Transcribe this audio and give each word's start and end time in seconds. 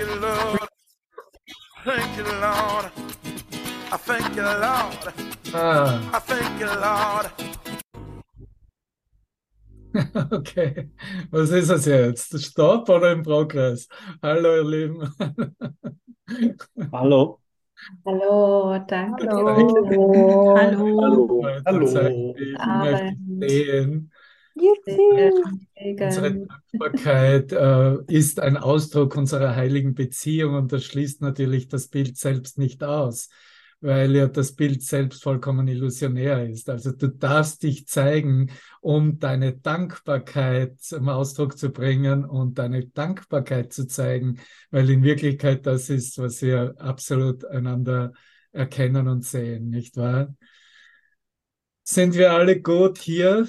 you, 0.00 0.20
Lord. 0.20 0.68
Thank 1.84 2.16
you, 2.16 2.24
Lord. 2.24 2.90
I 3.92 3.96
thank 3.98 4.34
you, 4.34 4.42
Lord. 4.42 5.02
Ah, 5.52 6.10
I 6.14 6.18
thank 6.20 6.60
you, 6.60 6.70
Lord. 6.86 7.26
okay. 10.32 10.88
Was 11.30 11.50
ist 11.50 11.70
es 11.70 11.84
jetzt? 11.84 12.40
Stopp 12.42 12.88
oder 12.88 13.12
im 13.12 13.22
Progress? 13.22 13.88
Hallo, 14.22 14.56
ihr 14.56 14.64
Lieben. 14.64 15.14
Hallo. 16.92 17.40
Hallo, 18.06 18.78
danke. 18.86 19.28
Hallo. 19.28 20.56
Hallo. 20.56 21.42
Heute 21.42 21.62
Hallo. 21.66 21.86
zeigt, 21.86 22.40
Ich 22.40 22.66
möchte 22.66 23.08
Abend. 23.82 24.10
Unsere. 25.98 26.46
Dankbarkeit 26.72 27.52
äh, 27.52 27.96
ist 28.06 28.40
ein 28.40 28.56
Ausdruck 28.56 29.16
unserer 29.16 29.56
heiligen 29.56 29.94
Beziehung 29.94 30.54
und 30.54 30.72
das 30.72 30.84
schließt 30.84 31.22
natürlich 31.22 31.68
das 31.68 31.88
Bild 31.88 32.16
selbst 32.16 32.58
nicht 32.58 32.84
aus, 32.84 33.28
weil 33.80 34.14
ja 34.14 34.26
das 34.26 34.52
Bild 34.52 34.82
selbst 34.82 35.22
vollkommen 35.22 35.68
illusionär 35.68 36.48
ist. 36.48 36.68
Also 36.68 36.92
du 36.92 37.08
darfst 37.08 37.62
dich 37.62 37.86
zeigen, 37.86 38.50
um 38.80 39.18
deine 39.18 39.54
Dankbarkeit 39.56 40.80
zum 40.80 41.08
Ausdruck 41.08 41.56
zu 41.56 41.70
bringen 41.70 42.24
und 42.24 42.58
deine 42.58 42.86
Dankbarkeit 42.86 43.72
zu 43.72 43.86
zeigen, 43.86 44.38
weil 44.70 44.90
in 44.90 45.02
Wirklichkeit 45.02 45.66
das 45.66 45.88
ist, 45.88 46.18
was 46.18 46.42
wir 46.42 46.74
absolut 46.78 47.44
einander 47.44 48.12
erkennen 48.52 49.08
und 49.08 49.24
sehen, 49.24 49.70
nicht 49.70 49.96
wahr? 49.96 50.34
Sind 51.82 52.14
wir 52.14 52.32
alle 52.32 52.60
gut 52.60 52.98
hier 52.98 53.48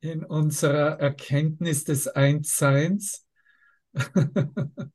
in 0.00 0.24
unserer 0.24 1.00
Erkenntnis 1.00 1.84
des 1.84 2.08
Einsseins? 2.08 3.26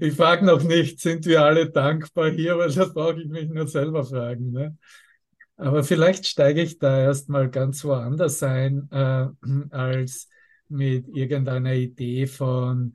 Ich 0.00 0.14
frage 0.14 0.46
noch 0.46 0.62
nicht, 0.62 1.00
sind 1.00 1.26
wir 1.26 1.42
alle 1.42 1.70
dankbar 1.70 2.30
hier, 2.30 2.56
weil 2.56 2.72
das 2.72 2.94
brauche 2.94 3.20
ich 3.20 3.28
mich 3.28 3.48
nur 3.48 3.66
selber 3.66 4.04
fragen. 4.04 4.52
Ne? 4.52 4.78
Aber 5.56 5.84
vielleicht 5.84 6.26
steige 6.26 6.62
ich 6.62 6.78
da 6.78 7.00
erstmal 7.00 7.50
ganz 7.50 7.84
woanders 7.84 8.42
ein, 8.42 8.88
äh, 8.90 9.26
als 9.70 10.28
mit 10.68 11.08
irgendeiner 11.08 11.74
Idee 11.74 12.26
von 12.26 12.94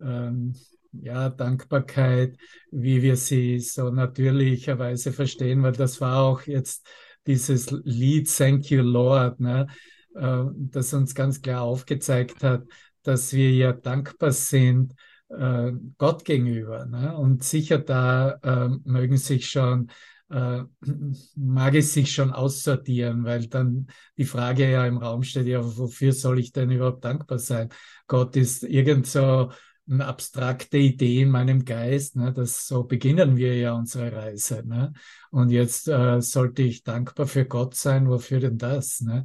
ähm, 0.00 0.54
ja, 0.92 1.30
Dankbarkeit, 1.30 2.36
wie 2.70 3.02
wir 3.02 3.16
sie 3.16 3.58
so 3.58 3.90
natürlicherweise 3.90 5.12
verstehen, 5.12 5.62
weil 5.62 5.72
das 5.72 6.00
war 6.00 6.22
auch 6.22 6.42
jetzt 6.42 6.86
dieses 7.26 7.70
Lied 7.70 8.28
Thank 8.32 8.70
You 8.70 8.82
Lord, 8.82 9.40
ne, 9.40 9.66
äh, 10.14 10.44
das 10.54 10.92
uns 10.94 11.14
ganz 11.14 11.42
klar 11.42 11.62
aufgezeigt 11.62 12.42
hat, 12.42 12.64
dass 13.02 13.32
wir 13.32 13.52
ja 13.52 13.72
dankbar 13.72 14.32
sind 14.32 14.94
äh, 15.28 15.72
Gott 15.98 16.24
gegenüber. 16.24 16.86
Ne? 16.86 17.16
Und 17.16 17.44
sicher 17.44 17.78
da 17.78 18.38
äh, 18.42 18.68
mögen 18.84 19.16
sich 19.16 19.48
schon, 19.48 19.90
äh, 20.30 20.62
mag 21.36 21.74
es 21.74 21.94
sich 21.94 22.12
schon 22.12 22.32
aussortieren, 22.32 23.24
weil 23.24 23.46
dann 23.48 23.88
die 24.16 24.24
Frage 24.24 24.70
ja 24.70 24.86
im 24.86 24.98
Raum 24.98 25.22
steht, 25.22 25.46
ja, 25.46 25.60
wofür 25.62 26.12
soll 26.12 26.38
ich 26.38 26.52
denn 26.52 26.70
überhaupt 26.70 27.04
dankbar 27.04 27.38
sein? 27.38 27.68
Gott 28.06 28.36
ist 28.36 28.62
irgend 28.64 29.06
so 29.06 29.50
eine 29.88 30.06
abstrakte 30.06 30.78
Idee 30.78 31.22
in 31.22 31.30
meinem 31.30 31.64
Geist. 31.64 32.16
Ne? 32.16 32.32
Das, 32.32 32.66
so 32.66 32.84
beginnen 32.84 33.36
wir 33.36 33.54
ja 33.56 33.74
unsere 33.74 34.12
Reise. 34.12 34.62
Ne? 34.66 34.92
Und 35.30 35.50
jetzt 35.50 35.88
äh, 35.88 36.20
sollte 36.20 36.62
ich 36.62 36.84
dankbar 36.84 37.26
für 37.26 37.44
Gott 37.44 37.74
sein. 37.74 38.08
Wofür 38.08 38.40
denn 38.40 38.56
das? 38.56 39.02
Ne? 39.02 39.24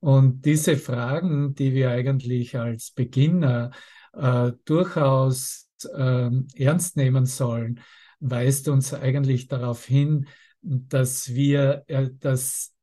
Und 0.00 0.44
diese 0.46 0.76
Fragen, 0.76 1.54
die 1.54 1.74
wir 1.74 1.90
eigentlich 1.90 2.56
als 2.56 2.90
Beginner 2.90 3.70
äh, 4.14 4.52
durchaus 4.64 5.68
äh, 5.94 6.30
ernst 6.56 6.96
nehmen 6.96 7.26
sollen, 7.26 7.80
weist 8.18 8.68
uns 8.68 8.92
eigentlich 8.94 9.48
darauf 9.48 9.84
hin, 9.84 10.26
dass 10.62 11.34
wir 11.34 11.84
äh, 11.86 12.08
das 12.18 12.74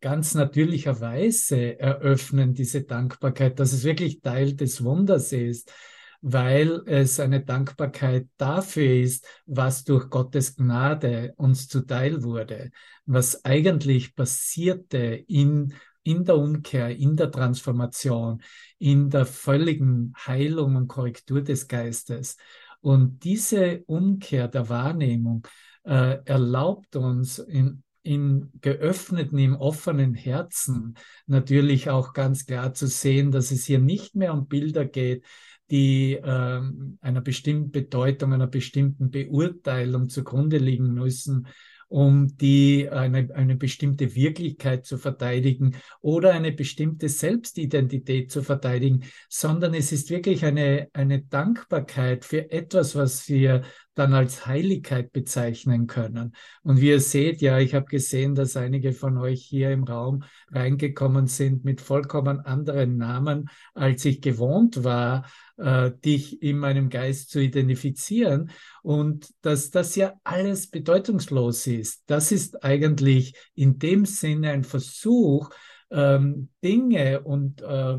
ganz 0.00 0.34
natürlicherweise 0.34 1.78
eröffnen, 1.78 2.54
diese 2.54 2.82
Dankbarkeit, 2.82 3.58
dass 3.58 3.72
es 3.72 3.84
wirklich 3.84 4.20
Teil 4.20 4.54
des 4.54 4.82
Wunders 4.82 5.32
ist, 5.32 5.72
weil 6.20 6.82
es 6.86 7.18
eine 7.18 7.44
Dankbarkeit 7.44 8.28
dafür 8.36 9.00
ist, 9.00 9.26
was 9.46 9.84
durch 9.84 10.08
Gottes 10.08 10.56
Gnade 10.56 11.34
uns 11.36 11.66
zuteil 11.66 12.22
wurde, 12.22 12.70
was 13.06 13.44
eigentlich 13.44 14.14
passierte 14.14 14.98
in 15.26 15.74
in 16.02 16.24
der 16.24 16.36
Umkehr, 16.36 16.96
in 16.96 17.16
der 17.16 17.30
Transformation, 17.30 18.42
in 18.78 19.10
der 19.10 19.26
völligen 19.26 20.12
Heilung 20.16 20.76
und 20.76 20.88
Korrektur 20.88 21.42
des 21.42 21.68
Geistes. 21.68 22.36
Und 22.80 23.22
diese 23.24 23.82
Umkehr 23.86 24.48
der 24.48 24.68
Wahrnehmung 24.68 25.46
äh, 25.84 26.18
erlaubt 26.24 26.96
uns 26.96 27.38
in, 27.38 27.82
in 28.02 28.50
geöffneten, 28.60 29.38
im 29.38 29.54
offenen 29.54 30.14
Herzen 30.14 30.96
natürlich 31.26 31.90
auch 31.90 32.12
ganz 32.12 32.46
klar 32.46 32.74
zu 32.74 32.88
sehen, 32.88 33.30
dass 33.30 33.52
es 33.52 33.64
hier 33.64 33.78
nicht 33.78 34.16
mehr 34.16 34.34
um 34.34 34.48
Bilder 34.48 34.84
geht, 34.84 35.24
die 35.70 36.14
äh, 36.14 36.60
einer 37.00 37.20
bestimmten 37.20 37.70
Bedeutung, 37.70 38.32
einer 38.32 38.48
bestimmten 38.48 39.10
Beurteilung 39.10 40.08
zugrunde 40.08 40.58
liegen 40.58 40.92
müssen, 40.92 41.46
um 41.92 42.34
die 42.38 42.88
eine, 42.88 43.28
eine 43.34 43.54
bestimmte 43.54 44.14
Wirklichkeit 44.14 44.86
zu 44.86 44.96
verteidigen 44.96 45.76
oder 46.00 46.32
eine 46.32 46.50
bestimmte 46.50 47.10
Selbstidentität 47.10 48.30
zu 48.30 48.42
verteidigen, 48.42 49.04
sondern 49.28 49.74
es 49.74 49.92
ist 49.92 50.08
wirklich 50.08 50.46
eine, 50.46 50.88
eine 50.94 51.20
Dankbarkeit 51.20 52.24
für 52.24 52.50
etwas, 52.50 52.96
was 52.96 53.28
wir 53.28 53.62
dann 53.94 54.14
als 54.14 54.46
Heiligkeit 54.46 55.12
bezeichnen 55.12 55.86
können. 55.86 56.34
Und 56.62 56.80
wie 56.80 56.88
ihr 56.88 57.00
seht, 57.00 57.42
ja, 57.42 57.58
ich 57.58 57.74
habe 57.74 57.86
gesehen, 57.86 58.34
dass 58.34 58.56
einige 58.56 58.92
von 58.92 59.18
euch 59.18 59.42
hier 59.42 59.70
im 59.70 59.84
Raum 59.84 60.24
reingekommen 60.50 61.26
sind 61.26 61.64
mit 61.64 61.80
vollkommen 61.80 62.40
anderen 62.40 62.96
Namen, 62.96 63.50
als 63.74 64.04
ich 64.04 64.20
gewohnt 64.20 64.82
war, 64.84 65.26
äh, 65.58 65.90
dich 66.04 66.42
in 66.42 66.58
meinem 66.58 66.88
Geist 66.88 67.30
zu 67.30 67.40
identifizieren. 67.40 68.50
Und 68.82 69.28
dass 69.42 69.70
das 69.70 69.94
ja 69.96 70.14
alles 70.24 70.68
bedeutungslos 70.68 71.66
ist. 71.66 72.02
Das 72.06 72.32
ist 72.32 72.64
eigentlich 72.64 73.34
in 73.54 73.78
dem 73.78 74.06
Sinne 74.06 74.50
ein 74.50 74.64
Versuch, 74.64 75.50
ähm, 75.90 76.48
Dinge 76.64 77.20
und 77.20 77.60
äh, 77.60 77.98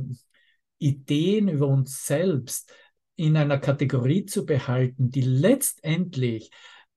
Ideen 0.80 1.48
über 1.48 1.68
uns 1.68 2.06
selbst 2.06 2.72
in 3.16 3.38
einer 3.38 3.60
Kategorie 3.60 4.26
zu 4.26 4.46
behalten, 4.46 5.12
die 5.12 5.22
letztendlich 5.22 6.52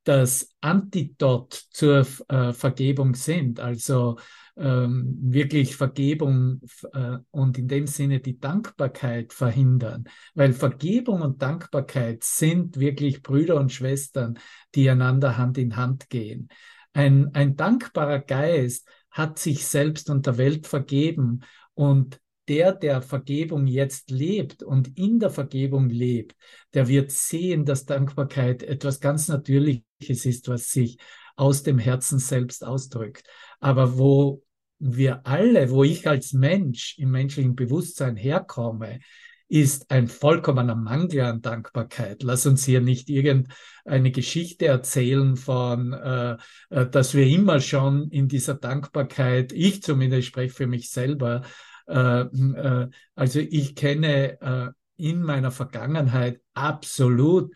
das 0.04 0.50
Antidot 0.60 1.52
zur 1.70 2.06
äh, 2.28 2.52
Vergebung 2.52 3.14
sind, 3.14 3.58
also 3.58 4.18
ähm, 4.56 5.16
wirklich 5.20 5.76
Vergebung 5.76 6.60
äh, 6.92 7.18
und 7.32 7.58
in 7.58 7.66
dem 7.66 7.88
Sinne 7.88 8.20
die 8.20 8.38
Dankbarkeit 8.38 9.32
verhindern, 9.32 10.04
weil 10.34 10.52
Vergebung 10.52 11.22
und 11.22 11.42
Dankbarkeit 11.42 12.22
sind 12.22 12.78
wirklich 12.78 13.22
Brüder 13.22 13.56
und 13.56 13.72
Schwestern, 13.72 14.38
die 14.76 14.88
einander 14.88 15.36
Hand 15.36 15.58
in 15.58 15.76
Hand 15.76 16.08
gehen. 16.08 16.48
Ein, 16.92 17.34
ein 17.34 17.56
dankbarer 17.56 18.20
Geist 18.20 18.88
hat 19.10 19.38
sich 19.40 19.66
selbst 19.66 20.08
und 20.08 20.24
der 20.26 20.38
Welt 20.38 20.68
vergeben 20.68 21.40
und 21.74 22.20
der, 22.48 22.72
der 22.72 23.02
Vergebung 23.02 23.66
jetzt 23.66 24.10
lebt 24.10 24.62
und 24.62 24.96
in 24.98 25.18
der 25.18 25.30
Vergebung 25.30 25.88
lebt, 25.88 26.36
der 26.74 26.88
wird 26.88 27.10
sehen, 27.10 27.64
dass 27.64 27.86
Dankbarkeit 27.86 28.62
etwas 28.62 29.00
ganz 29.00 29.28
Natürliches 29.28 30.26
ist, 30.26 30.48
was 30.48 30.70
sich 30.70 30.98
aus 31.36 31.62
dem 31.62 31.78
Herzen 31.78 32.18
selbst 32.18 32.64
ausdrückt. 32.64 33.24
Aber 33.60 33.98
wo 33.98 34.42
wir 34.78 35.26
alle, 35.26 35.70
wo 35.70 35.84
ich 35.84 36.06
als 36.06 36.32
Mensch 36.32 36.98
im 36.98 37.10
menschlichen 37.10 37.54
Bewusstsein 37.54 38.16
herkomme, 38.16 39.00
ist 39.48 39.90
ein 39.90 40.08
vollkommener 40.08 40.74
Mangel 40.74 41.20
an 41.20 41.40
Dankbarkeit. 41.40 42.22
Lass 42.24 42.46
uns 42.46 42.64
hier 42.64 42.80
nicht 42.80 43.08
irgendeine 43.08 44.10
Geschichte 44.10 44.66
erzählen 44.66 45.36
von, 45.36 45.92
äh, 45.92 46.36
äh 46.70 46.86
dass 46.88 47.14
wir 47.14 47.26
immer 47.26 47.60
schon 47.60 48.10
in 48.10 48.26
dieser 48.28 48.54
Dankbarkeit, 48.54 49.52
ich 49.52 49.82
zumindest 49.82 50.28
spreche 50.28 50.54
für 50.54 50.66
mich 50.66 50.90
selber, 50.90 51.42
also 51.86 53.40
ich 53.40 53.74
kenne 53.74 54.40
äh, 54.40 54.68
in 54.96 55.22
meiner 55.22 55.50
Vergangenheit 55.50 56.40
absolut 56.54 57.54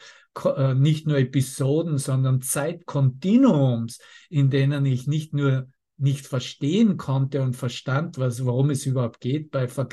nicht 0.77 1.09
nur 1.09 1.19
Episoden, 1.19 1.99
sondern 1.99 2.41
Zeitkontinuums, 2.41 3.99
in 4.29 4.49
denen 4.49 4.87
ich 4.87 5.09
nicht 5.09 5.35
nur 5.35 5.67
nicht 6.01 6.27
verstehen 6.27 6.97
konnte 6.97 7.43
und 7.43 7.55
verstand, 7.55 8.17
was, 8.19 8.45
worum 8.45 8.71
es 8.71 8.87
überhaupt 8.87 9.21
geht 9.21 9.51
bei 9.51 9.69
Ver 9.69 9.89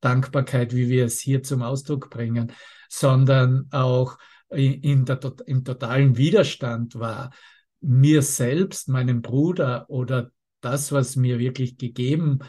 Dankbarkeit, 0.00 0.74
wie 0.74 0.88
wir 0.88 1.04
es 1.04 1.20
hier 1.20 1.42
zum 1.42 1.62
Ausdruck 1.62 2.10
bringen, 2.10 2.52
sondern 2.88 3.68
auch 3.70 4.18
in 4.50 5.04
der, 5.04 5.20
im 5.46 5.64
totalen 5.64 6.16
Widerstand 6.16 6.98
war, 6.98 7.30
mir 7.80 8.22
selbst, 8.22 8.88
meinem 8.88 9.22
Bruder 9.22 9.88
oder 9.88 10.30
das, 10.60 10.92
was 10.92 11.16
mir 11.16 11.38
wirklich 11.38 11.78
gegeben 11.78 12.40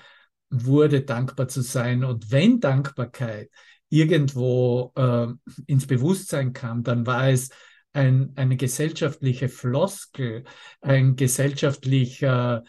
wurde, 0.53 1.01
dankbar 1.01 1.47
zu 1.47 1.61
sein. 1.61 2.03
Und 2.03 2.31
wenn 2.31 2.59
Dankbarkeit 2.59 3.49
irgendwo 3.89 4.91
äh, 4.95 5.27
ins 5.67 5.87
Bewusstsein 5.87 6.53
kam, 6.53 6.83
dann 6.83 7.05
war 7.05 7.29
es 7.29 7.49
ein, 7.93 8.33
eine 8.35 8.57
gesellschaftliche 8.57 9.49
Floskel, 9.49 10.43
ein 10.81 11.15
gesellschaftlicher 11.15 12.63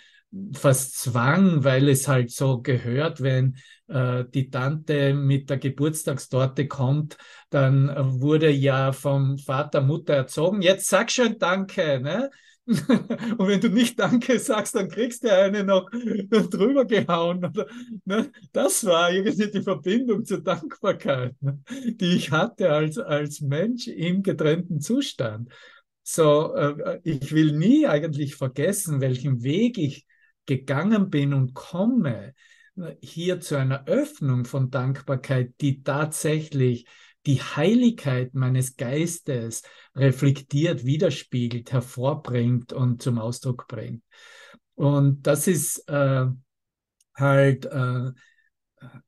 fast 0.52 0.98
Zwang, 0.98 1.64
weil 1.64 1.88
es 1.88 2.08
halt 2.08 2.30
so 2.30 2.60
gehört, 2.60 3.22
wenn 3.22 3.56
äh, 3.86 4.24
die 4.32 4.50
Tante 4.50 5.14
mit 5.14 5.48
der 5.48 5.58
Geburtstagstorte 5.58 6.66
kommt, 6.66 7.16
dann 7.50 7.88
äh, 7.88 8.20
wurde 8.20 8.50
ja 8.50 8.92
vom 8.92 9.38
Vater, 9.38 9.80
Mutter 9.80 10.14
erzogen, 10.14 10.62
jetzt 10.62 10.88
sag 10.88 11.10
schon 11.10 11.38
Danke, 11.38 12.00
ne? 12.00 12.30
Und 12.66 13.46
wenn 13.46 13.60
du 13.60 13.68
nicht 13.68 13.98
Danke 13.98 14.38
sagst, 14.38 14.74
dann 14.74 14.88
kriegst 14.88 15.22
du 15.22 15.30
eine 15.30 15.64
noch 15.64 15.90
drüber 15.90 16.86
gehauen. 16.86 17.52
Ne? 18.06 18.30
Das 18.52 18.84
war 18.86 19.12
irgendwie 19.12 19.50
die 19.50 19.62
Verbindung 19.62 20.24
zur 20.24 20.42
Dankbarkeit, 20.42 21.34
ne? 21.42 21.60
die 21.68 22.16
ich 22.16 22.30
hatte 22.30 22.70
als, 22.70 22.98
als 22.98 23.40
Mensch 23.42 23.86
im 23.88 24.22
getrennten 24.22 24.80
Zustand. 24.80 25.50
So, 26.02 26.54
äh, 26.54 27.00
ich 27.02 27.32
will 27.32 27.52
nie 27.52 27.86
eigentlich 27.86 28.34
vergessen, 28.34 29.00
welchen 29.00 29.42
Weg 29.42 29.76
ich 29.76 30.06
gegangen 30.46 31.10
bin 31.10 31.34
und 31.34 31.54
komme 31.54 32.34
ne, 32.74 32.96
hier 33.02 33.40
zu 33.40 33.56
einer 33.56 33.86
Öffnung 33.86 34.44
von 34.44 34.70
Dankbarkeit, 34.70 35.54
die 35.60 35.82
tatsächlich 35.82 36.86
die 37.26 37.40
Heiligkeit 37.40 38.34
meines 38.34 38.76
Geistes 38.76 39.62
reflektiert, 39.94 40.84
widerspiegelt, 40.84 41.72
hervorbringt 41.72 42.72
und 42.72 43.02
zum 43.02 43.18
Ausdruck 43.18 43.66
bringt. 43.68 44.02
Und 44.74 45.26
das 45.26 45.46
ist 45.46 45.88
äh, 45.88 46.26
halt 47.14 47.66
äh, 47.66 48.10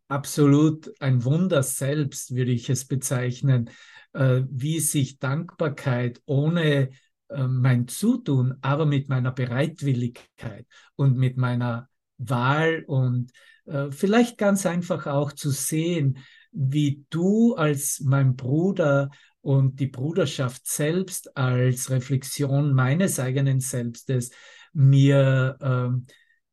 absolut 0.09 0.91
ein 1.01 1.25
Wunder 1.25 1.63
selbst, 1.63 2.35
würde 2.35 2.53
ich 2.53 2.71
es 2.71 2.87
bezeichnen, 2.87 3.71
äh, 4.13 4.43
wie 4.49 4.81
sich 4.81 5.19
Dankbarkeit 5.19 6.21
ohne 6.25 6.91
äh, 7.29 7.47
mein 7.47 7.89
Zutun, 7.89 8.55
aber 8.61 8.87
mit 8.87 9.09
meiner 9.09 9.33
Bereitwilligkeit 9.33 10.67
und 10.95 11.17
mit 11.17 11.37
meiner 11.37 11.89
Wahl 12.19 12.85
und 12.87 13.33
äh, 13.67 13.91
vielleicht 13.91 14.39
ganz 14.39 14.65
einfach 14.65 15.07
auch 15.07 15.33
zu 15.33 15.51
sehen, 15.51 16.19
wie 16.57 17.05
du 17.11 17.55
als 17.55 18.01
mein 18.01 18.35
Bruder 18.35 19.11
und 19.43 19.79
die 19.79 19.87
Bruderschaft 19.87 20.67
selbst 20.67 21.37
als 21.37 21.91
Reflexion 21.91 22.73
meines 22.73 23.21
eigenen 23.21 23.61
Selbstes 23.61 24.31
mir 24.73 25.57
äh, 25.61 26.13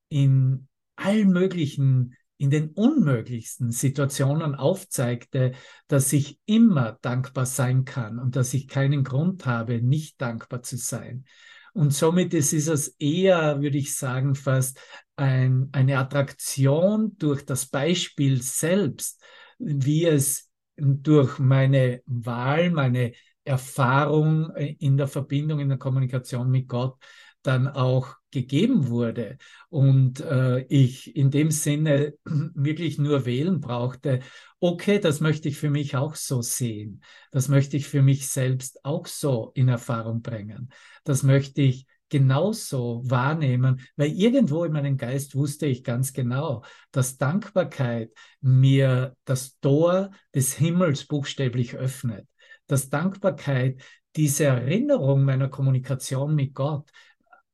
in 0.10 0.68
allen 0.96 1.30
möglichen, 1.30 2.16
in 2.38 2.50
den 2.50 2.70
unmöglichsten 2.72 3.72
Situationen 3.72 4.56
aufzeigte, 4.56 5.54
dass 5.88 6.12
ich 6.12 6.38
immer 6.46 7.00
dankbar 7.02 7.46
sein 7.46 7.86
kann 7.86 8.20
und 8.20 8.36
dass 8.36 8.54
ich 8.54 8.68
keinen 8.68 9.04
Grund 9.04 9.46
habe, 9.46 9.82
nicht 9.82 10.22
dankbar 10.22 10.62
zu 10.62 10.78
sein. 10.78 11.26
Und 11.74 11.94
somit 11.94 12.34
ist, 12.34 12.54
es 12.54 12.90
eher, 13.00 13.62
würde 13.62 13.78
ich 13.78 13.96
sagen, 13.96 14.36
fast 14.36 14.80
ein, 15.16 15.70
eine 15.72 15.98
Attraktion 15.98 17.18
durch 17.18 17.46
das 17.46 17.66
Beispiel 17.66 18.42
selbst, 18.42 19.24
wie 19.60 20.06
es 20.06 20.50
durch 20.76 21.40
meine 21.40 22.02
Wahl, 22.06 22.72
meine 22.72 23.14
Erfahrung 23.44 24.56
in 24.56 24.98
der 24.98 25.08
Verbindung, 25.08 25.60
in 25.60 25.70
der 25.70 25.78
Kommunikation 25.78 26.50
mit 26.50 26.68
Gott 26.68 26.98
dann 27.44 27.68
auch 27.68 28.16
gegeben 28.32 28.88
wurde. 28.88 29.38
Und 29.70 30.22
äh, 30.22 30.62
ich 30.62 31.16
in 31.16 31.30
dem 31.30 31.52
Sinne 31.52 32.14
wirklich 32.26 32.98
nur 32.98 33.26
wählen 33.26 33.60
brauchte, 33.60 34.22
okay, 34.60 35.00
das 35.00 35.20
möchte 35.20 35.50
ich 35.50 35.58
für 35.58 35.70
mich 35.70 35.96
auch 35.96 36.16
so 36.16 36.42
sehen, 36.42 37.04
das 37.32 37.50
möchte 37.50 37.78
ich 37.78 37.88
für 37.88 38.02
mich 38.02 38.30
selbst 38.30 38.84
auch 38.86 39.08
so 39.08 39.52
in 39.56 39.68
Erfahrung 39.68 40.22
bringen, 40.22 40.70
das 41.04 41.22
möchte 41.22 41.62
ich 41.62 41.86
genauso 42.14 43.02
wahrnehmen, 43.06 43.82
weil 43.96 44.12
irgendwo 44.12 44.66
in 44.66 44.72
meinem 44.72 44.98
Geist 44.98 45.34
wusste 45.34 45.66
ich 45.66 45.84
ganz 45.84 46.14
genau, 46.14 46.64
dass 46.92 47.18
Dankbarkeit 47.18 48.12
mir 48.40 49.16
das 49.26 49.58
Tor 49.62 50.12
des 50.36 50.54
Himmels 50.54 51.06
buchstäblich 51.06 51.74
öffnet, 51.74 52.28
dass 52.68 52.92
Dankbarkeit 52.92 53.82
diese 54.16 54.44
Erinnerung 54.44 55.24
meiner 55.24 55.50
Kommunikation 55.50 56.36
mit 56.36 56.54
Gott 56.54 56.88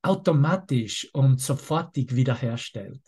automatisch 0.01 1.09
und 1.13 1.39
sofortig 1.39 2.17
wiederherstellt. 2.17 3.01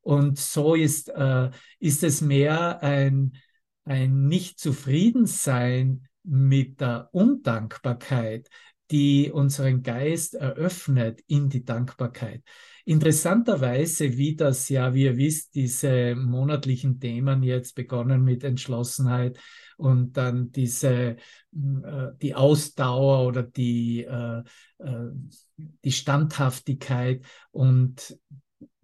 Und 0.00 0.40
so 0.40 0.74
ist, 0.74 1.08
äh, 1.08 1.50
ist 1.78 2.02
es 2.02 2.20
mehr 2.20 2.82
ein, 2.82 3.36
ein 3.84 4.26
Nicht-Zufriedensein 4.26 6.08
mit 6.24 6.80
der 6.80 7.10
Undankbarkeit, 7.12 8.48
die 8.90 9.30
unseren 9.32 9.82
Geist 9.82 10.34
eröffnet 10.34 11.20
in 11.26 11.48
die 11.48 11.64
Dankbarkeit. 11.64 12.42
Interessanterweise, 12.84 14.18
wie 14.18 14.36
das 14.36 14.68
ja, 14.68 14.92
wie 14.92 15.04
ihr 15.04 15.16
wisst, 15.16 15.54
diese 15.54 16.14
monatlichen 16.14 17.00
Themen 17.00 17.42
jetzt 17.42 17.74
begonnen 17.74 18.22
mit 18.22 18.44
Entschlossenheit 18.44 19.38
und 19.78 20.16
dann 20.18 20.52
diese, 20.52 21.16
äh, 21.52 22.08
die 22.20 22.34
Ausdauer 22.34 23.26
oder 23.26 23.42
die, 23.42 24.04
äh, 24.04 24.42
äh, 24.78 25.10
die 25.56 25.92
Standhaftigkeit 25.92 27.24
und 27.52 28.18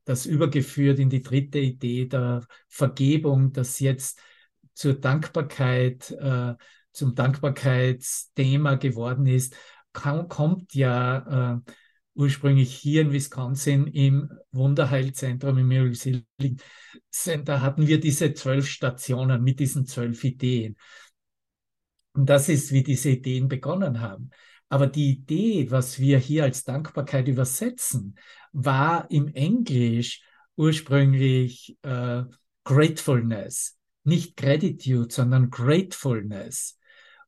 das 0.05 0.25
übergeführt 0.25 0.99
in 0.99 1.11
die 1.11 1.23
dritte 1.23 1.59
Idee 1.59 2.07
der 2.07 2.47
Vergebung, 2.69 3.53
das 3.53 3.81
jetzt 3.81 4.21
zur 4.73 4.95
Dankbarkeit, 4.95 6.17
zum 6.93 7.15
Dankbarkeitsthema 7.15 8.77
geworden 8.77 9.27
ist 9.27 9.55
kommt 9.93 10.75
ja 10.75 11.55
äh, 11.55 11.73
ursprünglich 12.15 12.75
hier 12.75 13.03
in 13.03 13.13
Wisconsin 13.13 13.87
im 13.87 14.31
Wunderheilzentrum 14.53 15.59
im 15.59 15.69
Miracle 15.69 16.23
Center 17.11 17.63
hatten 17.63 17.87
wir 17.87 18.01
diese 18.01 18.35
zwölf 18.35 18.69
Stationen 18.69 19.43
mit 19.43 19.61
diesen 19.61 19.87
zwölf 19.87 20.23
Ideen. 20.25 20.77
Und 22.13 22.29
das 22.29 22.49
ist, 22.49 22.73
wie 22.73 22.83
diese 22.83 23.11
Ideen 23.11 23.49
begonnen 23.49 24.01
haben. 24.01 24.31
Aber 24.69 24.87
die 24.87 25.11
Idee, 25.11 25.71
was 25.71 25.99
wir 25.99 26.19
hier 26.19 26.45
als 26.45 26.65
Dankbarkeit 26.65 27.27
übersetzen, 27.29 28.17
war 28.53 29.11
im 29.11 29.29
Englisch 29.35 30.23
ursprünglich 30.57 31.77
äh, 31.83 32.23
Gratefulness. 32.65 33.79
Nicht 34.05 34.37
Gratitude, 34.37 35.13
sondern 35.13 35.51
Gratefulness. 35.51 36.79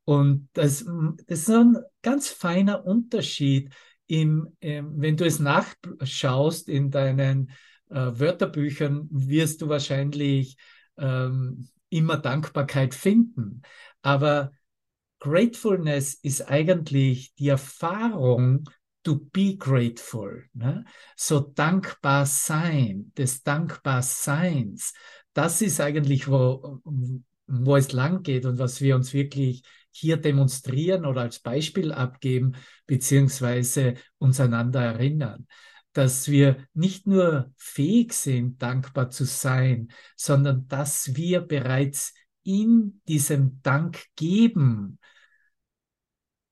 Und 0.04 0.48
das, 0.54 0.84
das 1.26 1.38
ist 1.40 1.50
ein 1.50 1.76
ganz 2.02 2.28
feiner 2.28 2.84
Unterschied, 2.84 3.72
im, 4.06 4.56
im, 4.60 5.00
wenn 5.00 5.16
du 5.16 5.24
es 5.24 5.38
nachschaust 5.38 6.68
in 6.68 6.90
deinen 6.90 7.50
äh, 7.88 7.94
Wörterbüchern, 7.94 9.08
wirst 9.10 9.62
du 9.62 9.68
wahrscheinlich 9.68 10.56
ähm, 10.98 11.68
immer 11.88 12.16
Dankbarkeit 12.16 12.94
finden. 12.94 13.62
Aber 14.02 14.52
Gratefulness 15.20 16.14
ist 16.14 16.42
eigentlich 16.50 17.32
die 17.36 17.48
Erfahrung, 17.48 18.68
to 19.04 19.16
be 19.32 19.56
grateful. 19.56 20.44
Ne? 20.52 20.84
So 21.16 21.40
dankbar 21.40 22.26
sein, 22.26 23.12
des 23.16 23.42
Dankbarseins. 23.42 24.92
Das 25.32 25.62
ist 25.62 25.80
eigentlich, 25.80 26.28
wo, 26.28 26.80
wo 27.52 27.76
es 27.76 27.92
lang 27.92 28.22
geht 28.22 28.46
und 28.46 28.58
was 28.58 28.80
wir 28.80 28.96
uns 28.96 29.12
wirklich 29.12 29.62
hier 29.90 30.16
demonstrieren 30.16 31.04
oder 31.04 31.20
als 31.20 31.40
Beispiel 31.40 31.92
abgeben, 31.92 32.54
beziehungsweise 32.86 33.94
uns 34.18 34.40
einander 34.40 34.80
erinnern, 34.80 35.46
dass 35.92 36.28
wir 36.28 36.56
nicht 36.72 37.06
nur 37.06 37.52
fähig 37.56 38.14
sind, 38.14 38.62
dankbar 38.62 39.10
zu 39.10 39.24
sein, 39.24 39.88
sondern 40.16 40.66
dass 40.68 41.14
wir 41.14 41.42
bereits 41.42 42.14
in 42.42 43.02
diesem 43.06 43.60
Dank 43.62 44.02
geben, 44.16 44.98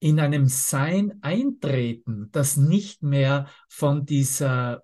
in 0.00 0.20
einem 0.20 0.46
Sein 0.46 1.18
eintreten, 1.22 2.28
das 2.32 2.56
nicht 2.56 3.02
mehr 3.02 3.48
von 3.68 4.04
dieser 4.04 4.82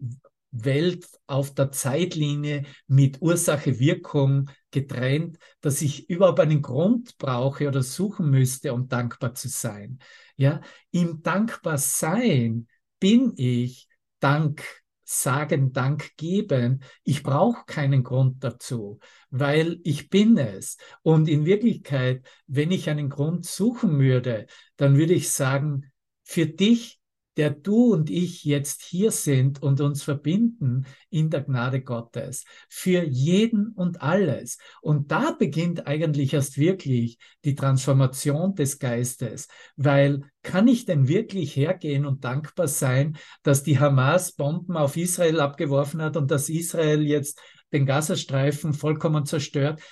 Welt 0.65 1.07
auf 1.27 1.55
der 1.55 1.73
Zeitlinie 1.73 2.65
mit 2.87 3.21
Ursache-Wirkung 3.21 4.51
getrennt, 4.71 5.39
dass 5.61 5.83
ich 5.83 6.09
überhaupt 6.09 6.41
einen 6.41 6.63
Grund 6.63 7.19
brauche 7.19 7.69
oder 7.69 7.83
suchen 7.83 8.31
müsste, 8.31 8.73
um 8.73 8.89
dankbar 8.89 9.35
zu 9.35 9.49
sein. 9.49 9.99
Ja, 10.37 10.61
im 10.91 11.23
Dankbarsein 11.23 12.69
bin 12.99 13.33
ich 13.37 13.89
Dank 14.21 14.63
sagen, 15.07 15.73
Dank 15.73 16.17
geben. 16.17 16.83
Ich 17.05 17.23
brauche 17.23 17.65
keinen 17.67 18.03
Grund 18.03 18.43
dazu, 18.43 18.99
weil 19.31 19.79
ich 19.85 20.11
bin 20.11 20.37
es. 20.37 20.77
Und 21.03 21.29
in 21.29 21.47
Wirklichkeit, 21.47 22.27
wenn 22.47 22.73
ich 22.73 22.91
einen 22.91 23.09
Grund 23.09 23.47
suchen 23.47 23.99
würde, 24.01 24.47
dann 24.77 24.97
würde 24.97 25.15
ich 25.15 25.31
sagen, 25.31 25.93
für 26.25 26.47
dich 26.47 26.96
der 27.37 27.50
du 27.50 27.93
und 27.93 28.11
ich 28.11 28.45
jetzt 28.45 28.83
hier 28.83 29.11
sind 29.11 29.62
und 29.62 29.81
uns 29.81 30.02
verbinden 30.02 30.87
in 31.11 31.31
der 31.31 31.43
Gnade 31.43 31.83
Gottes. 31.83 32.45
Für 32.69 33.05
jeden 33.05 33.69
und 33.69 34.02
alles. 34.02 34.59
Und 34.81 35.11
da 35.11 35.33
beginnt 35.33 35.87
eigentlich 35.87 36.33
erst 36.33 36.59
wirklich 36.59 37.19
die 37.45 37.55
Transformation 37.55 38.55
des 38.55 38.78
Geistes, 38.78 39.49
weil 39.76 40.23
kann 40.43 40.69
ich 40.69 40.85
denn 40.85 41.09
wirklich 41.09 41.57
hergehen 41.57 42.07
und 42.07 42.25
dankbar 42.25 42.69
sein, 42.69 43.16
dass 43.43 43.64
die 43.64 43.78
Hamas 43.81 44.33
Bomben 44.33 44.76
auf 44.76 44.97
Israel 44.97 45.40
abgeworfen 45.40 46.00
hat 46.00 46.16
und 46.16 46.31
dass 46.31 46.49
Israel 46.49 47.02
jetzt 47.02 47.40
den 47.73 47.85
Gazastreifen 47.85 48.73
vollkommen 48.73 49.26
zerstört? 49.26 49.83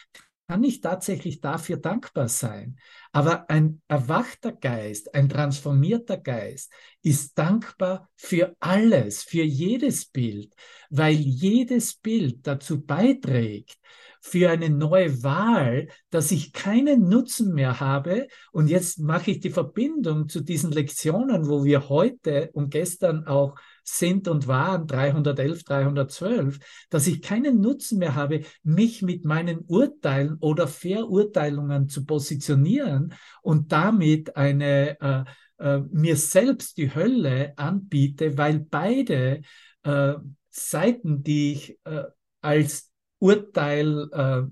Kann 0.47 0.63
ich 0.63 0.83
tatsächlich 0.83 1.41
dafür 1.41 1.79
dankbar 1.79 2.29
sein? 2.29 2.77
Aber 3.13 3.49
ein 3.49 3.81
erwachter 3.89 4.53
Geist, 4.53 5.15
ein 5.15 5.31
transformierter 5.31 6.19
Geist 6.19 6.71
ist 7.03 7.39
dankbar 7.39 8.11
für 8.15 8.55
alles, 8.61 9.23
für 9.23 9.43
jedes 9.43 10.05
Bild, 10.05 10.53
weil 10.91 11.15
jedes 11.15 11.95
Bild 11.95 12.47
dazu 12.47 12.85
beiträgt, 12.85 13.79
für 14.21 14.51
eine 14.51 14.69
neue 14.69 15.23
Wahl, 15.23 15.89
dass 16.11 16.31
ich 16.31 16.53
keinen 16.53 17.09
Nutzen 17.09 17.55
mehr 17.55 17.81
habe. 17.81 18.27
Und 18.53 18.69
jetzt 18.69 18.99
mache 18.99 19.31
ich 19.31 19.41
die 19.41 19.51
Verbindung 19.51 20.29
zu 20.29 20.41
diesen 20.41 20.73
Lektionen, 20.73 21.49
wo 21.49 21.65
wir 21.65 21.89
heute 21.89 22.51
und 22.53 22.71
gestern 22.71 23.27
auch 23.27 23.55
sind 23.85 24.29
und 24.29 24.49
waren 24.49 24.87
311, 24.87 25.65
312, 25.65 26.59
dass 26.91 27.07
ich 27.07 27.23
keinen 27.23 27.61
Nutzen 27.61 27.99
mehr 27.99 28.15
habe, 28.15 28.43
mich 28.63 29.03
mit 29.03 29.25
meinen 29.25 29.61
Urteilen 29.67 30.37
oder 30.41 30.67
Verurteilungen 30.67 31.89
zu 31.89 32.05
positionieren 32.05 33.15
und 33.43 33.73
damit 33.73 34.37
eine 34.37 35.01
äh, 35.01 35.25
äh, 35.59 35.79
mir 35.91 36.17
selbst 36.17 36.77
die 36.79 36.95
Hölle 36.95 37.53
anbiete, 37.57 38.37
weil 38.37 38.61
beide 38.61 39.43
äh, 39.83 40.15
Seiten, 40.51 41.23
die 41.23 41.53
ich 41.53 41.79
äh, 41.85 42.05
als 42.41 42.91
Urteil 43.19 44.09
äh, 44.13 44.43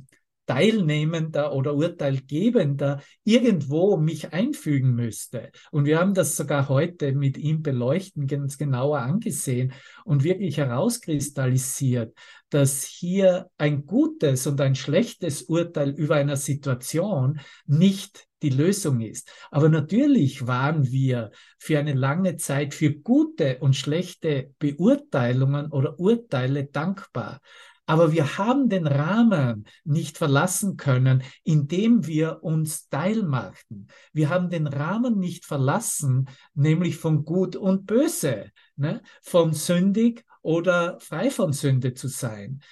Teilnehmender 0.52 1.54
oder 1.54 1.74
Urteilgebender 1.74 3.02
irgendwo 3.24 3.96
mich 3.96 4.34
einfügen 4.34 4.94
müsste. 4.94 5.50
Und 5.70 5.86
wir 5.86 5.98
haben 5.98 6.12
das 6.12 6.36
sogar 6.36 6.68
heute 6.68 7.12
mit 7.12 7.38
ihm 7.38 7.62
beleuchten, 7.62 8.26
ganz 8.26 8.58
genauer 8.58 8.98
angesehen 8.98 9.72
und 10.04 10.24
wirklich 10.24 10.58
herauskristallisiert, 10.58 12.14
dass 12.50 12.84
hier 12.84 13.48
ein 13.56 13.86
gutes 13.86 14.46
und 14.46 14.60
ein 14.60 14.74
schlechtes 14.74 15.40
Urteil 15.42 15.88
über 15.88 16.16
einer 16.16 16.36
Situation 16.36 17.40
nicht 17.66 18.26
die 18.42 18.50
Lösung 18.50 19.00
ist. 19.00 19.32
Aber 19.50 19.70
natürlich 19.70 20.46
waren 20.46 20.90
wir 20.90 21.30
für 21.58 21.78
eine 21.78 21.94
lange 21.94 22.36
Zeit 22.36 22.74
für 22.74 22.92
gute 22.92 23.58
und 23.60 23.74
schlechte 23.74 24.50
Beurteilungen 24.58 25.72
oder 25.72 25.98
Urteile 25.98 26.64
dankbar. 26.64 27.40
Aber 27.86 28.12
wir 28.12 28.38
haben 28.38 28.68
den 28.68 28.86
Rahmen 28.86 29.66
nicht 29.84 30.16
verlassen 30.18 30.76
können, 30.76 31.22
indem 31.42 32.06
wir 32.06 32.42
uns 32.42 32.88
teilmachten. 32.88 33.88
Wir 34.12 34.28
haben 34.28 34.50
den 34.50 34.66
Rahmen 34.66 35.18
nicht 35.18 35.44
verlassen, 35.44 36.28
nämlich 36.54 36.96
von 36.96 37.24
Gut 37.24 37.56
und 37.56 37.86
Böse, 37.86 38.50
ne? 38.76 39.02
von 39.20 39.52
sündig 39.52 40.24
oder 40.42 40.98
frei 41.00 41.30
von 41.30 41.52
Sünde 41.52 41.94
zu 41.94 42.08
sein. 42.08 42.62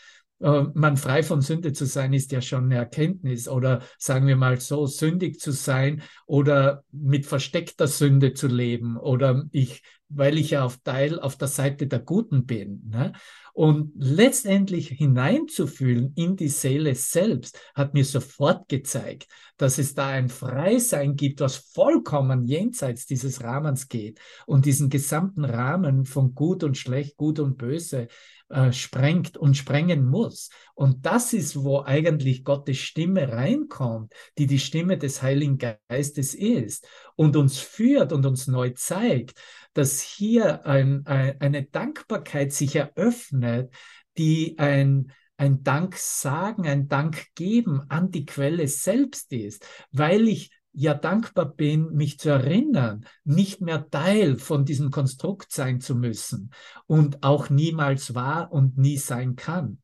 Äh, 0.41 0.65
man 0.75 0.97
frei 0.97 1.23
von 1.23 1.41
Sünde 1.41 1.73
zu 1.73 1.87
sein, 1.87 2.13
ist 2.13 2.33
ja 2.33 2.41
schon 2.41 2.65
eine 2.65 2.77
Erkenntnis. 2.77 3.49
Oder 3.49 3.83
sagen 3.99 4.27
wir 4.27 4.37
mal 4.37 4.61
so, 4.61 4.87
sündig 4.87 5.39
zu 5.41 5.53
sein 5.53 6.03
oder 6.27 6.85
mit 6.93 7.27
versteckter 7.27 7.87
Sünde 7.87 8.35
zu 8.35 8.49
leben. 8.49 8.97
Oder 8.97 9.45
ich, 9.53 9.83
weil 10.09 10.39
ich 10.39 10.51
ja 10.51 10.65
auf 10.65 10.79
Teil 10.79 11.21
auf 11.21 11.37
der 11.37 11.49
Seite 11.49 11.87
der 11.87 12.01
Guten 12.01 12.47
bin. 12.47 12.83
Ne? 12.89 13.13
Und 13.53 13.93
letztendlich 13.97 14.89
hineinzufühlen 14.89 16.13
in 16.17 16.37
die 16.37 16.49
Seele 16.49 16.95
selbst 16.95 17.59
hat 17.75 17.95
mir 17.95 18.05
sofort 18.05 18.69
gezeigt, 18.69 19.27
dass 19.57 19.79
es 19.79 19.95
da 19.95 20.09
ein 20.09 20.29
Freisein 20.29 21.17
gibt, 21.17 21.41
was 21.41 21.57
vollkommen 21.57 22.45
jenseits 22.47 23.07
dieses 23.07 23.43
Rahmens 23.43 23.89
geht 23.89 24.19
und 24.47 24.65
diesen 24.65 24.89
gesamten 24.89 25.45
Rahmen 25.45 26.07
von 26.07 26.35
Gut 26.35 26.65
und 26.65 26.79
Schlecht, 26.79 27.17
Gut 27.17 27.41
und 27.41 27.59
Böse 27.59 28.09
äh, 28.51 28.73
sprengt 28.73 29.37
und 29.37 29.57
sprengen 29.57 30.05
muss. 30.05 30.51
Und 30.75 31.07
das 31.07 31.33
ist, 31.33 31.63
wo 31.63 31.83
eigentlich 31.83 32.45
Gottes 32.45 32.79
Stimme 32.79 33.33
reinkommt, 33.33 34.13
die 34.39 34.47
die 34.47 34.59
Stimme 34.59 34.99
des 34.99 35.23
Heiligen 35.23 35.59
Geistes 35.59 36.35
ist 36.35 36.87
und 37.17 37.37
uns 37.37 37.59
führt 37.59 38.13
und 38.13 38.27
uns 38.27 38.49
neu 38.49 38.71
zeigt, 38.71 39.41
dass 39.73 40.01
hier 40.01 40.67
ein, 40.67 41.07
ein, 41.07 41.41
eine 41.41 41.65
Dankbarkeit 41.65 42.53
sich 42.53 42.77
eröffnet, 42.77 43.73
die 44.19 44.59
ein, 44.59 45.13
ein 45.37 45.63
Dank 45.63 45.97
sagen, 45.97 46.67
ein 46.67 46.89
Dank 46.89 47.27
geben 47.35 47.83
an 47.89 48.11
die 48.11 48.27
Quelle 48.27 48.67
selbst 48.69 49.33
ist, 49.33 49.65
weil 49.93 50.29
ich 50.29 50.51
ja 50.73 50.95
dankbar 50.95 51.47
bin, 51.47 51.93
mich 51.93 52.19
zu 52.19 52.31
erinnern, 52.31 53.05
nicht 53.25 53.61
mehr 53.61 53.89
Teil 53.91 54.37
von 54.37 54.65
diesem 54.65 54.91
Konstrukt 54.91 55.53
sein 55.53 55.81
zu 55.81 55.95
müssen 55.95 56.51
und 56.87 57.23
auch 57.23 57.51
niemals 57.51 58.15
war 58.15 58.53
und 58.53 58.79
nie 58.79 58.97
sein 58.97 59.37
kann. 59.37 59.79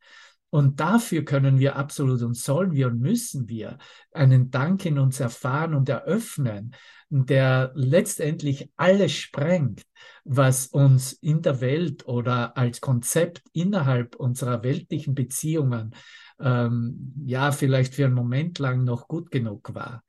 Und 0.51 0.81
dafür 0.81 1.25
können 1.25 1.59
wir 1.59 1.77
absolut 1.77 2.23
und 2.23 2.37
sollen 2.37 2.73
wir 2.73 2.87
und 2.87 3.01
müssen 3.01 3.49
wir 3.49 3.79
einen 4.13 4.51
Dank 4.51 4.87
in 4.87 4.99
uns 4.99 5.21
erfahren 5.21 5.75
und 5.75 5.89
eröffnen, 5.89 6.75
der 7.11 7.73
letztendlich 7.75 8.71
alles 8.77 9.13
sprengt, 9.13 9.83
was 10.25 10.67
uns 10.69 11.13
in 11.13 11.43
der 11.43 11.61
Welt 11.61 12.07
oder 12.07 12.57
als 12.57 12.81
Konzept 12.81 13.43
innerhalb 13.53 14.17
unserer 14.17 14.63
weltlichen 14.63 15.15
Beziehungen 15.15 15.95
ähm, 16.41 17.13
ja 17.25 17.53
vielleicht 17.53 17.95
für 17.95 18.05
einen 18.05 18.15
Moment 18.15 18.59
lang 18.59 18.85
noch 18.85 19.09
gut 19.09 19.31
genug 19.31 19.75
war. 19.75 20.03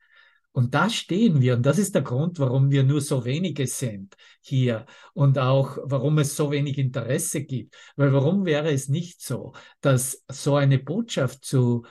Und 0.52 0.74
da 0.74 0.90
stehen 0.90 1.40
wir. 1.40 1.54
Und 1.54 1.66
das 1.66 1.78
ist 1.78 1.94
der 1.94 2.02
Grund, 2.02 2.38
warum 2.38 2.70
wir 2.70 2.82
nur 2.82 3.00
so 3.00 3.24
wenige 3.24 3.66
sind 3.66 4.16
hier 4.40 4.86
und 5.14 5.38
auch 5.38 5.78
warum 5.84 6.18
es 6.18 6.36
so 6.36 6.50
wenig 6.50 6.78
Interesse 6.78 7.44
gibt. 7.44 7.76
Weil 7.96 8.12
warum 8.12 8.44
wäre 8.44 8.72
es 8.72 8.88
nicht 8.88 9.20
so, 9.20 9.52
dass 9.80 10.24
so 10.28 10.56
eine 10.56 10.78
Botschaft 10.78 11.44
zu, 11.44 11.84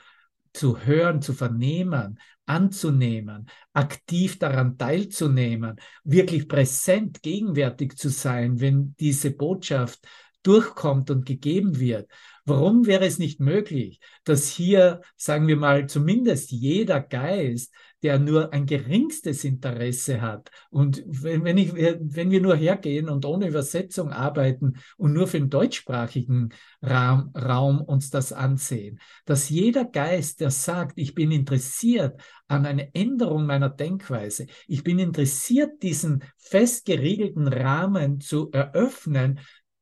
zu 0.53 0.79
hören, 0.79 1.21
zu 1.21 1.33
vernehmen, 1.33 2.19
anzunehmen, 2.45 3.49
aktiv 3.73 4.39
daran 4.39 4.77
teilzunehmen, 4.77 5.75
wirklich 6.03 6.47
präsent, 6.47 7.21
gegenwärtig 7.21 7.95
zu 7.97 8.09
sein, 8.09 8.59
wenn 8.59 8.95
diese 8.99 9.31
Botschaft 9.31 9.99
durchkommt 10.43 11.11
und 11.11 11.25
gegeben 11.25 11.79
wird. 11.79 12.09
Warum 12.45 12.85
wäre 12.85 13.05
es 13.05 13.19
nicht 13.19 13.41
möglich, 13.41 13.99
dass 14.23 14.47
hier, 14.47 15.01
sagen 15.17 15.47
wir 15.47 15.57
mal, 15.57 15.87
zumindest 15.87 16.51
jeder 16.51 17.01
Geist 17.01 17.73
der 18.03 18.19
nur 18.19 18.53
ein 18.53 18.65
geringstes 18.65 19.43
Interesse 19.43 20.21
hat. 20.21 20.49
Und 20.69 21.03
wenn, 21.07 21.57
ich, 21.57 21.73
wenn 21.73 22.31
wir 22.31 22.41
nur 22.41 22.55
hergehen 22.55 23.09
und 23.09 23.25
ohne 23.25 23.47
Übersetzung 23.47 24.11
arbeiten 24.11 24.73
und 24.97 25.13
nur 25.13 25.27
für 25.27 25.39
den 25.39 25.49
deutschsprachigen 25.49 26.49
Raum, 26.83 27.31
Raum 27.35 27.81
uns 27.81 28.09
das 28.09 28.33
ansehen, 28.33 28.99
dass 29.25 29.49
jeder 29.49 29.85
Geist, 29.85 30.41
der 30.41 30.51
sagt, 30.51 30.97
ich 30.97 31.15
bin 31.15 31.31
interessiert 31.31 32.21
an 32.47 32.65
einer 32.65 32.87
Änderung 32.93 33.45
meiner 33.45 33.69
Denkweise, 33.69 34.45
ich 34.67 34.83
bin 34.83 34.99
interessiert, 34.99 35.81
diesen 35.81 36.23
festgeriegelten 36.37 37.47
Rahmen 37.47 38.19
zu 38.19 38.51
eröffnen, 38.51 39.39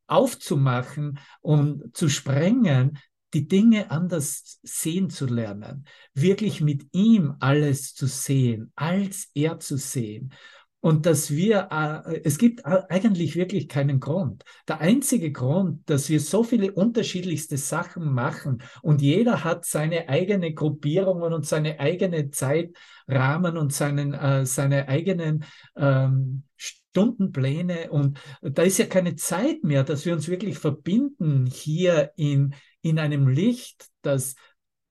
aufzumachen 0.07 1.19
und 1.41 1.95
zu 1.95 2.09
sprengen, 2.09 2.97
die 3.35 3.47
Dinge 3.49 3.91
anders 3.91 4.59
sehen 4.63 5.09
zu 5.09 5.25
lernen, 5.25 5.85
wirklich 6.13 6.61
mit 6.61 6.87
ihm 6.93 7.35
alles 7.39 7.93
zu 7.93 8.07
sehen, 8.07 8.71
als 8.75 9.29
er 9.33 9.59
zu 9.59 9.77
sehen. 9.77 10.33
Und 10.79 11.05
dass 11.05 11.31
wir, 11.31 11.67
äh, 11.71 12.21
es 12.23 12.37
gibt 12.37 12.63
eigentlich 12.63 13.35
wirklich 13.35 13.67
keinen 13.67 13.99
Grund. 13.99 14.43
Der 14.67 14.79
einzige 14.79 15.31
Grund, 15.31 15.81
dass 15.89 16.09
wir 16.09 16.19
so 16.19 16.43
viele 16.43 16.71
unterschiedlichste 16.71 17.57
Sachen 17.57 18.13
machen 18.13 18.61
und 18.81 19.01
jeder 19.01 19.43
hat 19.43 19.65
seine 19.65 20.07
eigene 20.07 20.53
Gruppierungen 20.53 21.33
und 21.33 21.45
seine 21.45 21.79
eigene 21.79 22.29
Zeitrahmen 22.29 23.57
und 23.57 23.73
seinen, 23.73 24.13
äh, 24.13 24.45
seine 24.45 24.87
eigenen 24.87 25.43
ähm, 25.75 26.43
Stundenpläne 26.55 27.91
und 27.91 28.19
da 28.41 28.61
ist 28.61 28.77
ja 28.77 28.85
keine 28.85 29.15
Zeit 29.15 29.63
mehr, 29.63 29.83
dass 29.83 30.05
wir 30.05 30.13
uns 30.13 30.29
wirklich 30.29 30.57
verbinden 30.57 31.45
hier 31.47 32.11
in, 32.15 32.53
in 32.85 32.99
einem 32.99 33.27
Licht, 33.27 33.87
das 34.03 34.35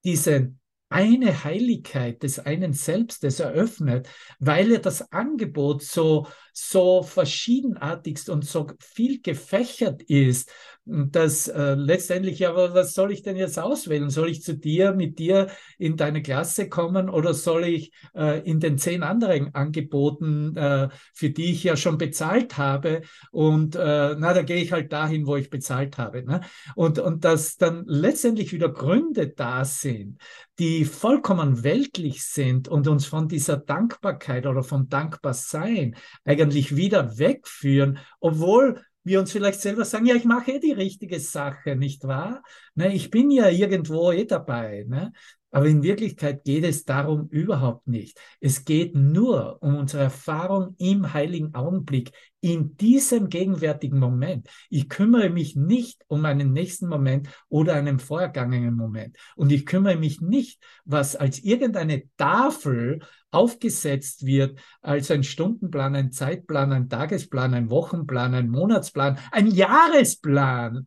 diese 0.02 0.52
eine 0.88 1.44
Heiligkeit 1.44 2.24
des 2.24 2.40
einen 2.40 2.72
Selbstes 2.72 3.38
eröffnet, 3.38 4.08
weil 4.40 4.72
er 4.72 4.80
das 4.80 5.12
Angebot 5.12 5.82
so 5.82 6.26
so 6.54 7.02
verschiedenartigst 7.02 8.30
und 8.30 8.44
so 8.44 8.68
viel 8.78 9.20
gefächert 9.20 10.02
ist, 10.02 10.50
dass 10.87 11.49
äh, 11.49 11.75
letztendlich, 11.75 12.40
ja, 12.40 12.54
was 12.54 12.92
soll 12.92 13.11
ich 13.11 13.23
denn 13.23 13.37
jetzt 13.37 13.58
auswählen? 13.58 14.11
Soll 14.11 14.28
ich 14.28 14.42
zu 14.42 14.54
dir, 14.54 14.92
mit 14.92 15.18
dir 15.18 15.49
in 15.78 15.96
deine 15.96 16.23
Klasse 16.23 16.68
kommen 16.68 17.08
oder 17.08 17.32
soll 17.32 17.64
ich 17.64 17.92
äh, 18.14 18.40
in 18.49 18.61
den 18.61 18.76
zehn 18.78 19.02
anderen 19.02 19.54
Angeboten, 19.54 20.54
äh, 20.56 20.90
für 21.14 21.30
die 21.30 21.52
ich 21.52 21.64
ja 21.64 21.76
schon 21.76 21.96
bezahlt 21.96 22.58
habe 22.58 23.02
und 23.32 23.76
äh, 23.76 24.14
na, 24.18 24.34
da 24.34 24.42
gehe 24.42 24.62
ich 24.62 24.73
halt 24.73 24.92
dahin, 24.92 25.26
wo 25.26 25.37
ich 25.37 25.49
bezahlt 25.49 25.96
habe. 25.99 26.23
Ne? 26.23 26.42
Und, 26.76 26.99
und 26.99 27.25
dass 27.25 27.56
dann 27.56 27.84
letztendlich 27.87 28.52
wieder 28.52 28.68
Gründe 28.68 29.28
da 29.28 29.64
sind, 29.64 30.18
die 30.58 30.84
vollkommen 30.84 31.64
weltlich 31.64 32.25
sind 32.25 32.68
und 32.68 32.87
uns 32.87 33.06
von 33.06 33.26
dieser 33.26 33.56
Dankbarkeit 33.56 34.46
oder 34.46 34.62
vom 34.62 34.88
Dankbarsein 34.88 35.96
eigentlich 36.25 36.43
wieder 36.52 37.18
wegführen, 37.18 37.98
obwohl 38.20 38.80
wir 39.04 39.20
uns 39.20 39.32
vielleicht 39.32 39.60
selber 39.60 39.84
sagen, 39.84 40.06
ja, 40.06 40.14
ich 40.14 40.24
mache 40.24 40.52
eh 40.52 40.58
die 40.58 40.72
richtige 40.72 41.20
Sache, 41.20 41.76
nicht 41.76 42.04
wahr? 42.04 42.42
Ne, 42.74 42.94
ich 42.94 43.10
bin 43.10 43.30
ja 43.30 43.48
irgendwo 43.48 44.10
eh 44.12 44.24
dabei. 44.24 44.86
Ne? 44.88 45.12
Aber 45.54 45.66
in 45.66 45.84
Wirklichkeit 45.84 46.42
geht 46.42 46.64
es 46.64 46.84
darum 46.84 47.28
überhaupt 47.28 47.86
nicht. 47.86 48.18
Es 48.40 48.64
geht 48.64 48.96
nur 48.96 49.62
um 49.62 49.76
unsere 49.76 50.02
Erfahrung 50.02 50.74
im 50.78 51.12
heiligen 51.12 51.54
Augenblick, 51.54 52.10
in 52.40 52.76
diesem 52.76 53.28
gegenwärtigen 53.28 54.00
Moment. 54.00 54.48
Ich 54.68 54.88
kümmere 54.88 55.30
mich 55.30 55.54
nicht 55.54 56.02
um 56.08 56.24
einen 56.24 56.52
nächsten 56.52 56.88
Moment 56.88 57.28
oder 57.48 57.74
einen 57.74 58.00
vorhergangenen 58.00 58.74
Moment. 58.74 59.16
Und 59.36 59.52
ich 59.52 59.64
kümmere 59.64 59.96
mich 59.96 60.20
nicht, 60.20 60.60
was 60.84 61.14
als 61.14 61.38
irgendeine 61.38 62.02
Tafel 62.16 62.98
aufgesetzt 63.35 64.25
wird, 64.25 64.59
als 64.81 65.11
ein 65.11 65.25
Stundenplan, 65.25 65.95
ein 65.95 66.12
Zeitplan, 66.12 66.73
ein 66.73 66.88
Tagesplan, 66.88 67.55
ein 67.55 67.71
Wochenplan, 67.71 68.35
ein 68.35 68.49
Monatsplan, 68.49 69.19
ein 69.33 69.49
Jahresplan 69.49 70.87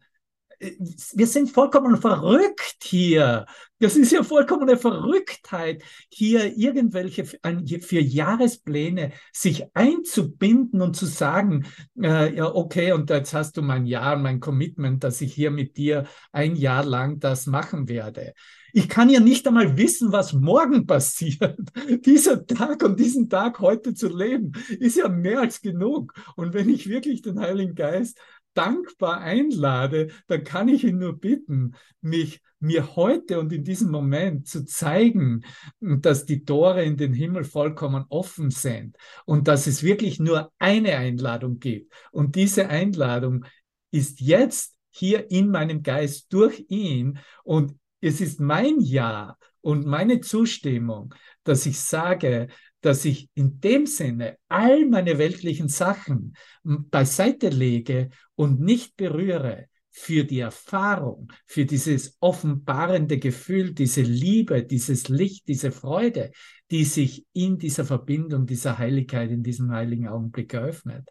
wir 0.59 1.27
sind 1.27 1.51
vollkommen 1.51 1.97
verrückt 1.97 2.77
hier. 2.83 3.45
Das 3.79 3.95
ist 3.95 4.11
ja 4.11 4.23
vollkommene 4.23 4.77
Verrücktheit, 4.77 5.83
hier 6.09 6.57
irgendwelche 6.57 7.25
für 7.25 7.99
Jahrespläne 7.99 9.11
sich 9.31 9.65
einzubinden 9.75 10.81
und 10.81 10.95
zu 10.95 11.05
sagen, 11.05 11.67
äh, 12.01 12.35
ja, 12.35 12.53
okay, 12.53 12.91
und 12.91 13.09
jetzt 13.11 13.33
hast 13.33 13.57
du 13.57 13.61
mein 13.61 13.85
Jahr, 13.85 14.17
mein 14.17 14.39
Commitment, 14.39 15.03
dass 15.03 15.21
ich 15.21 15.33
hier 15.33 15.51
mit 15.51 15.77
dir 15.77 16.05
ein 16.31 16.55
Jahr 16.55 16.83
lang 16.83 17.19
das 17.19 17.45
machen 17.45 17.87
werde. 17.87 18.33
Ich 18.77 18.87
kann 18.87 19.09
ja 19.09 19.19
nicht 19.19 19.47
einmal 19.47 19.75
wissen, 19.75 20.11
was 20.11 20.33
morgen 20.33 20.85
passiert. 20.85 21.57
Dieser 22.05 22.45
Tag 22.45 22.83
und 22.83 22.99
diesen 22.99 23.27
Tag 23.27 23.59
heute 23.59 23.95
zu 23.95 24.07
leben, 24.07 24.51
ist 24.69 24.97
ja 24.97 25.09
mehr 25.09 25.41
als 25.41 25.63
genug. 25.63 26.13
Und 26.35 26.53
wenn 26.53 26.69
ich 26.69 26.87
wirklich 26.87 27.23
den 27.23 27.39
Heiligen 27.39 27.73
Geist 27.73 28.19
dankbar 28.53 29.21
einlade, 29.21 30.09
dann 30.27 30.43
kann 30.43 30.67
ich 30.69 30.83
ihn 30.83 30.99
nur 30.99 31.19
bitten, 31.19 31.73
mich 32.01 32.43
mir 32.59 32.95
heute 32.95 33.39
und 33.39 33.51
in 33.51 33.63
diesem 33.63 33.89
Moment 33.89 34.47
zu 34.47 34.63
zeigen, 34.63 35.43
dass 35.79 36.27
die 36.27 36.45
Tore 36.45 36.83
in 36.83 36.97
den 36.97 37.13
Himmel 37.13 37.45
vollkommen 37.45 38.05
offen 38.09 38.51
sind 38.51 38.95
und 39.25 39.47
dass 39.47 39.65
es 39.65 39.81
wirklich 39.81 40.19
nur 40.19 40.51
eine 40.59 40.97
Einladung 40.97 41.57
gibt. 41.57 41.91
Und 42.11 42.35
diese 42.35 42.69
Einladung 42.69 43.43
ist 43.89 44.21
jetzt 44.21 44.75
hier 44.91 45.31
in 45.31 45.49
meinem 45.49 45.81
Geist 45.81 46.31
durch 46.31 46.63
ihn 46.69 47.17
und 47.43 47.73
es 48.01 48.21
ist 48.21 48.39
mein 48.39 48.79
Ja 48.79 49.37
und 49.61 49.85
meine 49.85 50.21
Zustimmung, 50.21 51.13
dass 51.43 51.65
ich 51.65 51.79
sage, 51.79 52.47
dass 52.81 53.05
ich 53.05 53.29
in 53.33 53.59
dem 53.59 53.85
Sinne 53.85 54.37
all 54.47 54.85
meine 54.85 55.17
weltlichen 55.17 55.67
Sachen 55.67 56.35
beiseite 56.63 57.49
lege 57.49 58.09
und 58.35 58.61
nicht 58.61 58.95
berühre 58.95 59.67
für 59.89 60.23
die 60.23 60.39
Erfahrung, 60.39 61.31
für 61.47 61.65
dieses 61.65 62.17
offenbarende 62.19 63.17
Gefühl, 63.17 63.73
diese 63.73 64.01
Liebe, 64.03 64.63
dieses 64.63 65.09
Licht, 65.09 65.47
diese 65.47 65.71
Freude, 65.71 66.31
die 66.69 66.83
sich 66.83 67.25
in 67.33 67.57
dieser 67.57 67.83
Verbindung, 67.83 68.45
dieser 68.45 68.77
Heiligkeit, 68.77 69.31
in 69.31 69.41
diesem 69.41 69.71
heiligen 69.71 70.07
Augenblick 70.07 70.53
eröffnet. 70.53 71.09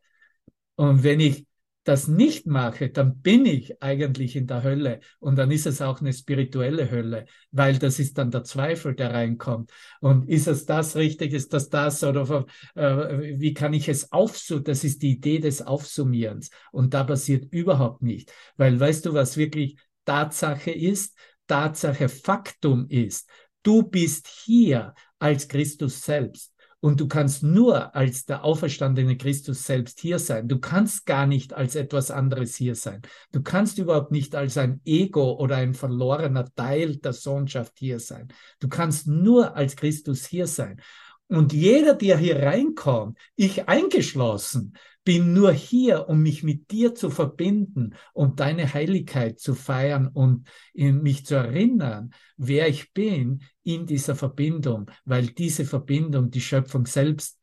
Und 0.76 1.02
wenn 1.02 1.19
ich 1.19 1.47
das 1.87 2.09
nicht 2.09 2.47
mache, 2.47 2.90
dann 2.90 3.21
bin 3.21 3.47
ich 3.47 3.83
eigentlich 3.83 4.35
in 4.35 4.47
der 4.47 4.62
Hölle 4.62 5.00
und 5.21 5.37
dann 5.37 5.50
ist 5.50 5.66
es 5.66 5.81
auch 5.81 6.00
eine 6.00 6.12
spirituelle 6.12 6.90
Hölle, 6.90 7.26
weil 7.52 7.78
das 7.78 7.99
ist 7.99 8.19
dann 8.19 8.31
der 8.31 8.45
Zweifel, 8.45 8.95
der 8.95 9.12
reinkommt. 9.14 9.71
Und 10.00 10.28
ist 10.28 10.49
es 10.49 10.66
das 10.66 10.97
richtig, 10.97 11.33
ist 11.33 11.52
das 11.52 11.69
das 11.69 12.02
oder 12.02 12.47
äh, 12.75 13.38
wie 13.38 13.55
kann 13.55 13.73
ich 13.73 13.88
es 13.88 14.11
aufsummieren? 14.12 14.64
Das 14.64 14.85
ist 14.85 15.02
die 15.02 15.12
Idee 15.12 15.38
des 15.38 15.62
Aufsummierens 15.62 16.50
und 16.73 16.93
da 16.95 17.05
passiert 17.05 17.52
überhaupt 17.52 18.03
nicht, 18.03 18.33
weil 18.57 18.79
weißt 18.79 19.07
du, 19.07 19.14
was 19.14 19.37
wirklich 19.37 19.77
Tatsache 20.05 20.70
ist? 20.70 21.16
Tatsache 21.46 22.09
Faktum 22.09 22.87
ist. 22.88 23.29
Du 23.62 23.83
bist 23.83 24.27
hier 24.29 24.94
als 25.18 25.49
Christus 25.49 26.03
selbst. 26.03 26.53
Und 26.87 27.01
du 27.01 27.09
kannst 27.09 27.42
nur 27.42 27.96
als 27.96 28.27
der 28.27 28.44
auferstandene 28.44 29.16
Christus 29.16 29.64
selbst 29.64 29.99
hier 29.99 30.20
sein. 30.20 30.46
Du 30.46 30.61
kannst 30.61 31.05
gar 31.05 31.27
nicht 31.27 31.53
als 31.53 31.75
etwas 31.75 32.12
anderes 32.12 32.55
hier 32.55 32.77
sein. 32.77 33.03
Du 33.33 33.42
kannst 33.42 33.79
überhaupt 33.79 34.12
nicht 34.12 34.37
als 34.37 34.57
ein 34.57 34.81
Ego 34.85 35.33
oder 35.33 35.57
ein 35.57 35.75
verlorener 35.75 36.44
Teil 36.55 36.94
der 36.99 37.12
Sohnschaft 37.12 37.72
hier 37.81 37.99
sein. 37.99 38.29
Du 38.61 38.68
kannst 38.68 39.09
nur 39.09 39.57
als 39.57 39.75
Christus 39.75 40.27
hier 40.27 40.46
sein. 40.46 40.81
Und 41.27 41.53
jeder, 41.53 41.94
der 41.94 42.18
hier 42.18 42.40
reinkommt, 42.40 43.18
ich 43.35 43.68
eingeschlossen, 43.68 44.75
bin 45.07 45.33
nur 45.33 45.53
hier, 45.53 46.09
um 46.09 46.21
mich 46.21 46.42
mit 46.42 46.73
dir 46.73 46.97
zu 46.97 47.11
verbinden 47.11 47.95
und 48.12 48.40
deine 48.40 48.75
Heiligkeit 48.75 49.38
zu 49.38 49.55
feiern 49.55 50.09
und 50.09 50.49
mich 50.75 51.25
zu 51.25 51.37
erinnern, 51.37 52.11
wer 52.37 52.66
ich 52.66 52.92
bin 52.92 53.45
in 53.62 53.87
dieser 53.87 54.16
Verbindung, 54.16 54.90
weil 55.05 55.29
diese 55.29 55.64
Verbindung 55.64 56.31
die 56.33 56.40
Schöpfung 56.40 56.87
selbst 56.87 57.38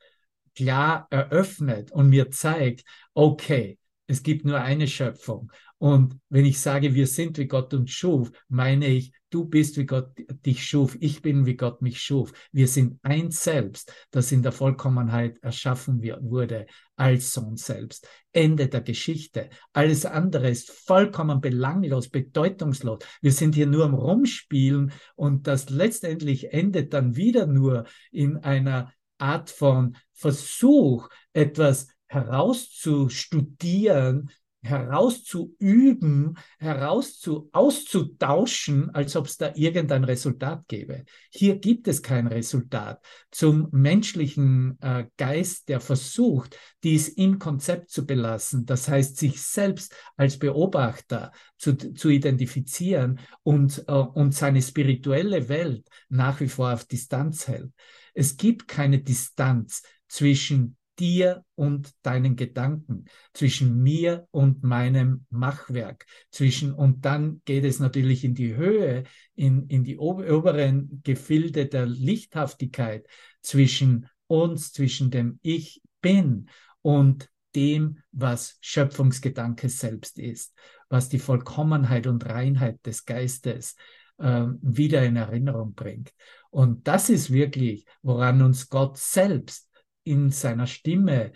klar 0.54 1.08
eröffnet 1.10 1.90
und 1.94 2.10
mir 2.10 2.30
zeigt, 2.32 2.84
okay, 3.14 3.80
es 4.08 4.24
gibt 4.24 4.44
nur 4.44 4.60
eine 4.60 4.90
Schöpfung. 4.90 5.50
Und 5.78 6.20
wenn 6.28 6.46
ich 6.46 6.60
sage, 6.60 6.94
wir 6.94 7.08
sind 7.08 7.38
wie 7.38 7.48
Gott 7.48 7.74
uns 7.74 7.92
schuf, 7.92 8.30
meine 8.50 8.88
ich, 8.88 9.14
du 9.34 9.46
bist 9.46 9.78
wie 9.78 9.86
Gott 9.86 10.12
dich 10.46 10.66
schuf, 10.66 10.98
ich 11.00 11.24
bin 11.24 11.46
wie 11.46 11.56
Gott 11.56 11.82
mich 11.82 12.02
schuf. 12.02 12.34
Wir 12.52 12.68
sind 12.68 13.00
ein 13.02 13.32
Selbst, 13.32 13.94
das 14.12 14.30
in 14.32 14.44
der 14.44 14.52
Vollkommenheit 14.52 15.40
erschaffen 15.42 16.04
wurde 16.04 16.68
als 16.96 17.34
Sohn 17.34 17.58
selbst. 17.58 18.08
Ende 18.32 18.68
der 18.68 18.82
Geschichte. 18.82 19.50
Alles 19.74 20.06
andere 20.06 20.48
ist 20.50 20.70
vollkommen 20.72 21.42
belanglos, 21.42 22.10
bedeutungslos. 22.10 23.00
Wir 23.22 23.32
sind 23.32 23.56
hier 23.56 23.66
nur 23.66 23.86
am 23.86 23.96
Rumspielen 23.96 24.92
und 25.16 25.48
das 25.48 25.70
letztendlich 25.70 26.54
endet 26.54 26.94
dann 26.94 27.16
wieder 27.16 27.48
nur 27.48 27.86
in 28.12 28.38
einer 28.38 28.94
Art 29.18 29.50
von 29.50 29.96
Versuch, 30.14 31.10
etwas 31.34 31.88
herauszustudieren, 32.06 34.30
herauszuüben, 34.64 36.38
herauszu 36.58 37.50
auszutauschen, 37.52 38.90
als 38.92 39.16
ob 39.16 39.28
es 39.28 39.38
da 39.38 39.52
irgendein 39.56 40.04
Resultat 40.04 40.68
gäbe. 40.68 41.04
Hier 41.30 41.58
gibt 41.60 41.88
es 41.88 42.02
kein 42.02 42.28
Resultat 42.28 43.04
zum 43.30 43.68
menschlichen 43.72 44.78
äh, 44.82 45.06
Geist, 45.18 45.70
der 45.70 45.82
versucht, 45.82 46.58
dies 46.84 47.10
im 47.10 47.40
Konzept 47.40 47.90
zu 47.90 48.06
belassen. 48.06 48.66
Das 48.66 48.88
heißt, 48.88 49.18
sich 49.18 49.42
selbst 49.42 49.94
als 50.16 50.40
Beobachter 50.40 51.32
zu, 51.58 51.76
zu 51.76 52.10
identifizieren 52.10 53.20
und, 53.44 53.84
äh, 53.88 53.92
und 53.92 54.34
seine 54.34 54.62
spirituelle 54.62 55.50
Welt 55.50 55.88
nach 56.10 56.40
wie 56.40 56.48
vor 56.48 56.74
auf 56.74 56.86
Distanz 56.86 57.48
hält. 57.48 57.72
Es 58.14 58.38
gibt 58.38 58.68
keine 58.68 59.00
Distanz 59.00 59.84
zwischen 60.08 60.78
dir 61.00 61.44
und 61.56 61.92
deinen 62.04 62.36
Gedanken, 62.36 63.06
zwischen 63.34 63.82
mir 63.82 64.28
und 64.32 64.64
meinem 64.64 65.26
Machwerk, 65.30 66.06
zwischen, 66.32 66.74
und 66.74 67.06
dann 67.06 67.42
geht 67.46 67.66
es 67.66 67.80
natürlich 67.80 68.24
in 68.24 68.36
die 68.36 68.56
Höhe, 68.56 69.04
in, 69.36 69.68
in 69.68 69.84
die 69.84 69.98
oberen 69.98 71.02
Gefilde 71.04 71.66
der 71.66 71.86
Lichthaftigkeit 71.86 73.08
zwischen 73.42 74.08
uns, 74.28 74.72
zwischen 74.72 75.12
dem 75.12 75.40
Ich 75.42 75.82
bin 76.02 76.50
und 76.82 77.30
dem, 77.56 78.00
was 78.12 78.58
Schöpfungsgedanke 78.62 79.70
selbst 79.70 80.20
ist, 80.20 80.54
was 80.90 81.10
die 81.10 81.20
Vollkommenheit 81.20 82.08
und 82.08 82.26
Reinheit 82.26 82.86
des 82.86 83.06
Geistes 83.06 83.76
äh, 84.18 84.46
wieder 84.62 85.04
in 85.04 85.16
Erinnerung 85.16 85.74
bringt. 85.74 86.14
Und 86.50 86.88
das 86.88 87.10
ist 87.10 87.32
wirklich, 87.32 87.86
woran 88.02 88.42
uns 88.42 88.70
Gott 88.70 88.98
selbst 88.98 89.70
in 90.04 90.32
seiner 90.32 90.68
Stimme 90.68 91.32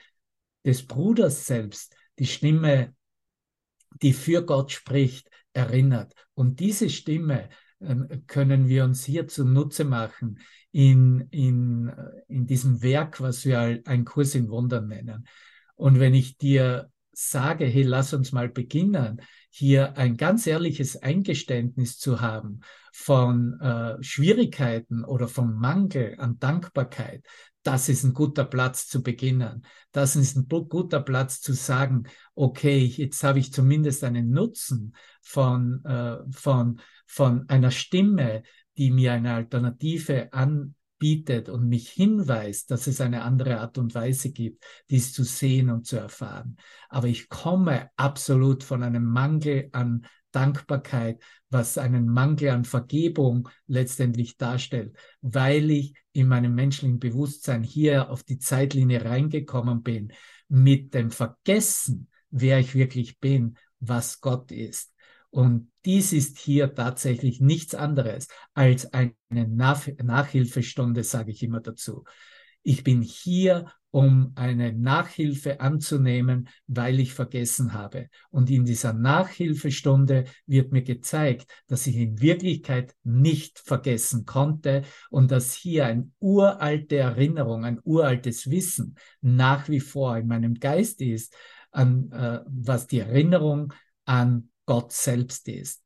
des 0.65 0.85
Bruders 0.85 1.45
selbst, 1.45 1.95
die 2.19 2.25
Stimme, 2.25 2.93
die 4.01 4.13
für 4.13 4.45
Gott 4.45 4.71
spricht, 4.71 5.29
erinnert. 5.53 6.13
Und 6.33 6.59
diese 6.59 6.89
Stimme 6.89 7.49
ähm, 7.79 8.23
können 8.27 8.67
wir 8.67 8.83
uns 8.83 9.03
hier 9.05 9.27
zunutze 9.27 9.85
machen 9.85 10.39
in, 10.71 11.27
in, 11.31 11.91
in 12.27 12.45
diesem 12.45 12.81
Werk, 12.81 13.21
was 13.21 13.45
wir 13.45 13.81
ein 13.85 14.05
Kurs 14.05 14.35
in 14.35 14.49
Wundern 14.49 14.87
nennen. 14.87 15.27
Und 15.75 15.99
wenn 15.99 16.13
ich 16.13 16.37
dir 16.37 16.91
sage, 17.11 17.65
hey, 17.65 17.83
lass 17.83 18.13
uns 18.13 18.31
mal 18.31 18.49
beginnen, 18.49 19.21
hier 19.49 19.97
ein 19.97 20.17
ganz 20.17 20.45
ehrliches 20.45 21.01
Eingeständnis 21.01 21.97
zu 21.97 22.21
haben 22.21 22.59
von 22.93 23.59
äh, 23.59 24.01
Schwierigkeiten 24.03 25.03
oder 25.03 25.27
von 25.27 25.55
Mangel 25.55 26.15
an 26.19 26.37
Dankbarkeit, 26.37 27.25
das 27.67 27.89
ist 27.89 28.05
ein 28.05 28.13
guter 28.13 28.45
Platz 28.45 28.87
zu 28.87 29.03
beginnen. 29.03 29.65
Das 29.91 30.15
ist 30.15 30.37
ein 30.37 30.47
guter 30.47 31.01
Platz 31.01 31.41
zu 31.41 31.51
sagen, 31.51 32.03
okay, 32.33 32.79
jetzt 32.85 33.21
habe 33.25 33.39
ich 33.39 33.51
zumindest 33.51 34.05
einen 34.05 34.31
Nutzen 34.31 34.95
von, 35.21 35.83
äh, 35.83 36.19
von, 36.31 36.79
von 37.05 37.47
einer 37.49 37.71
Stimme, 37.71 38.43
die 38.77 38.89
mir 38.89 39.11
eine 39.11 39.33
Alternative 39.33 40.31
an, 40.31 40.75
bietet 40.97 41.49
und 41.49 41.67
mich 41.67 41.89
hinweist, 41.89 42.71
dass 42.71 42.87
es 42.87 43.01
eine 43.01 43.23
andere 43.23 43.59
Art 43.59 43.77
und 43.77 43.93
Weise 43.93 44.31
gibt, 44.31 44.63
dies 44.89 45.11
zu 45.11 45.23
sehen 45.23 45.69
und 45.69 45.85
zu 45.85 45.97
erfahren. 45.97 46.55
Aber 46.87 47.07
ich 47.07 47.27
komme 47.27 47.89
absolut 47.97 48.63
von 48.63 48.81
einem 48.81 49.03
Mangel 49.03 49.67
an 49.73 50.07
Dankbarkeit, 50.31 51.21
was 51.49 51.77
einen 51.77 52.07
Mangel 52.07 52.49
an 52.49 52.65
Vergebung 52.65 53.49
letztendlich 53.67 54.37
darstellt, 54.37 54.95
weil 55.21 55.69
ich 55.71 55.93
in 56.13 56.27
meinem 56.27 56.55
menschlichen 56.55 56.99
Bewusstsein 56.99 57.63
hier 57.63 58.09
auf 58.09 58.23
die 58.23 58.39
Zeitlinie 58.39 59.05
reingekommen 59.05 59.83
bin 59.83 60.13
mit 60.47 60.93
dem 60.93 61.11
Vergessen, 61.11 62.09
wer 62.29 62.59
ich 62.59 62.75
wirklich 62.75 63.19
bin, 63.19 63.57
was 63.79 64.21
Gott 64.21 64.51
ist. 64.51 64.93
Und 65.29 65.71
dies 65.85 66.13
ist 66.13 66.37
hier 66.39 66.73
tatsächlich 66.73 67.41
nichts 67.41 67.75
anderes 67.75 68.27
als 68.53 68.93
eine 68.93 69.13
Nach 69.31 69.87
Nachhilfestunde, 70.01 71.03
sage 71.03 71.31
ich 71.31 71.43
immer 71.43 71.59
dazu. 71.59 72.05
Ich 72.63 72.83
bin 72.83 73.01
hier, 73.01 73.71
um 73.97 74.31
eine 74.35 74.73
Nachhilfe 74.73 75.59
anzunehmen, 75.59 76.49
weil 76.67 76.99
ich 76.99 77.15
vergessen 77.15 77.73
habe. 77.73 78.09
Und 78.29 78.51
in 78.51 78.63
dieser 78.63 78.93
Nachhilfestunde 78.93 80.25
wird 80.45 80.71
mir 80.71 80.83
gezeigt, 80.83 81.47
dass 81.65 81.87
ich 81.87 81.95
in 81.95 82.21
Wirklichkeit 82.21 82.93
nicht 83.03 83.57
vergessen 83.57 84.25
konnte 84.25 84.83
und 85.09 85.31
dass 85.31 85.55
hier 85.55 85.87
eine 85.87 86.11
uralte 86.19 86.97
Erinnerung, 86.97 87.65
ein 87.65 87.79
uraltes 87.83 88.51
Wissen 88.51 88.93
nach 89.21 89.67
wie 89.67 89.79
vor 89.79 90.15
in 90.15 90.27
meinem 90.27 90.53
Geist 90.59 91.01
ist, 91.01 91.35
an, 91.71 92.11
äh, 92.11 92.41
was 92.45 92.85
die 92.85 92.99
Erinnerung 92.99 93.73
an 94.05 94.49
Gott 94.67 94.91
selbst 94.91 95.47
ist. 95.47 95.83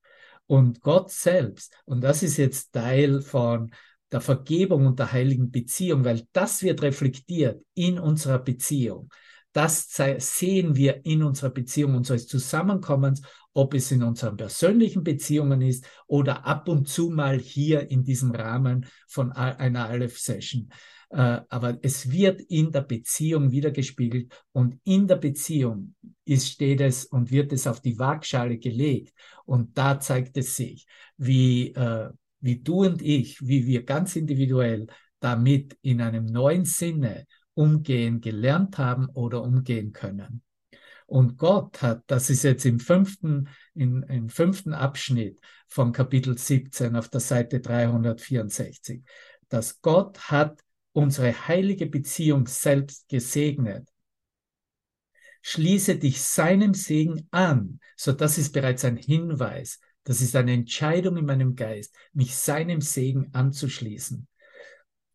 Und 0.47 0.81
Gott 0.81 1.11
selbst, 1.11 1.73
und 1.85 2.01
das 2.01 2.23
ist 2.23 2.35
jetzt 2.35 2.73
Teil 2.73 3.21
von 3.21 3.71
der 4.11 4.21
Vergebung 4.21 4.85
und 4.85 4.99
der 4.99 5.11
heiligen 5.11 5.51
Beziehung, 5.51 6.03
weil 6.03 6.27
das 6.33 6.63
wird 6.63 6.81
reflektiert 6.81 7.63
in 7.73 7.97
unserer 7.97 8.39
Beziehung. 8.39 9.09
Das 9.53 9.89
sehen 10.17 10.75
wir 10.75 11.05
in 11.05 11.23
unserer 11.23 11.49
Beziehung 11.49 11.95
unseres 11.95 12.27
Zusammenkommens, 12.27 13.21
ob 13.53 13.73
es 13.73 13.91
in 13.91 14.01
unseren 14.01 14.37
persönlichen 14.37 15.03
Beziehungen 15.03 15.61
ist 15.61 15.85
oder 16.07 16.45
ab 16.45 16.69
und 16.69 16.87
zu 16.87 17.09
mal 17.09 17.37
hier 17.37 17.89
in 17.91 18.03
diesem 18.03 18.31
Rahmen 18.31 18.85
von 19.07 19.31
einer 19.33 19.89
Aleph-Session. 19.89 20.69
Äh, 21.09 21.41
aber 21.49 21.77
es 21.81 22.09
wird 22.09 22.39
in 22.41 22.71
der 22.71 22.81
Beziehung 22.81 23.51
wiedergespiegelt 23.51 24.31
und 24.53 24.79
in 24.85 25.07
der 25.07 25.17
Beziehung 25.17 25.95
ist, 26.23 26.47
steht 26.47 26.79
es 26.79 27.03
und 27.03 27.31
wird 27.31 27.51
es 27.51 27.67
auf 27.67 27.81
die 27.81 27.99
Waagschale 27.99 28.57
gelegt 28.57 29.13
und 29.45 29.77
da 29.77 29.99
zeigt 29.99 30.37
es 30.37 30.55
sich, 30.55 30.87
wie, 31.17 31.73
äh, 31.73 32.09
wie 32.41 32.59
du 32.59 32.85
und 32.85 33.01
ich, 33.01 33.41
wie 33.41 33.65
wir 33.65 33.83
ganz 33.83 34.15
individuell 34.15 34.87
damit 35.19 35.77
in 35.81 36.01
einem 36.01 36.25
neuen 36.25 36.65
Sinne 36.65 37.25
umgehen 37.53 38.21
gelernt 38.21 38.77
haben 38.77 39.07
oder 39.09 39.43
umgehen 39.43 39.93
können. 39.93 40.41
Und 41.05 41.37
Gott 41.37 41.81
hat, 41.81 42.03
das 42.07 42.29
ist 42.29 42.43
jetzt 42.43 42.65
im 42.65 42.79
fünften, 42.79 43.49
in, 43.73 44.03
im 44.03 44.29
fünften 44.29 44.73
Abschnitt 44.73 45.39
von 45.67 45.91
Kapitel 45.91 46.37
17 46.37 46.95
auf 46.95 47.09
der 47.09 47.19
Seite 47.19 47.59
364, 47.59 49.03
dass 49.49 49.81
Gott 49.81 50.31
hat 50.31 50.61
unsere 50.93 51.47
heilige 51.47 51.85
Beziehung 51.85 52.47
selbst 52.47 53.09
gesegnet. 53.09 53.89
Schließe 55.41 55.97
dich 55.97 56.21
seinem 56.21 56.73
Segen 56.73 57.27
an. 57.31 57.79
So, 57.97 58.13
das 58.13 58.37
ist 58.37 58.53
bereits 58.53 58.85
ein 58.85 58.97
Hinweis. 58.97 59.79
Das 60.03 60.21
ist 60.21 60.35
eine 60.35 60.53
Entscheidung 60.53 61.17
in 61.17 61.25
meinem 61.25 61.55
Geist, 61.55 61.95
mich 62.13 62.35
seinem 62.35 62.81
Segen 62.81 63.29
anzuschließen. 63.33 64.27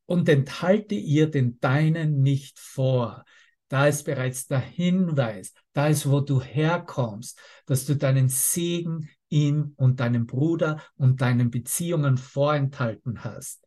Und 0.06 0.28
enthalte 0.28 0.94
ihr 0.94 1.28
den 1.28 1.58
deinen 1.60 2.22
nicht 2.22 2.58
vor. 2.58 3.24
Da 3.68 3.88
ist 3.88 4.04
bereits 4.04 4.46
der 4.46 4.60
Hinweis, 4.60 5.52
da 5.72 5.88
ist, 5.88 6.08
wo 6.08 6.20
du 6.20 6.40
herkommst, 6.40 7.40
dass 7.66 7.84
du 7.84 7.96
deinen 7.96 8.28
Segen 8.28 9.08
ihm 9.28 9.74
und 9.76 9.98
deinem 9.98 10.26
Bruder 10.26 10.80
und 10.94 11.20
deinen 11.20 11.50
Beziehungen 11.50 12.16
vorenthalten 12.16 13.24
hast. 13.24 13.66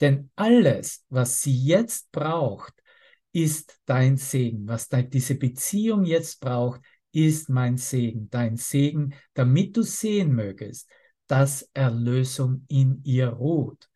Denn 0.00 0.30
alles, 0.36 1.06
was 1.08 1.40
sie 1.40 1.56
jetzt 1.56 2.12
braucht, 2.12 2.74
ist 3.32 3.80
dein 3.86 4.16
Segen. 4.16 4.68
Was 4.68 4.88
diese 4.88 5.36
Beziehung 5.36 6.04
jetzt 6.04 6.40
braucht, 6.40 6.82
ist 7.14 7.48
mein 7.48 7.76
Segen, 7.76 8.28
dein 8.30 8.56
Segen, 8.56 9.14
damit 9.34 9.76
du 9.76 9.82
sehen 9.82 10.34
mögest, 10.34 10.88
dass 11.26 11.68
Erlösung 11.74 12.64
in 12.68 13.00
ihr 13.04 13.28
ruht. 13.28 13.88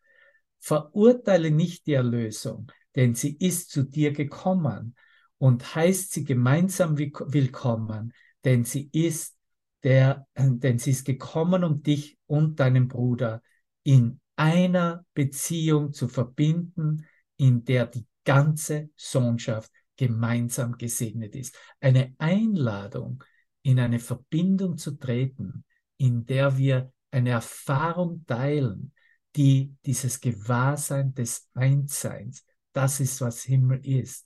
Verurteile 0.59 1.51
nicht 1.51 1.87
die 1.87 1.93
Erlösung, 1.93 2.71
denn 2.95 3.15
sie 3.15 3.35
ist 3.37 3.69
zu 3.71 3.83
dir 3.83 4.11
gekommen 4.11 4.95
und 5.37 5.75
heißt 5.75 6.11
sie 6.11 6.23
gemeinsam 6.23 6.97
willkommen, 6.97 8.13
denn 8.43 8.65
sie 8.65 8.89
ist 8.91 9.37
der, 9.83 10.27
denn 10.37 10.79
sie 10.79 10.91
ist 10.91 11.05
gekommen, 11.05 11.63
um 11.63 11.81
dich 11.83 12.17
und 12.25 12.59
deinen 12.59 12.87
Bruder 12.87 13.41
in 13.83 14.19
einer 14.35 15.05
Beziehung 15.13 15.93
zu 15.93 16.07
verbinden, 16.07 17.05
in 17.37 17.65
der 17.65 17.87
die 17.87 18.05
ganze 18.25 18.89
Sohnschaft 18.95 19.71
gemeinsam 19.99 20.77
gesegnet 20.77 21.35
ist. 21.35 21.57
Eine 21.81 22.15
Einladung, 22.19 23.21
in 23.63 23.81
eine 23.81 23.99
Verbindung 23.99 24.77
zu 24.77 24.91
treten, 24.91 25.65
in 25.97 26.25
der 26.25 26.57
wir 26.57 26.93
eine 27.11 27.31
Erfahrung 27.31 28.25
teilen, 28.25 28.93
die 29.35 29.75
dieses 29.85 30.21
Gewahrsein 30.21 31.13
des 31.13 31.49
Einsseins, 31.53 32.45
das 32.71 33.01
ist, 33.01 33.19
was 33.19 33.43
Himmel 33.43 33.85
ist, 33.85 34.25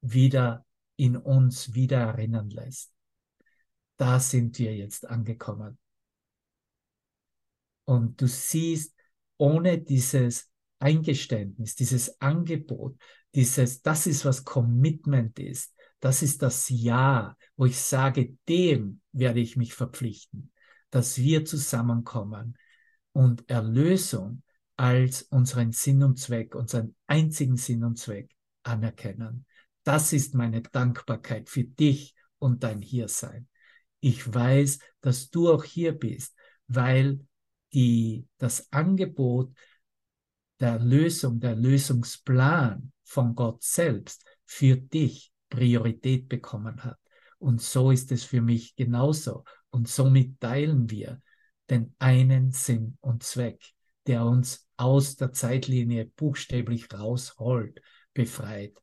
wieder 0.00 0.64
in 0.96 1.18
uns 1.18 1.74
wieder 1.74 1.98
erinnern 1.98 2.48
lässt. 2.48 2.90
Da 3.98 4.18
sind 4.20 4.58
wir 4.58 4.74
jetzt 4.74 5.06
angekommen. 5.06 5.76
Und 7.84 8.18
du 8.22 8.26
siehst, 8.26 8.94
ohne 9.36 9.76
dieses 9.76 10.50
Eingeständnis, 10.80 11.74
dieses 11.74 12.20
Angebot, 12.20 12.96
dieses, 13.34 13.82
das 13.82 14.06
ist, 14.06 14.24
was 14.24 14.44
Commitment 14.44 15.38
ist, 15.38 15.74
das 16.00 16.22
ist 16.22 16.42
das 16.42 16.68
Ja, 16.68 17.36
wo 17.56 17.66
ich 17.66 17.78
sage, 17.78 18.36
dem 18.48 19.00
werde 19.12 19.40
ich 19.40 19.56
mich 19.56 19.74
verpflichten, 19.74 20.50
dass 20.90 21.18
wir 21.18 21.44
zusammenkommen 21.44 22.56
und 23.12 23.48
Erlösung 23.50 24.42
als 24.76 25.22
unseren 25.22 25.72
Sinn 25.72 26.02
und 26.02 26.18
Zweck, 26.18 26.54
unseren 26.54 26.96
einzigen 27.06 27.56
Sinn 27.56 27.84
und 27.84 27.98
Zweck 27.98 28.34
anerkennen. 28.62 29.44
Das 29.84 30.12
ist 30.12 30.34
meine 30.34 30.62
Dankbarkeit 30.62 31.50
für 31.50 31.64
dich 31.64 32.14
und 32.38 32.62
dein 32.62 32.80
Hiersein. 32.80 33.46
Ich 34.00 34.32
weiß, 34.32 34.78
dass 35.02 35.30
du 35.30 35.52
auch 35.52 35.64
hier 35.64 35.92
bist, 35.92 36.34
weil 36.66 37.20
die, 37.74 38.26
das 38.38 38.72
Angebot 38.72 39.52
der 40.60 40.78
Lösung, 40.78 41.40
der 41.40 41.56
Lösungsplan 41.56 42.92
von 43.02 43.34
Gott 43.34 43.62
selbst 43.62 44.24
für 44.44 44.76
dich 44.76 45.32
Priorität 45.48 46.28
bekommen 46.28 46.84
hat. 46.84 46.98
Und 47.38 47.60
so 47.60 47.90
ist 47.90 48.12
es 48.12 48.24
für 48.24 48.42
mich 48.42 48.76
genauso. 48.76 49.44
Und 49.70 49.88
somit 49.88 50.40
teilen 50.40 50.90
wir 50.90 51.20
den 51.70 51.94
einen 51.98 52.50
Sinn 52.50 52.98
und 53.00 53.22
Zweck, 53.22 53.62
der 54.06 54.24
uns 54.24 54.68
aus 54.76 55.16
der 55.16 55.32
Zeitlinie 55.32 56.06
buchstäblich 56.06 56.92
rausholt, 56.92 57.80
befreit. 58.12 58.76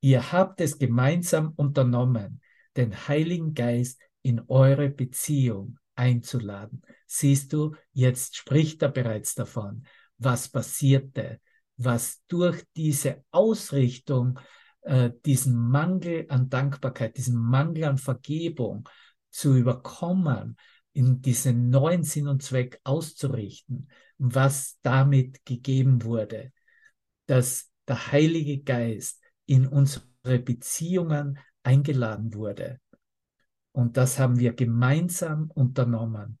Ihr 0.00 0.32
habt 0.32 0.60
es 0.60 0.78
gemeinsam 0.78 1.52
unternommen, 1.56 2.40
den 2.76 3.08
Heiligen 3.08 3.54
Geist 3.54 4.00
in 4.22 4.40
eure 4.46 4.88
Beziehung 4.88 5.78
einzuladen. 5.96 6.82
Siehst 7.06 7.52
du, 7.52 7.74
jetzt 7.92 8.36
spricht 8.36 8.82
er 8.82 8.90
bereits 8.90 9.34
davon, 9.34 9.84
was 10.18 10.48
passierte, 10.48 11.40
was 11.76 12.22
durch 12.28 12.64
diese 12.76 13.24
Ausrichtung, 13.30 14.38
äh, 14.82 15.10
diesen 15.24 15.56
Mangel 15.56 16.26
an 16.28 16.48
Dankbarkeit, 16.48 17.16
diesen 17.16 17.36
Mangel 17.36 17.84
an 17.84 17.98
Vergebung 17.98 18.88
zu 19.30 19.54
überkommen, 19.56 20.56
in 20.92 21.22
diesen 21.22 21.70
neuen 21.70 22.02
Sinn 22.02 22.26
und 22.26 22.42
Zweck 22.42 22.80
auszurichten, 22.82 23.88
was 24.18 24.78
damit 24.82 25.44
gegeben 25.44 26.02
wurde, 26.02 26.52
dass 27.26 27.70
der 27.86 28.10
Heilige 28.10 28.62
Geist 28.62 29.22
in 29.46 29.66
unsere 29.66 30.04
Beziehungen 30.44 31.38
eingeladen 31.62 32.34
wurde. 32.34 32.80
Und 33.72 33.96
das 33.96 34.18
haben 34.18 34.40
wir 34.40 34.54
gemeinsam 34.54 35.50
unternommen. 35.54 36.38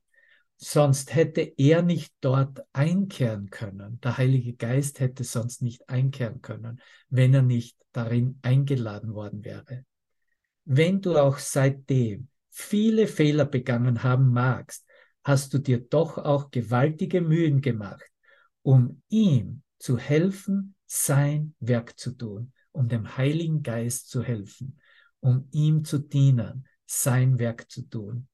Sonst 0.60 1.14
hätte 1.14 1.40
er 1.40 1.82
nicht 1.82 2.12
dort 2.20 2.64
einkehren 2.72 3.48
können. 3.48 4.00
Der 4.00 4.18
Heilige 4.18 4.54
Geist 4.54 4.98
hätte 4.98 5.22
sonst 5.22 5.62
nicht 5.62 5.88
einkehren 5.88 6.42
können, 6.42 6.80
wenn 7.08 7.32
er 7.32 7.42
nicht 7.42 7.76
darin 7.92 8.40
eingeladen 8.42 9.14
worden 9.14 9.44
wäre. 9.44 9.84
Wenn 10.64 11.00
du 11.00 11.16
auch 11.16 11.38
seitdem 11.38 12.28
viele 12.50 13.06
Fehler 13.06 13.44
begangen 13.44 14.02
haben 14.02 14.32
magst, 14.32 14.84
hast 15.22 15.54
du 15.54 15.58
dir 15.58 15.78
doch 15.78 16.18
auch 16.18 16.50
gewaltige 16.50 17.20
Mühen 17.20 17.60
gemacht, 17.60 18.10
um 18.62 19.02
ihm 19.08 19.62
zu 19.78 19.96
helfen, 19.96 20.74
sein 20.86 21.54
Werk 21.60 21.98
zu 21.98 22.10
tun, 22.10 22.52
um 22.72 22.88
dem 22.88 23.16
Heiligen 23.16 23.62
Geist 23.62 24.08
zu 24.08 24.24
helfen, 24.24 24.80
um 25.20 25.46
ihm 25.52 25.84
zu 25.84 25.98
dienen, 25.98 26.66
sein 26.84 27.38
Werk 27.38 27.70
zu 27.70 27.82
tun. 27.82 28.26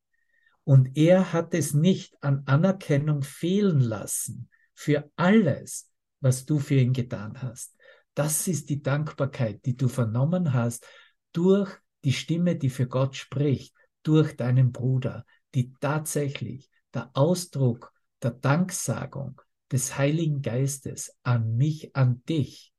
Und 0.65 0.97
er 0.97 1.33
hat 1.33 1.55
es 1.55 1.75
nicht 1.75 2.17
an 2.23 2.43
Anerkennung 2.47 3.23
fehlen 3.23 3.81
lassen 3.81 4.49
für 4.75 5.11
alles, 5.17 5.91
was 6.21 6.47
du 6.47 6.59
für 6.59 6.77
ihn 6.77 6.93
getan 6.93 7.43
hast. 7.43 7.77
Das 8.15 8.49
ist 8.49 8.71
die 8.71 8.83
Dankbarkeit, 8.83 9.65
die 9.67 9.77
du 9.77 9.89
vernommen 9.89 10.55
hast 10.55 10.87
durch 11.33 11.71
die 12.05 12.13
Stimme, 12.13 12.57
die 12.57 12.71
für 12.71 12.87
Gott 12.87 13.17
spricht, 13.17 13.75
durch 14.03 14.37
deinen 14.37 14.73
Bruder, 14.73 15.27
die 15.55 15.73
tatsächlich 15.81 16.71
der 16.93 17.11
Ausdruck 17.15 17.93
der 18.23 18.31
Danksagung 18.31 19.41
des 19.71 19.99
Heiligen 19.99 20.41
Geistes 20.41 21.17
an 21.23 21.57
mich, 21.57 21.95
an 21.97 22.23
dich 22.29 22.73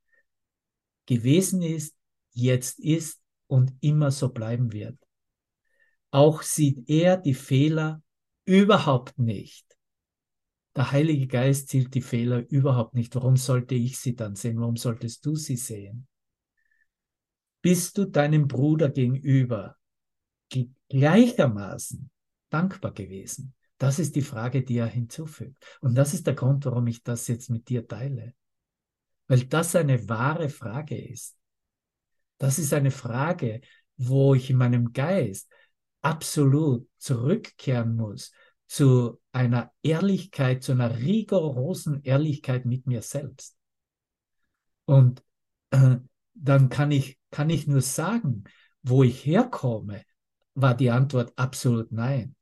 gewesen 1.06 1.62
ist, 1.62 1.94
jetzt 2.32 2.80
ist 2.80 3.20
und 3.46 3.74
immer 3.80 4.10
so 4.10 4.30
bleiben 4.30 4.72
wird. 4.72 4.98
Auch 6.16 6.40
sieht 6.40 6.88
er 6.88 7.18
die 7.18 7.34
Fehler 7.34 8.02
überhaupt 8.46 9.18
nicht. 9.18 9.66
Der 10.74 10.90
Heilige 10.90 11.26
Geist 11.26 11.68
sieht 11.68 11.92
die 11.92 12.00
Fehler 12.00 12.42
überhaupt 12.48 12.94
nicht. 12.94 13.14
Warum 13.16 13.36
sollte 13.36 13.74
ich 13.74 13.98
sie 13.98 14.16
dann 14.16 14.34
sehen? 14.34 14.58
Warum 14.58 14.78
solltest 14.78 15.26
du 15.26 15.36
sie 15.36 15.58
sehen? 15.58 16.08
Bist 17.60 17.98
du 17.98 18.06
deinem 18.06 18.48
Bruder 18.48 18.88
gegenüber 18.88 19.76
gleichermaßen 20.88 22.08
dankbar 22.48 22.94
gewesen? 22.94 23.52
Das 23.76 23.98
ist 23.98 24.16
die 24.16 24.22
Frage, 24.22 24.62
die 24.62 24.78
er 24.78 24.86
hinzufügt. 24.86 25.62
Und 25.82 25.96
das 25.96 26.14
ist 26.14 26.26
der 26.26 26.34
Grund, 26.34 26.64
warum 26.64 26.86
ich 26.86 27.02
das 27.02 27.28
jetzt 27.28 27.50
mit 27.50 27.68
dir 27.68 27.86
teile. 27.86 28.32
Weil 29.28 29.44
das 29.44 29.76
eine 29.76 30.08
wahre 30.08 30.48
Frage 30.48 30.96
ist. 30.96 31.36
Das 32.38 32.58
ist 32.58 32.72
eine 32.72 32.90
Frage, 32.90 33.60
wo 33.98 34.34
ich 34.34 34.48
in 34.48 34.56
meinem 34.56 34.94
Geist 34.94 35.52
absolut 36.06 36.88
zurückkehren 36.98 37.96
muss 37.96 38.30
zu 38.68 39.20
einer 39.32 39.72
Ehrlichkeit, 39.82 40.62
zu 40.62 40.70
einer 40.70 40.98
rigorosen 40.98 42.04
Ehrlichkeit 42.04 42.64
mit 42.64 42.86
mir 42.86 43.02
selbst. 43.02 43.56
Und 44.84 45.24
äh, 45.70 45.96
dann 46.34 46.68
kann 46.68 46.92
ich, 46.92 47.18
kann 47.32 47.50
ich 47.50 47.66
nur 47.66 47.80
sagen, 47.80 48.44
wo 48.84 49.02
ich 49.02 49.26
herkomme, 49.26 50.04
war 50.54 50.76
die 50.76 50.90
Antwort 50.90 51.32
absolut 51.36 51.90
nein. 51.90 52.36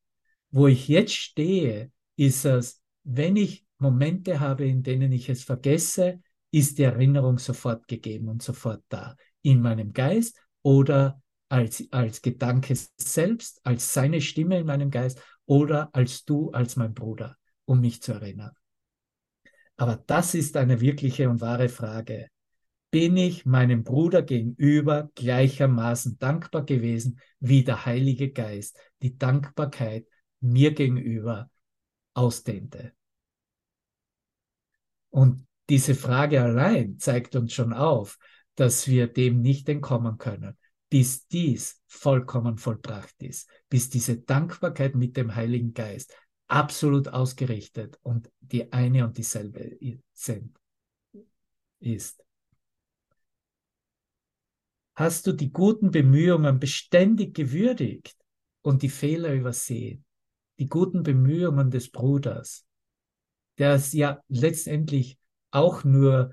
Wo 0.51 0.67
ich 0.67 0.87
jetzt 0.89 1.15
stehe, 1.15 1.91
ist 2.17 2.45
es, 2.45 2.83
wenn 3.03 3.37
ich 3.37 3.65
Momente 3.79 4.41
habe, 4.41 4.67
in 4.67 4.83
denen 4.83 5.11
ich 5.11 5.31
es 5.31 5.43
vergesse, 5.43 6.21
ist 6.51 6.77
die 6.77 6.83
Erinnerung 6.83 7.39
sofort 7.39 7.89
gegeben 7.89 8.29
und 8.29 8.43
sofort 8.43 8.83
da. 8.91 9.17
In 9.41 9.63
meinem 9.63 9.95
Geist 9.95 10.39
oder 10.61 11.23
als, 11.49 11.85
als 11.91 12.23
Gedanke 12.23 12.75
selbst, 12.97 13.61
als 13.65 13.93
seine 13.93 14.21
Stimme 14.21 14.59
in 14.59 14.67
meinem 14.67 14.91
Geist 14.91 15.21
oder 15.47 15.91
als 15.95 16.25
du, 16.25 16.51
als 16.51 16.77
mein 16.77 16.95
Bruder, 16.95 17.37
um 17.65 17.81
mich 17.81 18.03
zu 18.03 18.13
erinnern. 18.13 18.53
Aber 19.77 20.03
das 20.07 20.35
ist 20.35 20.57
eine 20.57 20.81
wirkliche 20.81 21.29
und 21.29 21.41
wahre 21.41 21.69
Frage. 21.69 22.29
Bin 22.91 23.17
ich 23.17 23.45
meinem 23.45 23.83
Bruder 23.83 24.23
gegenüber 24.23 25.11
gleichermaßen 25.17 26.19
dankbar 26.19 26.65
gewesen 26.65 27.19
wie 27.41 27.65
der 27.65 27.85
Heilige 27.85 28.31
Geist 28.31 28.79
die 29.03 29.19
Dankbarkeit 29.19 30.07
mir 30.41 30.73
gegenüber 30.73 31.51
ausdehnte. 32.15 32.93
Und 35.11 35.47
diese 35.69 35.95
Frage 35.95 36.43
allein 36.43 36.99
zeigt 36.99 37.35
uns 37.37 37.53
schon 37.53 37.73
auf, 37.73 38.19
dass 38.55 38.87
wir 38.87 39.09
dem 39.09 39.41
nicht 39.41 39.69
entkommen 39.69 40.19
können, 40.19 40.57
bis 40.95 41.27
dies 41.27 41.83
vollkommen 41.89 42.57
vollbracht 42.57 43.21
ist, 43.21 43.51
bis 43.69 43.91
diese 43.91 44.19
Dankbarkeit 44.19 44.95
mit 44.95 45.17
dem 45.17 45.35
Heiligen 45.35 45.75
Geist 45.75 46.17
absolut 46.47 47.09
ausgerichtet 47.09 47.99
und 48.03 48.31
die 48.39 48.73
eine 48.73 49.05
und 49.05 49.19
dieselbe 49.19 49.77
sind, 50.13 50.57
ist. 51.81 52.25
Hast 54.95 55.27
du 55.27 55.33
die 55.33 55.51
guten 55.51 55.91
Bemühungen 55.91 56.61
beständig 56.61 57.35
gewürdigt 57.35 58.17
und 58.63 58.83
die 58.83 58.89
Fehler 58.89 59.35
übersehen? 59.35 60.05
die 60.61 60.69
guten 60.69 61.03
Bemühungen 61.03 61.73
des 61.73 61.91
Bruders, 61.91 62.65
der 63.59 63.73
es 63.73 63.93
ja 63.93 64.23
letztendlich 64.29 65.19
auch 65.51 65.83
nur, 65.83 66.33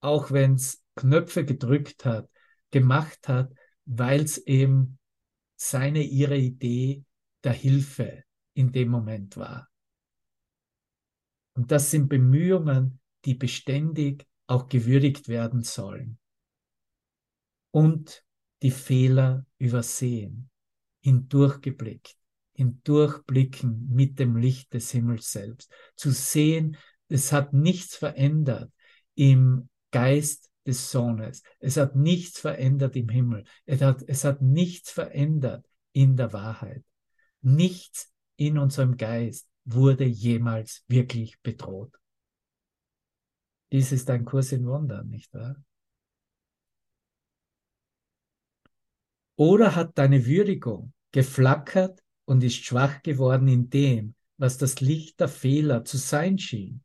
auch 0.00 0.30
wenn 0.30 0.56
es 0.56 0.84
Knöpfe 0.94 1.46
gedrückt 1.46 2.04
hat, 2.04 2.28
gemacht 2.70 3.28
hat, 3.28 3.52
weil 3.84 4.22
es 4.22 4.38
eben 4.38 4.98
seine, 5.56 6.02
ihre 6.02 6.36
Idee 6.36 7.04
der 7.44 7.52
Hilfe 7.52 8.24
in 8.54 8.72
dem 8.72 8.88
Moment 8.88 9.36
war. 9.36 9.68
Und 11.54 11.72
das 11.72 11.90
sind 11.90 12.08
Bemühungen, 12.08 13.00
die 13.24 13.34
beständig 13.34 14.26
auch 14.46 14.68
gewürdigt 14.68 15.28
werden 15.28 15.62
sollen. 15.62 16.18
Und 17.70 18.24
die 18.62 18.70
Fehler 18.70 19.46
übersehen, 19.58 20.50
hindurchgeblickt 21.00 22.18
hindurchblicken 22.58 23.88
mit 23.88 24.18
dem 24.18 24.36
Licht 24.36 24.74
des 24.74 24.90
Himmels 24.90 25.30
selbst. 25.30 25.72
Zu 25.94 26.10
sehen, 26.10 26.76
es 27.06 27.30
hat 27.30 27.52
nichts 27.52 27.94
verändert 27.94 28.72
im 29.14 29.68
Geist 29.92 30.50
des 30.68 30.90
Sohnes. 30.90 31.42
Es 31.60 31.78
hat 31.78 31.96
nichts 31.96 32.40
verändert 32.40 32.94
im 32.94 33.08
Himmel. 33.08 33.44
Es 33.64 33.80
hat, 33.80 34.04
es 34.06 34.24
hat 34.24 34.42
nichts 34.42 34.90
verändert 34.90 35.66
in 35.92 36.16
der 36.16 36.34
Wahrheit. 36.34 36.84
Nichts 37.40 38.12
in 38.36 38.58
unserem 38.58 38.98
Geist 38.98 39.48
wurde 39.64 40.04
jemals 40.04 40.84
wirklich 40.86 41.40
bedroht. 41.40 41.98
Dies 43.72 43.92
ist 43.92 44.10
ein 44.10 44.26
Kurs 44.26 44.52
in 44.52 44.66
Wundern, 44.66 45.08
nicht 45.08 45.32
wahr? 45.32 45.56
Oder 49.36 49.74
hat 49.74 49.96
deine 49.96 50.26
Würdigung 50.26 50.92
geflackert 51.12 52.02
und 52.26 52.44
ist 52.44 52.62
schwach 52.62 53.02
geworden 53.02 53.48
in 53.48 53.70
dem, 53.70 54.14
was 54.36 54.58
das 54.58 54.80
Licht 54.80 55.18
der 55.20 55.28
Fehler 55.28 55.84
zu 55.84 55.96
sein 55.96 56.38
schien. 56.38 56.84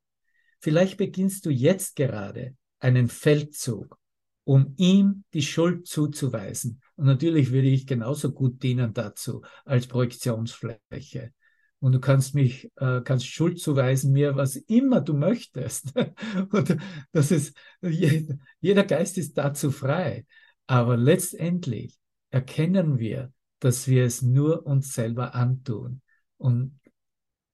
Vielleicht 0.60 0.98
beginnst 0.98 1.46
du 1.46 1.50
jetzt 1.50 1.98
gerade 1.98 2.56
einen 2.84 3.08
Feldzug, 3.08 3.98
um 4.44 4.74
ihm 4.78 5.24
die 5.34 5.42
Schuld 5.42 5.88
zuzuweisen. 5.88 6.82
Und 6.96 7.06
natürlich 7.06 7.52
würde 7.52 7.70
ich 7.70 7.88
genauso 7.88 8.32
gut 8.32 8.62
dienen 8.62 8.94
dazu 8.94 9.42
als 9.66 9.88
Projektionsfläche. 9.88 11.34
Und 11.80 11.94
du 11.94 12.00
kannst 12.00 12.36
mich, 12.36 12.72
äh, 12.78 13.02
kannst 13.02 13.28
Schuld 13.28 13.60
zuweisen 13.60 14.12
mir, 14.12 14.36
was 14.36 14.56
immer 14.56 15.02
du 15.02 15.14
möchtest. 15.14 15.94
Und 16.52 16.78
das 17.12 17.32
ist, 17.32 17.58
jeder 17.82 18.84
Geist 18.84 19.18
ist 19.18 19.38
dazu 19.38 19.72
frei. 19.72 20.26
Aber 20.68 20.96
letztendlich 20.96 21.98
erkennen 22.30 23.00
wir, 23.00 23.34
dass 23.60 23.88
wir 23.88 24.06
es 24.06 24.22
nur 24.22 24.66
uns 24.66 24.94
selber 24.94 25.36
antun. 25.36 26.02
Und 26.38 26.80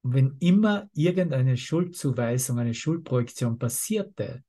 wenn 0.03 0.37
immer 0.39 0.89
irgendeine 0.93 1.57
Schuldzuweisung, 1.57 2.59
eine 2.59 2.73
Schuldprojektion 2.73 3.57
passierte, 3.57 4.43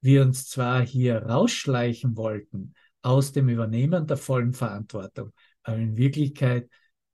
wir 0.00 0.22
uns 0.22 0.48
zwar 0.48 0.84
hier 0.84 1.22
rausschleichen 1.22 2.16
wollten 2.16 2.74
aus 3.02 3.32
dem 3.32 3.48
Übernehmen 3.48 4.06
der 4.06 4.16
vollen 4.16 4.52
Verantwortung, 4.52 5.32
aber 5.62 5.78
in 5.78 5.96
Wirklichkeit 5.96 6.68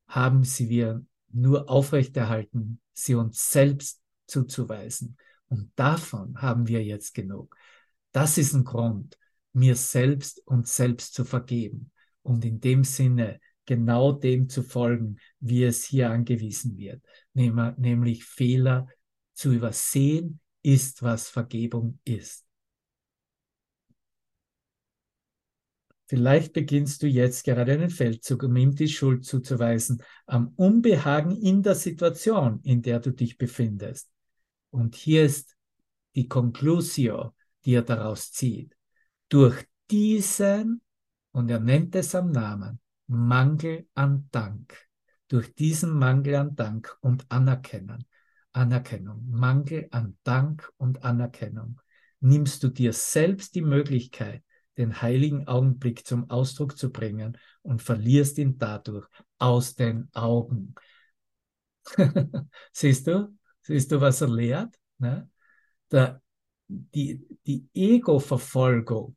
haben 0.08 0.44
sie 0.44 0.68
wir 0.68 1.04
nur 1.32 1.70
aufrechterhalten, 1.70 2.80
sie 2.92 3.14
uns 3.14 3.50
selbst 3.50 4.00
zuzuweisen. 4.26 5.16
Und 5.48 5.70
davon 5.76 6.40
haben 6.40 6.68
wir 6.68 6.82
jetzt 6.84 7.14
genug. 7.14 7.56
Das 8.12 8.38
ist 8.38 8.54
ein 8.54 8.64
Grund, 8.64 9.18
mir 9.52 9.76
selbst 9.76 10.42
und 10.46 10.66
selbst 10.68 11.14
zu 11.14 11.24
vergeben. 11.24 11.90
Und 12.22 12.44
in 12.44 12.60
dem 12.60 12.84
Sinne 12.84 13.40
genau 13.64 14.12
dem 14.12 14.48
zu 14.48 14.62
folgen, 14.62 15.18
wie 15.40 15.64
es 15.64 15.84
hier 15.84 16.10
angewiesen 16.10 16.76
wird, 16.76 17.02
nämlich 17.34 18.24
Fehler 18.24 18.86
zu 19.34 19.52
übersehen, 19.52 20.40
ist, 20.62 21.02
was 21.02 21.28
Vergebung 21.28 21.98
ist. 22.04 22.44
Vielleicht 26.12 26.52
beginnst 26.52 27.02
du 27.02 27.06
jetzt 27.06 27.42
gerade 27.42 27.72
einen 27.72 27.88
Feldzug, 27.88 28.42
um 28.42 28.54
ihm 28.56 28.74
die 28.74 28.88
Schuld 28.88 29.24
zuzuweisen 29.24 30.02
am 30.26 30.52
Unbehagen 30.56 31.30
in 31.30 31.62
der 31.62 31.74
Situation, 31.74 32.60
in 32.64 32.82
der 32.82 33.00
du 33.00 33.12
dich 33.12 33.38
befindest. 33.38 34.10
Und 34.68 34.94
hier 34.94 35.24
ist 35.24 35.56
die 36.14 36.28
Conclusio, 36.28 37.34
die 37.64 37.72
er 37.76 37.82
daraus 37.82 38.30
zieht. 38.30 38.76
Durch 39.30 39.64
diesen, 39.90 40.82
und 41.30 41.50
er 41.50 41.60
nennt 41.60 41.96
es 41.96 42.14
am 42.14 42.30
Namen, 42.30 42.78
Mangel 43.06 43.86
an 43.94 44.28
Dank, 44.32 44.76
durch 45.28 45.54
diesen 45.54 45.94
Mangel 45.98 46.34
an 46.34 46.54
Dank 46.54 46.94
und 47.00 47.24
Anerkennen, 47.30 48.04
Anerkennung, 48.52 49.30
Mangel 49.30 49.88
an 49.92 50.18
Dank 50.24 50.70
und 50.76 51.04
Anerkennung, 51.04 51.80
nimmst 52.20 52.62
du 52.62 52.68
dir 52.68 52.92
selbst 52.92 53.54
die 53.54 53.62
Möglichkeit, 53.62 54.42
den 54.78 55.02
heiligen 55.02 55.46
Augenblick 55.46 56.06
zum 56.06 56.30
Ausdruck 56.30 56.76
zu 56.78 56.90
bringen 56.90 57.38
und 57.62 57.82
verlierst 57.82 58.38
ihn 58.38 58.58
dadurch 58.58 59.06
aus 59.38 59.74
den 59.74 60.08
Augen. 60.14 60.74
Siehst 62.72 63.06
du? 63.06 63.36
Siehst 63.60 63.92
du, 63.92 64.00
was 64.00 64.20
er 64.20 64.28
lehrt? 64.28 64.78
Ne? 64.98 65.28
Der, 65.90 66.22
die 66.68 67.26
die 67.46 67.68
Ego-Verfolgung 67.74 69.16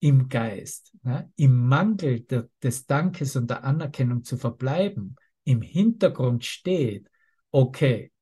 im 0.00 0.28
Geist, 0.28 0.94
ne? 1.02 1.30
im 1.36 1.66
Mangel 1.66 2.20
der, 2.20 2.48
des 2.62 2.86
Dankes 2.86 3.36
und 3.36 3.50
der 3.50 3.64
Anerkennung 3.64 4.24
zu 4.24 4.36
verbleiben, 4.36 5.16
im 5.44 5.62
Hintergrund 5.62 6.44
steht, 6.44 7.08
okay, 7.50 8.12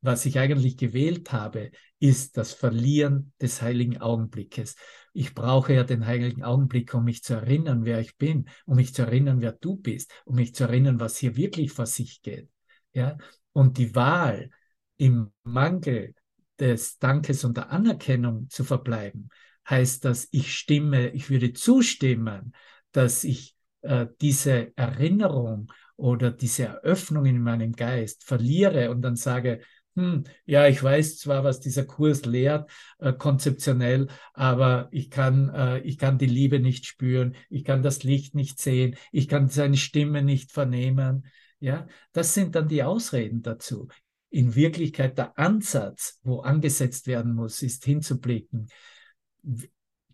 was 0.00 0.26
ich 0.26 0.38
eigentlich 0.38 0.76
gewählt 0.76 1.32
habe, 1.32 1.70
ist 2.02 2.36
das 2.36 2.52
Verlieren 2.52 3.32
des 3.40 3.62
heiligen 3.62 4.00
Augenblickes. 4.00 4.74
Ich 5.12 5.34
brauche 5.34 5.72
ja 5.72 5.84
den 5.84 6.04
heiligen 6.04 6.42
Augenblick, 6.42 6.92
um 6.94 7.04
mich 7.04 7.22
zu 7.22 7.34
erinnern, 7.34 7.84
wer 7.84 8.00
ich 8.00 8.16
bin, 8.16 8.48
um 8.66 8.74
mich 8.74 8.92
zu 8.92 9.02
erinnern, 9.02 9.40
wer 9.40 9.52
du 9.52 9.76
bist, 9.76 10.12
um 10.24 10.34
mich 10.34 10.52
zu 10.52 10.64
erinnern, 10.64 10.98
was 10.98 11.18
hier 11.18 11.36
wirklich 11.36 11.70
vor 11.70 11.86
sich 11.86 12.20
geht. 12.20 12.48
Ja? 12.92 13.16
Und 13.52 13.78
die 13.78 13.94
Wahl 13.94 14.50
im 14.96 15.30
Mangel 15.44 16.16
des 16.58 16.98
Dankes 16.98 17.44
und 17.44 17.56
der 17.56 17.70
Anerkennung 17.70 18.50
zu 18.50 18.64
verbleiben, 18.64 19.28
heißt, 19.70 20.04
dass 20.04 20.26
ich 20.32 20.52
stimme, 20.56 21.10
ich 21.10 21.30
würde 21.30 21.52
zustimmen, 21.52 22.52
dass 22.90 23.22
ich 23.22 23.54
äh, 23.82 24.08
diese 24.20 24.76
Erinnerung 24.76 25.72
oder 25.94 26.32
diese 26.32 26.64
Eröffnung 26.64 27.26
in 27.26 27.40
meinem 27.40 27.74
Geist 27.74 28.24
verliere 28.24 28.90
und 28.90 29.02
dann 29.02 29.14
sage, 29.14 29.60
hm, 29.94 30.24
ja, 30.46 30.66
ich 30.68 30.82
weiß 30.82 31.18
zwar, 31.18 31.44
was 31.44 31.60
dieser 31.60 31.84
Kurs 31.84 32.24
lehrt, 32.24 32.70
äh, 32.98 33.12
konzeptionell, 33.12 34.08
aber 34.32 34.88
ich 34.90 35.10
kann, 35.10 35.50
äh, 35.50 35.80
ich 35.80 35.98
kann 35.98 36.16
die 36.16 36.26
Liebe 36.26 36.60
nicht 36.60 36.86
spüren, 36.86 37.34
ich 37.50 37.64
kann 37.64 37.82
das 37.82 38.02
Licht 38.02 38.34
nicht 38.34 38.58
sehen, 38.60 38.96
ich 39.10 39.28
kann 39.28 39.48
seine 39.48 39.76
Stimme 39.76 40.22
nicht 40.22 40.50
vernehmen. 40.50 41.26
Ja, 41.60 41.86
das 42.12 42.34
sind 42.34 42.54
dann 42.54 42.68
die 42.68 42.82
Ausreden 42.82 43.42
dazu. 43.42 43.88
In 44.30 44.54
Wirklichkeit 44.54 45.18
der 45.18 45.38
Ansatz, 45.38 46.18
wo 46.22 46.40
angesetzt 46.40 47.06
werden 47.06 47.34
muss, 47.34 47.62
ist 47.62 47.84
hinzublicken. 47.84 48.68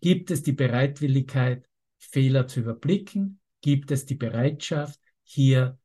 Gibt 0.01 0.29
es 0.29 0.43
die 0.43 0.51
Bereitwilligkeit, 0.51 1.65
Fehler 1.97 2.47
zu 2.47 2.59
überblicken? 2.59 3.39
Gibt 3.61 3.91
es 3.91 4.05
die 4.05 4.15
Bereitschaft, 4.15 4.99
hier 5.23 5.77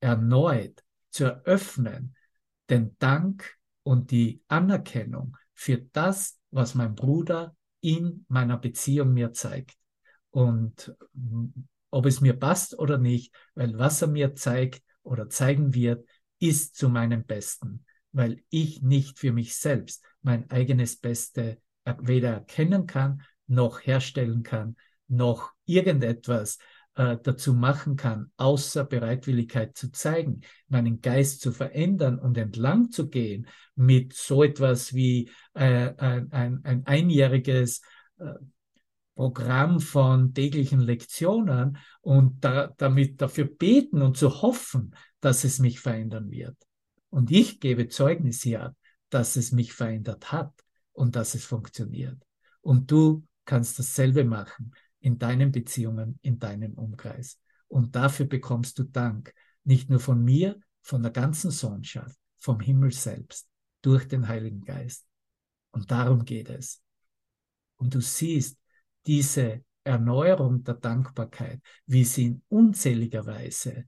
erneut 0.00 0.82
zu 1.10 1.24
eröffnen, 1.24 2.14
den 2.72 2.96
Dank 2.98 3.56
und 3.82 4.10
die 4.10 4.42
Anerkennung 4.48 5.36
für 5.54 5.78
das, 5.78 6.40
was 6.50 6.74
mein 6.74 6.94
Bruder 6.94 7.54
in 7.80 8.24
meiner 8.28 8.56
Beziehung 8.56 9.12
mir 9.12 9.32
zeigt. 9.32 9.76
Und 10.30 10.94
mm, 11.12 11.48
ob 11.90 12.06
es 12.06 12.20
mir 12.20 12.32
passt 12.32 12.78
oder 12.78 12.96
nicht, 12.96 13.34
weil 13.54 13.78
was 13.78 14.00
er 14.00 14.08
mir 14.08 14.34
zeigt 14.34 14.82
oder 15.02 15.28
zeigen 15.28 15.74
wird, 15.74 16.08
ist 16.38 16.74
zu 16.76 16.88
meinem 16.88 17.24
Besten, 17.24 17.84
weil 18.12 18.42
ich 18.48 18.80
nicht 18.82 19.18
für 19.18 19.32
mich 19.32 19.56
selbst 19.56 20.02
mein 20.22 20.50
eigenes 20.50 20.96
Beste 20.96 21.60
weder 21.98 22.30
erkennen 22.30 22.86
kann, 22.86 23.22
noch 23.46 23.80
herstellen 23.80 24.42
kann, 24.42 24.76
noch 25.08 25.52
irgendetwas 25.66 26.58
äh, 26.94 27.16
dazu 27.22 27.54
machen 27.54 27.96
kann, 27.96 28.30
außer 28.36 28.84
Bereitwilligkeit 28.84 29.76
zu 29.76 29.90
zeigen, 29.92 30.42
meinen 30.68 31.00
Geist 31.00 31.40
zu 31.40 31.52
verändern 31.52 32.18
und 32.18 32.36
entlang 32.36 32.90
zu 32.90 33.08
gehen 33.08 33.46
mit 33.74 34.12
so 34.12 34.42
etwas 34.42 34.92
wie 34.94 35.30
äh, 35.54 35.94
ein, 35.96 36.32
ein, 36.32 36.60
ein, 36.64 36.86
einjähriges 36.86 37.82
äh, 38.18 38.34
Programm 39.14 39.80
von 39.80 40.32
täglichen 40.34 40.80
Lektionen 40.80 41.78
und 42.00 42.44
da, 42.44 42.72
damit 42.76 43.20
dafür 43.20 43.44
beten 43.44 44.02
und 44.02 44.16
zu 44.16 44.42
hoffen, 44.42 44.94
dass 45.20 45.44
es 45.44 45.58
mich 45.58 45.80
verändern 45.80 46.30
wird. 46.30 46.56
Und 47.10 47.30
ich 47.30 47.60
gebe 47.60 47.88
Zeugnis 47.88 48.42
hier 48.42 48.64
ab, 48.64 48.76
dass 49.10 49.36
es 49.36 49.52
mich 49.52 49.74
verändert 49.74 50.32
hat 50.32 50.52
und 50.92 51.14
dass 51.14 51.34
es 51.34 51.44
funktioniert. 51.44 52.18
Und 52.62 52.90
du 52.90 53.26
kannst 53.44 53.78
dasselbe 53.78 54.24
machen 54.24 54.72
in 55.02 55.18
deinen 55.18 55.52
Beziehungen, 55.52 56.18
in 56.22 56.38
deinem 56.38 56.74
Umkreis. 56.74 57.38
Und 57.68 57.94
dafür 57.94 58.26
bekommst 58.26 58.78
du 58.78 58.84
Dank, 58.84 59.34
nicht 59.64 59.90
nur 59.90 60.00
von 60.00 60.22
mir, 60.22 60.58
von 60.80 61.02
der 61.02 61.12
ganzen 61.12 61.50
Sohnschaft, 61.50 62.16
vom 62.38 62.60
Himmel 62.60 62.92
selbst, 62.92 63.48
durch 63.82 64.08
den 64.08 64.28
Heiligen 64.28 64.62
Geist. 64.62 65.06
Und 65.72 65.90
darum 65.90 66.24
geht 66.24 66.48
es. 66.50 66.82
Und 67.76 67.94
du 67.94 68.00
siehst 68.00 68.58
diese 69.06 69.64
Erneuerung 69.84 70.62
der 70.62 70.74
Dankbarkeit, 70.74 71.60
wie 71.86 72.04
sie 72.04 72.26
in 72.26 72.42
unzähliger 72.48 73.26
Weise 73.26 73.86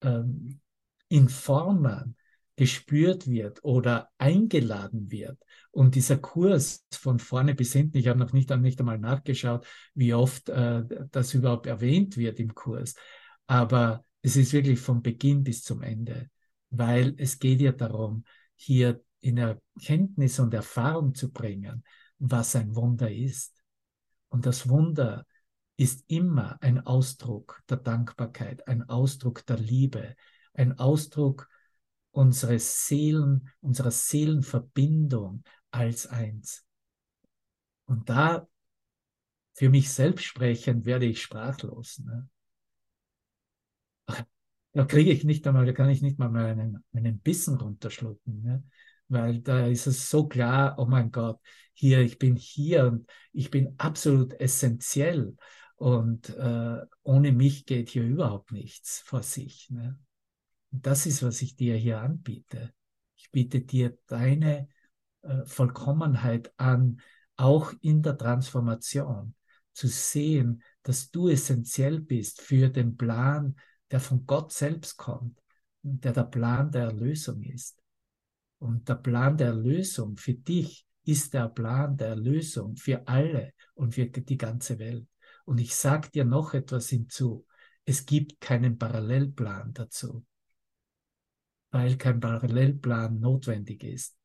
ähm, 0.00 0.60
in 1.08 1.28
Formen 1.28 2.16
gespürt 2.58 3.28
wird 3.30 3.62
oder 3.62 4.10
eingeladen 4.18 5.12
wird. 5.12 5.38
Und 5.70 5.94
dieser 5.94 6.18
Kurs 6.18 6.84
von 6.90 7.20
vorne 7.20 7.54
bis 7.54 7.72
hinten, 7.72 7.98
ich 7.98 8.08
habe 8.08 8.18
noch 8.18 8.32
nicht, 8.32 8.50
nicht 8.50 8.80
einmal 8.80 8.98
nachgeschaut, 8.98 9.64
wie 9.94 10.12
oft 10.12 10.48
äh, 10.48 10.82
das 11.12 11.34
überhaupt 11.34 11.66
erwähnt 11.66 12.16
wird 12.16 12.40
im 12.40 12.52
Kurs. 12.54 12.96
Aber 13.46 14.04
es 14.22 14.34
ist 14.34 14.52
wirklich 14.52 14.80
vom 14.80 15.02
Beginn 15.02 15.44
bis 15.44 15.62
zum 15.62 15.82
Ende, 15.82 16.30
weil 16.70 17.14
es 17.16 17.38
geht 17.38 17.60
ja 17.60 17.70
darum, 17.70 18.24
hier 18.56 19.00
in 19.20 19.38
Erkenntnis 19.38 20.40
und 20.40 20.52
Erfahrung 20.52 21.14
zu 21.14 21.30
bringen, 21.30 21.84
was 22.18 22.56
ein 22.56 22.74
Wunder 22.74 23.08
ist. 23.08 23.54
Und 24.30 24.46
das 24.46 24.68
Wunder 24.68 25.24
ist 25.76 26.04
immer 26.08 26.60
ein 26.60 26.84
Ausdruck 26.84 27.62
der 27.70 27.76
Dankbarkeit, 27.76 28.66
ein 28.66 28.88
Ausdruck 28.88 29.46
der 29.46 29.58
Liebe, 29.58 30.16
ein 30.54 30.76
Ausdruck 30.76 31.48
unsere 32.18 32.58
Seelen, 32.58 33.48
unserer 33.60 33.92
Seelenverbindung 33.92 35.44
als 35.70 36.08
eins. 36.08 36.66
Und 37.84 38.08
da 38.08 38.48
für 39.54 39.68
mich 39.68 39.90
selbst 39.92 40.24
sprechen, 40.24 40.84
werde 40.84 41.06
ich 41.06 41.22
sprachlos. 41.22 42.00
Ne? 42.00 42.28
Da 44.72 44.84
kriege 44.84 45.12
ich 45.12 45.22
nicht 45.22 45.46
einmal, 45.46 45.64
da 45.64 45.72
kann 45.72 45.90
ich 45.90 46.02
nicht 46.02 46.18
mal 46.18 46.28
meinen, 46.28 46.84
meinen 46.90 47.20
Bissen 47.20 47.56
runterschlucken, 47.56 48.42
ne? 48.42 48.64
weil 49.06 49.38
da 49.38 49.66
ist 49.66 49.86
es 49.86 50.10
so 50.10 50.26
klar, 50.26 50.74
oh 50.76 50.86
mein 50.86 51.12
Gott, 51.12 51.38
hier, 51.72 52.00
ich 52.00 52.18
bin 52.18 52.34
hier 52.34 52.86
und 52.86 53.08
ich 53.32 53.52
bin 53.52 53.74
absolut 53.78 54.34
essentiell 54.40 55.36
und 55.76 56.30
äh, 56.30 56.80
ohne 57.04 57.30
mich 57.30 57.64
geht 57.64 57.90
hier 57.90 58.02
überhaupt 58.02 58.50
nichts 58.50 58.98
vor 59.06 59.22
sich. 59.22 59.70
Ne? 59.70 60.00
Das 60.70 61.06
ist, 61.06 61.22
was 61.22 61.40
ich 61.42 61.56
dir 61.56 61.76
hier 61.76 62.00
anbiete. 62.00 62.72
Ich 63.16 63.30
biete 63.30 63.60
dir 63.60 63.98
deine 64.06 64.68
äh, 65.22 65.44
Vollkommenheit 65.46 66.52
an, 66.58 67.00
auch 67.36 67.72
in 67.80 68.02
der 68.02 68.18
Transformation, 68.18 69.34
zu 69.72 69.86
sehen, 69.86 70.62
dass 70.82 71.10
du 71.10 71.28
essentiell 71.28 72.00
bist 72.00 72.40
für 72.40 72.68
den 72.68 72.96
Plan, 72.96 73.54
der 73.90 74.00
von 74.00 74.26
Gott 74.26 74.52
selbst 74.52 74.96
kommt, 74.96 75.40
der 75.82 76.12
der 76.12 76.24
Plan 76.24 76.70
der 76.72 76.86
Erlösung 76.86 77.42
ist. 77.42 77.80
Und 78.58 78.88
der 78.88 78.96
Plan 78.96 79.36
der 79.36 79.48
Erlösung 79.48 80.16
für 80.16 80.34
dich 80.34 80.84
ist 81.04 81.32
der 81.32 81.48
Plan 81.48 81.96
der 81.96 82.08
Erlösung 82.08 82.76
für 82.76 83.06
alle 83.06 83.54
und 83.74 83.94
für 83.94 84.06
die 84.06 84.36
ganze 84.36 84.80
Welt. 84.80 85.06
Und 85.44 85.58
ich 85.58 85.76
sage 85.76 86.10
dir 86.10 86.24
noch 86.24 86.54
etwas 86.54 86.88
hinzu. 86.88 87.46
Es 87.84 88.04
gibt 88.04 88.40
keinen 88.40 88.78
Parallelplan 88.78 89.72
dazu 89.72 90.26
weil 91.70 91.96
kein 91.96 92.20
Parallelplan 92.20 93.20
notwendig 93.20 93.84
ist, 93.84 94.16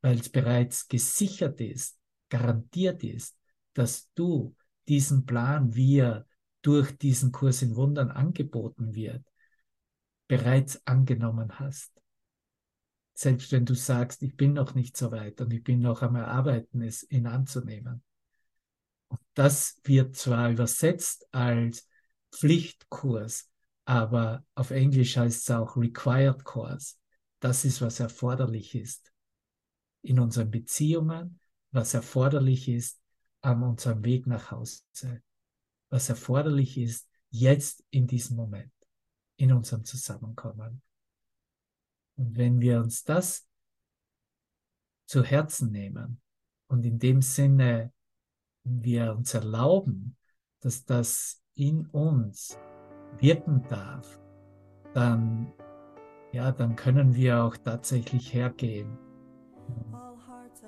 weil 0.00 0.18
es 0.18 0.28
bereits 0.28 0.88
gesichert 0.88 1.60
ist, 1.60 1.98
garantiert 2.28 3.02
ist, 3.04 3.36
dass 3.74 4.10
du 4.14 4.54
diesen 4.88 5.26
Plan, 5.26 5.74
wie 5.74 5.98
er 5.98 6.26
durch 6.62 6.96
diesen 6.96 7.32
Kurs 7.32 7.62
in 7.62 7.76
Wundern 7.76 8.10
angeboten 8.10 8.94
wird, 8.94 9.24
bereits 10.28 10.86
angenommen 10.86 11.58
hast. 11.58 11.92
Selbst 13.14 13.52
wenn 13.52 13.66
du 13.66 13.74
sagst, 13.74 14.22
ich 14.22 14.36
bin 14.36 14.54
noch 14.54 14.74
nicht 14.74 14.96
so 14.96 15.10
weit 15.12 15.40
und 15.40 15.52
ich 15.52 15.62
bin 15.62 15.80
noch 15.80 16.02
am 16.02 16.16
Erarbeiten, 16.16 16.82
es 16.82 17.08
ihn 17.10 17.26
anzunehmen. 17.26 18.02
Und 19.08 19.20
das 19.34 19.78
wird 19.84 20.16
zwar 20.16 20.50
übersetzt 20.50 21.26
als 21.34 21.86
Pflichtkurs, 22.32 23.50
aber 23.84 24.44
auf 24.54 24.70
Englisch 24.70 25.16
heißt 25.16 25.42
es 25.42 25.50
auch 25.54 25.76
Required 25.76 26.44
Course. 26.44 26.96
Das 27.42 27.64
ist, 27.64 27.80
was 27.80 27.98
erforderlich 27.98 28.76
ist 28.76 29.12
in 30.02 30.20
unseren 30.20 30.48
Beziehungen, 30.48 31.40
was 31.72 31.92
erforderlich 31.92 32.68
ist 32.68 33.02
an 33.40 33.64
unserem 33.64 34.04
Weg 34.04 34.28
nach 34.28 34.52
Hause, 34.52 34.84
was 35.90 36.08
erforderlich 36.08 36.78
ist 36.78 37.08
jetzt 37.30 37.84
in 37.90 38.06
diesem 38.06 38.36
Moment, 38.36 38.72
in 39.38 39.52
unserem 39.52 39.84
Zusammenkommen. 39.84 40.82
Und 42.16 42.36
wenn 42.36 42.60
wir 42.60 42.78
uns 42.78 43.02
das 43.02 43.48
zu 45.06 45.24
Herzen 45.24 45.72
nehmen 45.72 46.20
und 46.68 46.86
in 46.86 47.00
dem 47.00 47.22
Sinne 47.22 47.92
wir 48.62 49.16
uns 49.16 49.34
erlauben, 49.34 50.16
dass 50.60 50.84
das 50.84 51.42
in 51.54 51.86
uns 51.86 52.56
wirken 53.18 53.66
darf, 53.66 54.20
dann, 54.94 55.52
ja, 56.32 56.50
dann 56.50 56.76
können 56.76 57.14
wir 57.14 57.44
auch 57.44 57.56
tatsächlich 57.56 58.32
hergehen, 58.32 58.98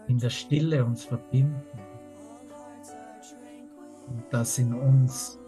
in 0.06 0.18
der 0.18 0.30
Stille 0.30 0.84
uns 0.84 1.04
verbinden 1.04 1.62
und 4.08 4.24
das 4.30 4.58
in 4.58 4.74
uns 4.74 5.38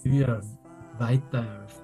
spüren, 0.00 0.58
weiter 0.98 1.44
öffnen. 1.64 1.81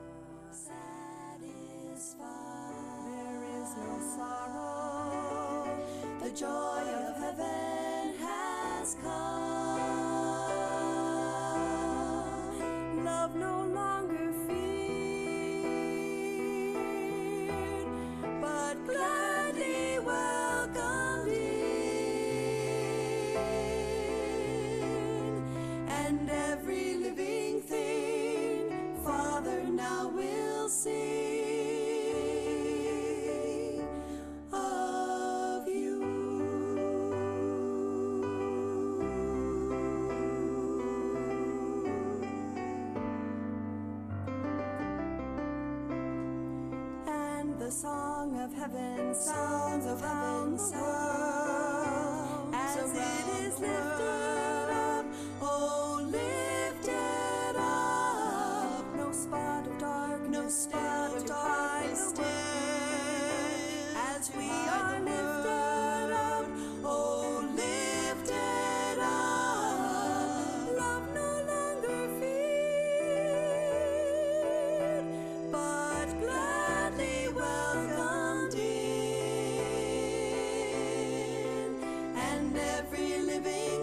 Every 82.59 83.18
living 83.18 83.78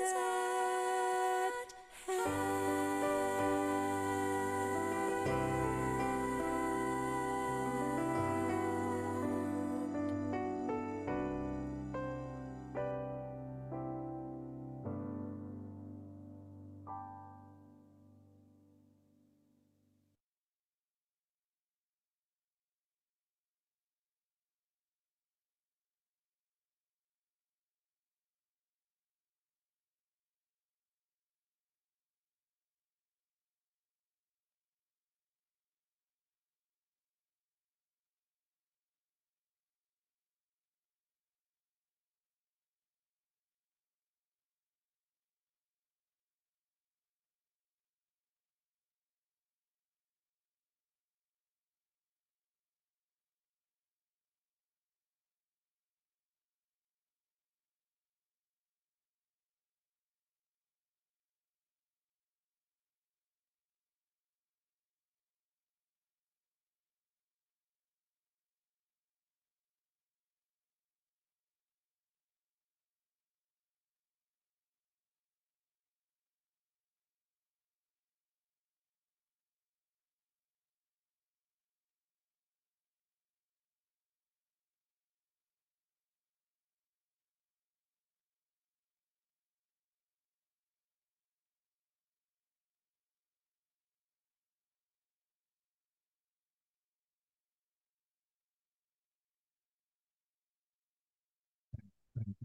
time. 0.00 0.29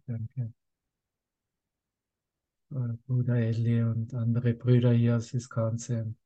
Danke. 0.08 0.54
Äh, 2.72 2.98
Bruder 3.08 3.36
Elli 3.36 3.82
und 3.82 4.14
andere 4.14 4.54
Brüder 4.54 4.92
hier 4.94 5.18
aus 5.18 5.34
Wisconsin. 5.34 6.18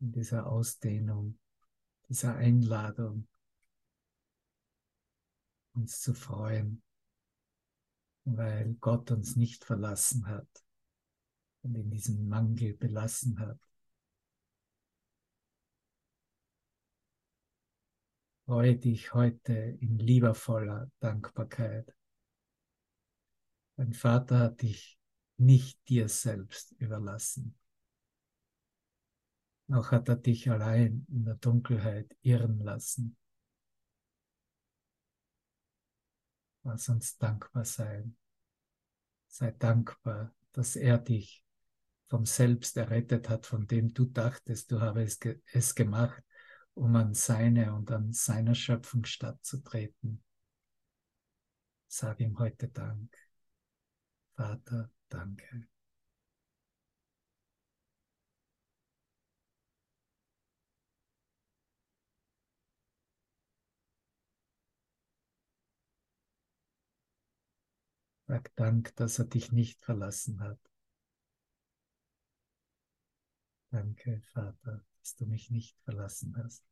In 0.00 0.12
dieser 0.12 0.46
Ausdehnung, 0.46 1.38
dieser 2.08 2.34
Einladung, 2.34 3.28
uns 5.74 6.00
zu 6.00 6.12
freuen, 6.12 6.82
weil 8.24 8.74
Gott 8.80 9.10
uns 9.12 9.36
nicht 9.36 9.64
verlassen 9.64 10.26
hat 10.26 10.48
und 11.62 11.76
in 11.76 11.90
diesem 11.90 12.28
Mangel 12.28 12.74
belassen 12.74 13.38
hat. 13.38 13.60
Freue 18.44 18.76
dich 18.76 19.14
heute 19.14 19.52
in 19.52 19.98
liebevoller 19.98 20.90
Dankbarkeit. 20.98 21.94
Dein 23.76 23.92
Vater 23.92 24.38
hat 24.40 24.62
dich 24.62 24.98
nicht 25.36 25.78
dir 25.88 26.08
selbst 26.08 26.72
überlassen. 26.72 27.56
Noch 29.68 29.92
hat 29.92 30.08
er 30.08 30.16
dich 30.16 30.50
allein 30.50 31.06
in 31.08 31.24
der 31.24 31.36
Dunkelheit 31.36 32.16
irren 32.22 32.58
lassen. 32.58 33.16
Lass 36.64 36.88
uns 36.88 37.16
dankbar 37.18 37.64
sein. 37.64 38.16
Sei 39.28 39.52
dankbar, 39.52 40.34
dass 40.52 40.76
er 40.76 40.98
dich 40.98 41.44
vom 42.08 42.26
Selbst 42.26 42.76
errettet 42.76 43.28
hat, 43.28 43.46
von 43.46 43.66
dem 43.66 43.94
du 43.94 44.04
dachtest, 44.04 44.70
du 44.70 44.80
habe 44.80 45.02
es, 45.02 45.18
ge 45.18 45.40
es 45.52 45.74
gemacht, 45.74 46.22
um 46.74 46.96
an 46.96 47.14
seine 47.14 47.74
und 47.74 47.90
an 47.90 48.12
seiner 48.12 48.54
Schöpfung 48.54 49.04
stattzutreten. 49.04 50.22
Sag 51.88 52.20
ihm 52.20 52.38
heute 52.38 52.68
Dank. 52.68 53.14
Vater, 54.34 54.90
danke. 55.08 55.68
Sag 68.26 68.56
Dank, 68.56 68.96
dass 68.96 69.18
er 69.18 69.26
dich 69.26 69.52
nicht 69.52 69.82
verlassen 69.82 70.40
hat. 70.40 70.58
Danke, 73.70 74.22
Vater, 74.32 74.82
dass 75.02 75.16
du 75.16 75.26
mich 75.26 75.50
nicht 75.50 75.76
verlassen 75.80 76.36
hast. 76.36 76.64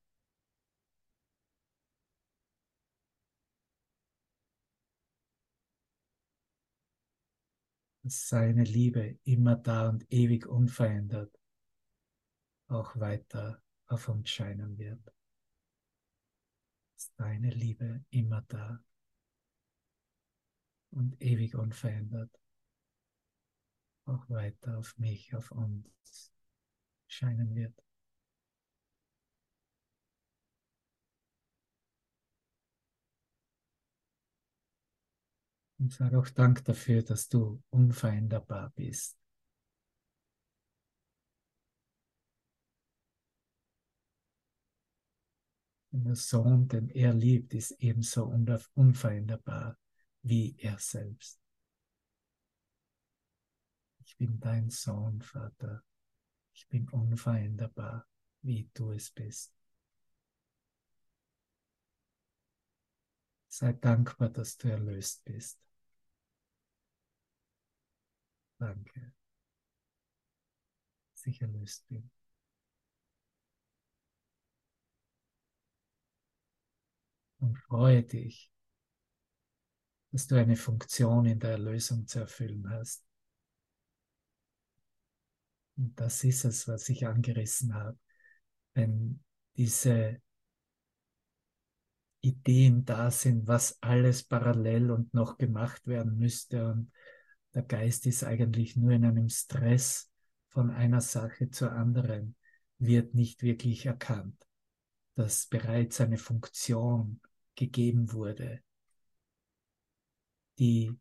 Dass 8.02 8.28
seine 8.28 8.62
Liebe 8.62 9.18
immer 9.24 9.56
da 9.56 9.88
und 9.88 10.10
ewig 10.12 10.46
unverändert 10.46 11.36
auch 12.68 12.94
weiter 12.96 13.60
auf 13.86 14.08
uns 14.08 14.30
scheinen 14.30 14.78
wird. 14.78 15.04
Dass 16.94 17.12
deine 17.16 17.50
Liebe 17.50 18.04
immer 18.10 18.42
da 18.42 18.80
und 20.90 21.20
ewig 21.20 21.56
unverändert 21.56 22.30
auch 24.06 24.28
weiter 24.30 24.78
auf 24.78 24.96
mich, 24.98 25.34
auf 25.34 25.50
uns 25.50 26.32
scheinen 27.06 27.54
wird. 27.54 27.74
Und 35.80 35.94
sage 35.94 36.18
auch 36.18 36.28
Dank 36.28 36.62
dafür, 36.66 37.02
dass 37.02 37.30
du 37.30 37.62
unveränderbar 37.70 38.70
bist. 38.76 39.16
Und 45.90 46.04
der 46.04 46.16
Sohn, 46.16 46.68
den 46.68 46.90
er 46.90 47.14
liebt, 47.14 47.54
ist 47.54 47.70
ebenso 47.78 48.26
unveränderbar 48.74 49.78
wie 50.22 50.54
er 50.58 50.78
selbst. 50.78 51.40
Ich 54.04 54.18
bin 54.18 54.38
dein 54.38 54.68
Sohn, 54.68 55.22
Vater. 55.22 55.82
Ich 56.52 56.68
bin 56.68 56.90
unveränderbar, 56.90 58.06
wie 58.42 58.68
du 58.74 58.92
es 58.92 59.10
bist. 59.10 59.54
Sei 63.48 63.72
dankbar, 63.72 64.28
dass 64.28 64.58
du 64.58 64.68
erlöst 64.68 65.24
bist. 65.24 65.58
Danke, 68.60 69.14
dass 71.14 71.26
ich 71.26 71.40
erlöst 71.40 71.88
bin. 71.88 72.10
Und 77.38 77.56
freue 77.56 78.02
dich, 78.02 78.52
dass 80.12 80.26
du 80.26 80.36
eine 80.36 80.56
Funktion 80.56 81.24
in 81.24 81.38
der 81.38 81.52
Erlösung 81.52 82.06
zu 82.06 82.18
erfüllen 82.18 82.68
hast. 82.68 83.02
Und 85.78 85.98
das 85.98 86.22
ist 86.24 86.44
es, 86.44 86.68
was 86.68 86.86
ich 86.90 87.06
angerissen 87.06 87.74
habe. 87.74 87.98
Wenn 88.74 89.24
diese 89.56 90.20
Ideen 92.20 92.84
da 92.84 93.10
sind, 93.10 93.46
was 93.46 93.82
alles 93.82 94.22
parallel 94.22 94.90
und 94.90 95.14
noch 95.14 95.38
gemacht 95.38 95.86
werden 95.86 96.18
müsste 96.18 96.70
und 96.70 96.92
der 97.54 97.62
Geist 97.62 98.06
ist 98.06 98.24
eigentlich 98.24 98.76
nur 98.76 98.92
in 98.92 99.04
einem 99.04 99.28
Stress 99.28 100.10
von 100.48 100.70
einer 100.70 101.00
Sache 101.00 101.50
zur 101.50 101.72
anderen, 101.72 102.36
wird 102.78 103.14
nicht 103.14 103.42
wirklich 103.42 103.86
erkannt, 103.86 104.46
dass 105.14 105.46
bereits 105.46 106.00
eine 106.00 106.16
Funktion 106.16 107.20
gegeben 107.54 108.12
wurde, 108.12 108.62
die 110.58 110.96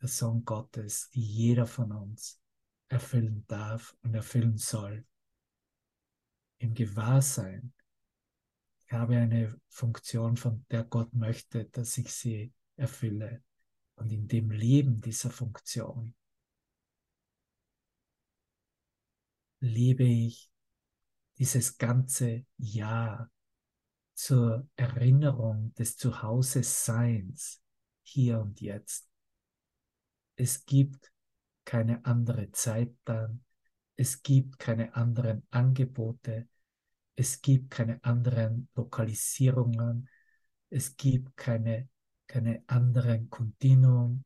der 0.00 0.08
Sohn 0.08 0.44
Gottes, 0.44 1.08
die 1.10 1.22
jeder 1.22 1.66
von 1.66 1.92
uns 1.92 2.40
erfüllen 2.88 3.44
darf 3.48 3.96
und 4.02 4.14
erfüllen 4.14 4.58
soll. 4.58 5.04
Im 6.58 6.74
Gewahrsein, 6.74 7.72
ich 8.84 8.92
habe 8.92 9.16
eine 9.16 9.58
Funktion, 9.68 10.36
von 10.36 10.64
der 10.70 10.84
Gott 10.84 11.12
möchte, 11.14 11.64
dass 11.66 11.96
ich 11.98 12.12
sie 12.12 12.52
erfülle. 12.76 13.42
Und 13.96 14.12
in 14.12 14.28
dem 14.28 14.50
Leben 14.50 15.00
dieser 15.00 15.30
Funktion 15.30 16.14
lebe 19.60 20.04
ich 20.04 20.50
dieses 21.38 21.78
ganze 21.78 22.44
Jahr 22.58 23.30
zur 24.14 24.68
Erinnerung 24.76 25.74
des 25.74 25.96
Zuhause-Seins 25.96 27.62
hier 28.02 28.40
und 28.40 28.60
jetzt. 28.60 29.08
Es 30.36 30.64
gibt 30.64 31.12
keine 31.64 32.04
andere 32.04 32.50
Zeit 32.52 32.94
dann, 33.04 33.44
es 33.96 34.22
gibt 34.22 34.58
keine 34.58 34.94
anderen 34.94 35.46
Angebote, 35.50 36.48
es 37.16 37.40
gibt 37.40 37.70
keine 37.70 38.02
anderen 38.04 38.68
Lokalisierungen, 38.74 40.08
es 40.70 40.96
gibt 40.96 41.36
keine, 41.36 41.88
keine 42.26 42.62
anderen 42.66 43.30
Kontinuum, 43.30 44.24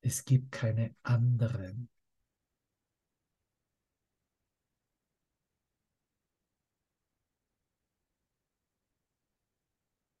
es 0.00 0.24
gibt 0.24 0.52
keine 0.52 0.94
anderen. 1.02 1.88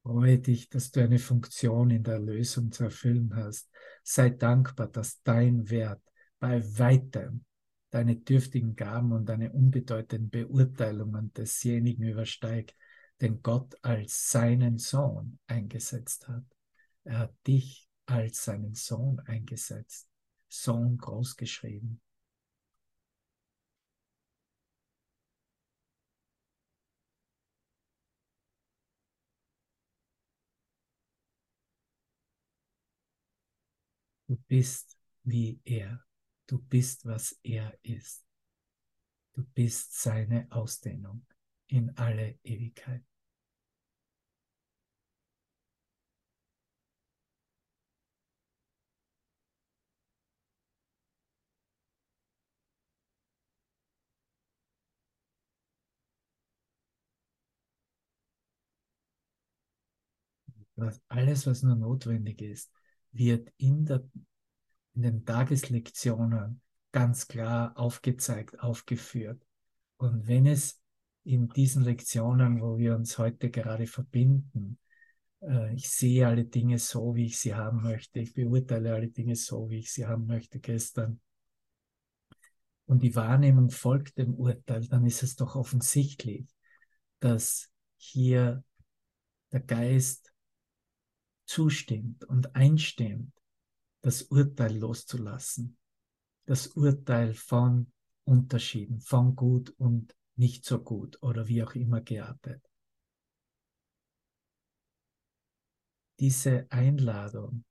Freue 0.02 0.38
dich, 0.38 0.68
dass 0.68 0.92
du 0.92 1.02
eine 1.02 1.18
Funktion 1.18 1.90
in 1.90 2.04
der 2.04 2.14
Erlösung 2.14 2.70
zu 2.70 2.84
erfüllen 2.84 3.34
hast. 3.34 3.68
Sei 4.04 4.30
dankbar, 4.30 4.86
dass 4.86 5.20
dein 5.22 5.68
Wert 5.68 6.00
bei 6.38 6.62
weitem 6.78 7.44
deine 7.90 8.16
dürftigen 8.16 8.76
Gaben 8.76 9.12
und 9.12 9.28
deine 9.28 9.52
unbedeutenden 9.52 10.30
Beurteilungen 10.30 11.32
desjenigen 11.32 12.04
übersteigt, 12.04 12.76
den 13.20 13.42
Gott 13.42 13.74
als 13.82 14.30
seinen 14.30 14.78
Sohn 14.78 15.38
eingesetzt 15.46 16.28
hat. 16.28 16.44
Er 17.04 17.18
hat 17.18 17.46
dich 17.46 17.88
als 18.06 18.44
seinen 18.44 18.74
Sohn 18.74 19.20
eingesetzt. 19.20 20.08
Sohn 20.48 20.96
großgeschrieben. 20.98 22.00
Du 34.28 34.36
bist 34.48 34.98
wie 35.22 35.60
er. 35.64 36.04
Du 36.46 36.58
bist, 36.58 37.06
was 37.06 37.38
er 37.42 37.76
ist. 37.82 38.24
Du 39.32 39.44
bist 39.44 40.00
seine 40.00 40.46
Ausdehnung 40.50 41.26
in 41.68 41.96
alle 41.96 42.38
Ewigkeit. 42.42 43.02
alles, 61.08 61.46
was 61.46 61.62
nur 61.62 61.76
notwendig 61.76 62.42
ist, 62.42 62.70
wird 63.12 63.50
in, 63.56 63.86
der, 63.86 64.04
in 64.94 65.02
den 65.02 65.24
Tageslektionen 65.24 66.60
ganz 66.92 67.28
klar 67.28 67.76
aufgezeigt, 67.76 68.60
aufgeführt. 68.60 69.42
Und 69.96 70.26
wenn 70.26 70.46
es 70.46 70.80
in 71.26 71.48
diesen 71.48 71.82
Lektionen, 71.82 72.60
wo 72.60 72.78
wir 72.78 72.94
uns 72.94 73.18
heute 73.18 73.50
gerade 73.50 73.88
verbinden. 73.88 74.78
Äh, 75.42 75.74
ich 75.74 75.90
sehe 75.90 76.26
alle 76.26 76.44
Dinge 76.44 76.78
so, 76.78 77.16
wie 77.16 77.26
ich 77.26 77.38
sie 77.38 77.54
haben 77.54 77.82
möchte. 77.82 78.20
Ich 78.20 78.32
beurteile 78.32 78.94
alle 78.94 79.08
Dinge 79.08 79.34
so, 79.34 79.68
wie 79.68 79.80
ich 79.80 79.92
sie 79.92 80.06
haben 80.06 80.26
möchte 80.26 80.60
gestern. 80.60 81.20
Und 82.86 83.02
die 83.02 83.16
Wahrnehmung 83.16 83.70
folgt 83.70 84.18
dem 84.18 84.34
Urteil, 84.34 84.86
dann 84.86 85.04
ist 85.04 85.24
es 85.24 85.34
doch 85.34 85.56
offensichtlich, 85.56 86.46
dass 87.18 87.72
hier 87.96 88.62
der 89.50 89.60
Geist 89.60 90.32
zustimmt 91.44 92.22
und 92.24 92.54
einstimmt, 92.54 93.32
das 94.02 94.22
Urteil 94.22 94.76
loszulassen. 94.78 95.76
Das 96.44 96.68
Urteil 96.68 97.34
von 97.34 97.90
Unterschieden, 98.22 99.00
von 99.00 99.34
gut 99.34 99.70
und 99.70 100.14
nicht 100.36 100.64
so 100.64 100.78
gut 100.82 101.22
oder 101.22 101.48
wie 101.48 101.62
auch 101.62 101.74
immer 101.74 102.00
geartet. 102.00 102.62
Diese 106.18 106.66
Einladung 106.70 107.64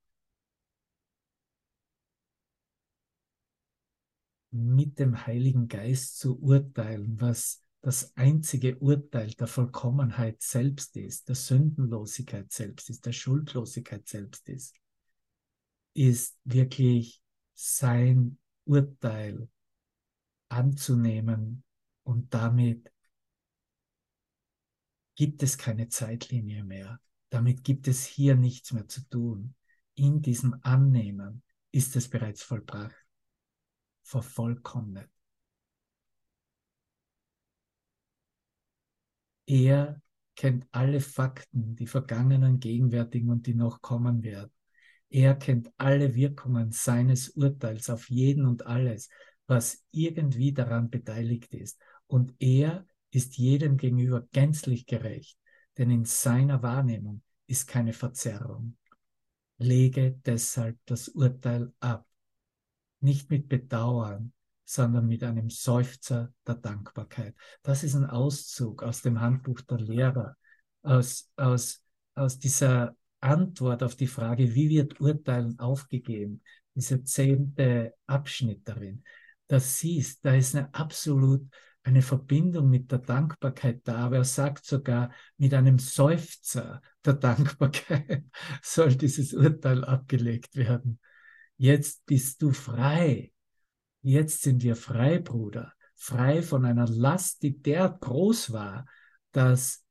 mit 4.52 5.00
dem 5.00 5.26
Heiligen 5.26 5.68
Geist 5.68 6.18
zu 6.18 6.40
urteilen, 6.40 7.20
was 7.20 7.64
das 7.82 8.16
einzige 8.16 8.78
Urteil 8.78 9.32
der 9.32 9.48
Vollkommenheit 9.48 10.42
selbst 10.42 10.96
ist, 10.96 11.28
der 11.28 11.36
Sündenlosigkeit 11.36 12.52
selbst 12.52 12.90
ist, 12.90 13.06
der 13.06 13.12
Schuldlosigkeit 13.12 14.08
selbst 14.08 14.48
ist, 14.50 14.76
ist 15.94 16.38
wirklich 16.46 17.22
sein 17.54 18.40
Urteil 18.66 19.48
anzunehmen 20.50 21.64
und 22.06 22.34
damit 22.34 22.92
gibt 25.16 25.44
es 25.44 25.58
keine 25.58 25.90
Zeitlinie 25.90 26.64
mehr. 26.64 27.00
Damit 27.30 27.64
gibt 27.64 27.88
es 27.88 28.06
hier 28.06 28.36
nichts 28.36 28.72
mehr 28.72 28.88
zu 28.88 29.02
tun. 29.10 29.56
In 29.96 30.22
diesem 30.22 30.56
Annehmen 30.62 31.42
ist 31.72 31.96
es 31.96 32.10
bereits 32.10 32.44
vollbracht, 32.44 32.96
vervollkommnet. 34.04 35.10
Er 39.48 40.02
kennt 40.36 40.68
alle 40.72 41.00
Fakten, 41.00 41.76
die 41.76 41.88
vergangenen, 41.88 42.60
gegenwärtigen 42.60 43.30
und 43.30 43.48
die 43.48 43.54
noch 43.54 43.82
kommen 43.82 44.24
werden. 44.24 44.52
Er 45.10 45.36
kennt 45.36 45.72
alle 45.78 46.14
Wirkungen 46.14 46.72
seines 46.72 47.30
Urteils 47.30 47.90
auf 47.90 48.10
jeden 48.10 48.46
und 48.46 48.66
alles, 48.66 49.10
was 49.48 49.84
irgendwie 49.92 50.52
daran 50.52 50.90
beteiligt 50.90 51.54
ist. 51.54 51.80
Und 52.08 52.34
er 52.40 52.86
ist 53.12 53.38
jedem 53.38 53.78
gegenüber 53.78 54.28
gänzlich 54.32 54.86
gerecht, 54.86 55.38
denn 55.78 55.90
in 55.90 56.06
seiner 56.06 56.62
Wahrnehmung 56.62 57.22
ist 57.48 57.68
keine 57.68 57.94
Verzerrung. 57.94 58.78
Lege 59.58 60.20
deshalb 60.26 60.78
das 60.86 61.08
Urteil 61.10 61.74
ab, 61.80 62.06
nicht 63.00 63.30
mit 63.30 63.48
Bedauern, 63.48 64.34
sondern 64.66 65.08
mit 65.08 65.24
einem 65.24 65.50
Seufzer 65.50 66.34
der 66.46 66.56
Dankbarkeit. 66.56 67.36
Das 67.62 67.84
ist 67.84 67.96
ein 67.96 68.06
Auszug 68.06 68.84
aus 68.84 69.02
dem 69.02 69.22
Handbuch 69.22 69.62
der 69.62 69.80
Lehrer, 69.80 70.36
aus, 70.82 71.30
aus, 71.36 71.82
aus 72.16 72.40
dieser 72.40 72.96
Antwort 73.20 73.84
auf 73.84 73.96
die 73.96 74.08
Frage, 74.08 74.54
wie 74.56 74.70
wird 74.70 75.00
Urteilen 75.00 75.58
aufgegeben, 75.60 76.42
dieser 76.74 77.04
zehnte 77.06 77.94
Abschnitt 78.08 78.68
darin. 78.68 79.04
Da 79.48 79.60
siehst, 79.60 80.26
da 80.26 80.36
ist 80.36 80.56
eine 80.56 80.74
absolut 80.74 81.48
eine 81.86 82.02
Verbindung 82.02 82.70
mit 82.70 82.92
der 82.92 82.98
Dankbarkeit 82.98 83.82
da, 83.88 83.98
aber 83.98 84.18
er 84.18 84.24
sagt 84.24 84.66
sogar, 84.66 85.12
mit 85.38 85.54
einem 85.54 85.78
Seufzer 85.78 86.82
der 87.06 87.14
Dankbarkeit 87.14 88.26
soll 88.64 88.96
dieses 88.96 89.34
Urteil 89.34 89.84
abgelegt 89.84 90.56
werden. 90.56 91.00
Jetzt 91.58 92.06
bist 92.08 92.42
du 92.42 92.52
frei. 92.52 93.32
Jetzt 94.02 94.42
sind 94.42 94.64
wir 94.64 94.76
frei, 94.76 95.20
Bruder. 95.20 95.74
Frei 95.96 96.42
von 96.42 96.66
einer 96.66 96.88
Last, 96.88 97.44
die 97.44 97.62
derart 97.62 98.02
groß 98.02 98.52
war, 98.52 98.88
dass, 99.32 99.86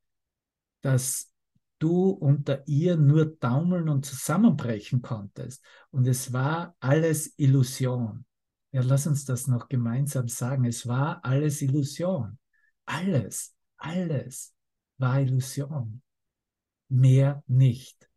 dass 0.81 1.31
du 1.79 2.09
unter 2.09 2.67
ihr 2.67 2.97
nur 2.97 3.39
taumeln 3.39 3.87
und 3.87 4.05
zusammenbrechen 4.05 5.01
konntest. 5.01 5.63
Und 5.91 6.07
es 6.07 6.33
war 6.33 6.75
alles 6.81 7.33
Illusion. 7.37 8.25
Ja, 8.75 8.81
lass 8.81 9.07
uns 9.07 9.23
das 9.23 9.47
noch 9.47 9.69
gemeinsam 9.69 10.27
sagen. 10.27 10.65
Es 10.65 10.85
war 10.85 11.23
alles 11.23 11.61
Illusion. 11.61 12.37
Alles, 12.85 13.55
alles 13.77 14.53
war 14.97 15.21
Illusion. 15.21 16.01
Mehr 16.89 17.41
nicht. 17.47 18.09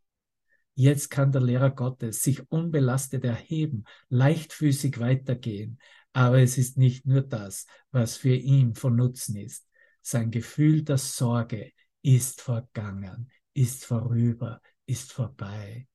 Jetzt 0.74 1.11
kann 1.11 1.30
der 1.30 1.42
Lehrer 1.42 1.70
Gottes 1.70 2.24
sich 2.24 2.50
unbelastet 2.50 3.22
erheben, 3.22 3.84
leichtfüßig 4.09 4.98
weitergehen. 4.98 5.78
Aber 6.12 6.40
es 6.40 6.59
ist 6.59 6.76
nicht 6.76 7.06
nur 7.06 7.22
das, 7.22 7.68
was 7.92 8.16
für 8.16 8.34
ihn 8.34 8.74
von 8.74 8.96
Nutzen 8.96 9.36
ist. 9.36 9.64
Sein 10.02 10.32
Gefühl 10.32 10.82
der 10.82 10.98
Sorge 10.98 11.70
ist 12.02 12.40
vergangen, 12.40 13.30
ist 13.54 13.84
vorüber, 13.84 14.61
ist 14.86 15.12
vorbei. 15.12 15.86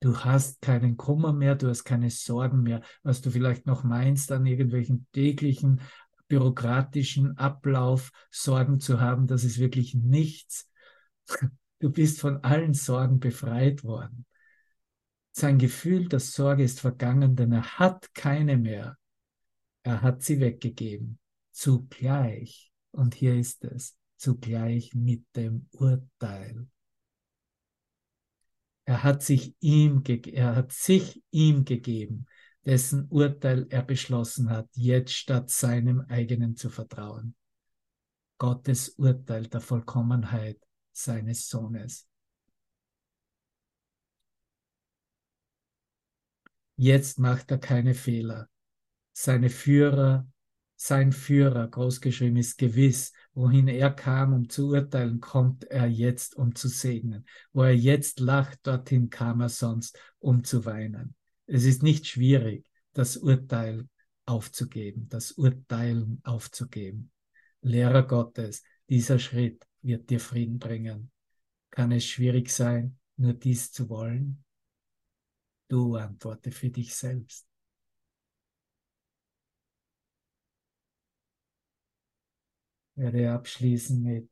Du 0.00 0.16
hast 0.16 0.62
keinen 0.62 0.96
Kummer 0.96 1.32
mehr, 1.32 1.54
du 1.54 1.68
hast 1.68 1.84
keine 1.84 2.10
Sorgen 2.10 2.62
mehr, 2.62 2.80
was 3.02 3.20
du 3.20 3.30
vielleicht 3.30 3.66
noch 3.66 3.84
meinst, 3.84 4.32
an 4.32 4.46
irgendwelchen 4.46 5.06
täglichen 5.12 5.82
bürokratischen 6.26 7.36
Ablauf 7.36 8.10
Sorgen 8.30 8.80
zu 8.80 9.00
haben, 9.00 9.26
das 9.26 9.44
ist 9.44 9.58
wirklich 9.58 9.94
nichts. 9.94 10.70
Du 11.80 11.90
bist 11.90 12.20
von 12.20 12.42
allen 12.44 12.72
Sorgen 12.72 13.20
befreit 13.20 13.84
worden. 13.84 14.24
Sein 15.32 15.58
Gefühl 15.58 16.08
der 16.08 16.20
Sorge 16.20 16.62
ist 16.62 16.80
vergangen, 16.80 17.36
denn 17.36 17.52
er 17.52 17.78
hat 17.78 18.14
keine 18.14 18.56
mehr. 18.56 18.96
Er 19.82 20.02
hat 20.02 20.22
sie 20.22 20.40
weggegeben. 20.40 21.18
Zugleich, 21.52 22.72
und 22.90 23.14
hier 23.14 23.34
ist 23.34 23.64
es, 23.64 23.96
zugleich 24.16 24.94
mit 24.94 25.24
dem 25.36 25.66
Urteil. 25.72 26.66
Er 28.90 29.04
hat 29.04 29.22
sich 29.22 29.54
ihm, 29.60 30.02
er 30.04 30.56
hat 30.56 30.72
sich 30.72 31.22
ihm 31.30 31.64
gegeben, 31.64 32.26
dessen 32.64 33.06
Urteil 33.08 33.68
er 33.70 33.84
beschlossen 33.84 34.50
hat, 34.50 34.68
jetzt 34.72 35.12
statt 35.12 35.48
seinem 35.48 36.00
eigenen 36.08 36.56
zu 36.56 36.70
vertrauen. 36.70 37.36
Gottes 38.36 38.88
Urteil 38.88 39.46
der 39.46 39.60
Vollkommenheit 39.60 40.58
seines 40.90 41.48
Sohnes. 41.48 42.08
Jetzt 46.74 47.20
macht 47.20 47.52
er 47.52 47.58
keine 47.58 47.94
Fehler. 47.94 48.48
Seine 49.12 49.50
Führer 49.50 50.26
sein 50.82 51.12
Führer, 51.12 51.68
großgeschrieben 51.68 52.38
ist 52.38 52.56
gewiss, 52.56 53.12
wohin 53.34 53.68
er 53.68 53.90
kam, 53.90 54.32
um 54.32 54.48
zu 54.48 54.70
urteilen, 54.70 55.20
kommt 55.20 55.64
er 55.64 55.86
jetzt, 55.86 56.34
um 56.34 56.54
zu 56.54 56.68
segnen. 56.68 57.26
Wo 57.52 57.64
er 57.64 57.76
jetzt 57.76 58.18
lacht, 58.18 58.60
dorthin 58.66 59.10
kam 59.10 59.42
er 59.42 59.50
sonst, 59.50 59.98
um 60.20 60.42
zu 60.42 60.64
weinen. 60.64 61.14
Es 61.44 61.64
ist 61.64 61.82
nicht 61.82 62.06
schwierig, 62.06 62.64
das 62.94 63.18
Urteil 63.18 63.90
aufzugeben, 64.24 65.06
das 65.10 65.32
Urteilen 65.32 66.22
aufzugeben. 66.24 67.10
Lehrer 67.60 68.06
Gottes, 68.06 68.62
dieser 68.88 69.18
Schritt 69.18 69.66
wird 69.82 70.08
dir 70.08 70.18
Frieden 70.18 70.58
bringen. 70.58 71.10
Kann 71.68 71.92
es 71.92 72.06
schwierig 72.06 72.50
sein, 72.50 72.98
nur 73.18 73.34
dies 73.34 73.70
zu 73.70 73.90
wollen? 73.90 74.42
Du 75.68 75.96
antworte 75.96 76.50
für 76.50 76.70
dich 76.70 76.94
selbst. 76.94 77.49
Werde 83.00 83.32
abschließen 83.32 84.00
mit 84.02 84.28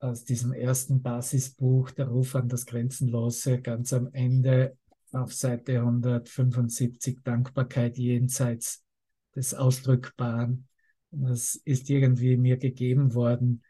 aus 0.00 0.24
diesem 0.24 0.52
ersten 0.52 1.02
Basisbuch, 1.02 1.90
der 1.92 2.08
Ruf 2.08 2.34
an 2.34 2.48
das 2.48 2.66
Grenzenlose, 2.66 3.60
ganz 3.60 3.92
am 3.92 4.12
Ende 4.12 4.76
auf 5.12 5.32
Seite 5.32 5.78
175, 5.80 7.20
Dankbarkeit 7.24 7.96
jenseits 7.96 8.84
des 9.34 9.54
Ausdrückbaren. 9.54 10.68
Das 11.10 11.54
ist 11.64 11.88
irgendwie 11.88 12.36
mir 12.36 12.58
gegeben 12.58 13.14
worden 13.14 13.62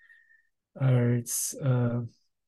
als 0.74 1.54
äh, 1.54 2.00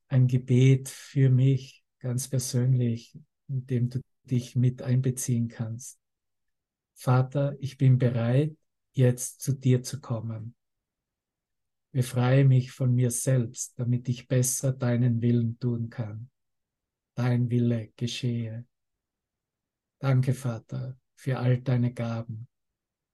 ein 0.09 0.27
Gebet 0.27 0.89
für 0.89 1.29
mich 1.29 1.83
ganz 1.99 2.27
persönlich, 2.27 3.17
in 3.47 3.65
dem 3.67 3.89
du 3.89 4.01
dich 4.23 4.55
mit 4.55 4.81
einbeziehen 4.81 5.47
kannst. 5.47 5.99
Vater, 6.93 7.55
ich 7.59 7.77
bin 7.77 7.97
bereit, 7.97 8.55
jetzt 8.93 9.41
zu 9.41 9.53
dir 9.53 9.83
zu 9.83 10.01
kommen. 10.01 10.55
Befreie 11.91 12.45
mich 12.45 12.71
von 12.71 12.95
mir 12.95 13.11
selbst, 13.11 13.77
damit 13.77 14.07
ich 14.07 14.27
besser 14.27 14.71
deinen 14.71 15.21
Willen 15.21 15.59
tun 15.59 15.89
kann. 15.89 16.29
Dein 17.15 17.49
Wille 17.49 17.91
geschehe. 17.97 18.65
Danke, 19.99 20.33
Vater, 20.33 20.97
für 21.15 21.37
all 21.37 21.61
deine 21.61 21.93
Gaben, 21.93 22.47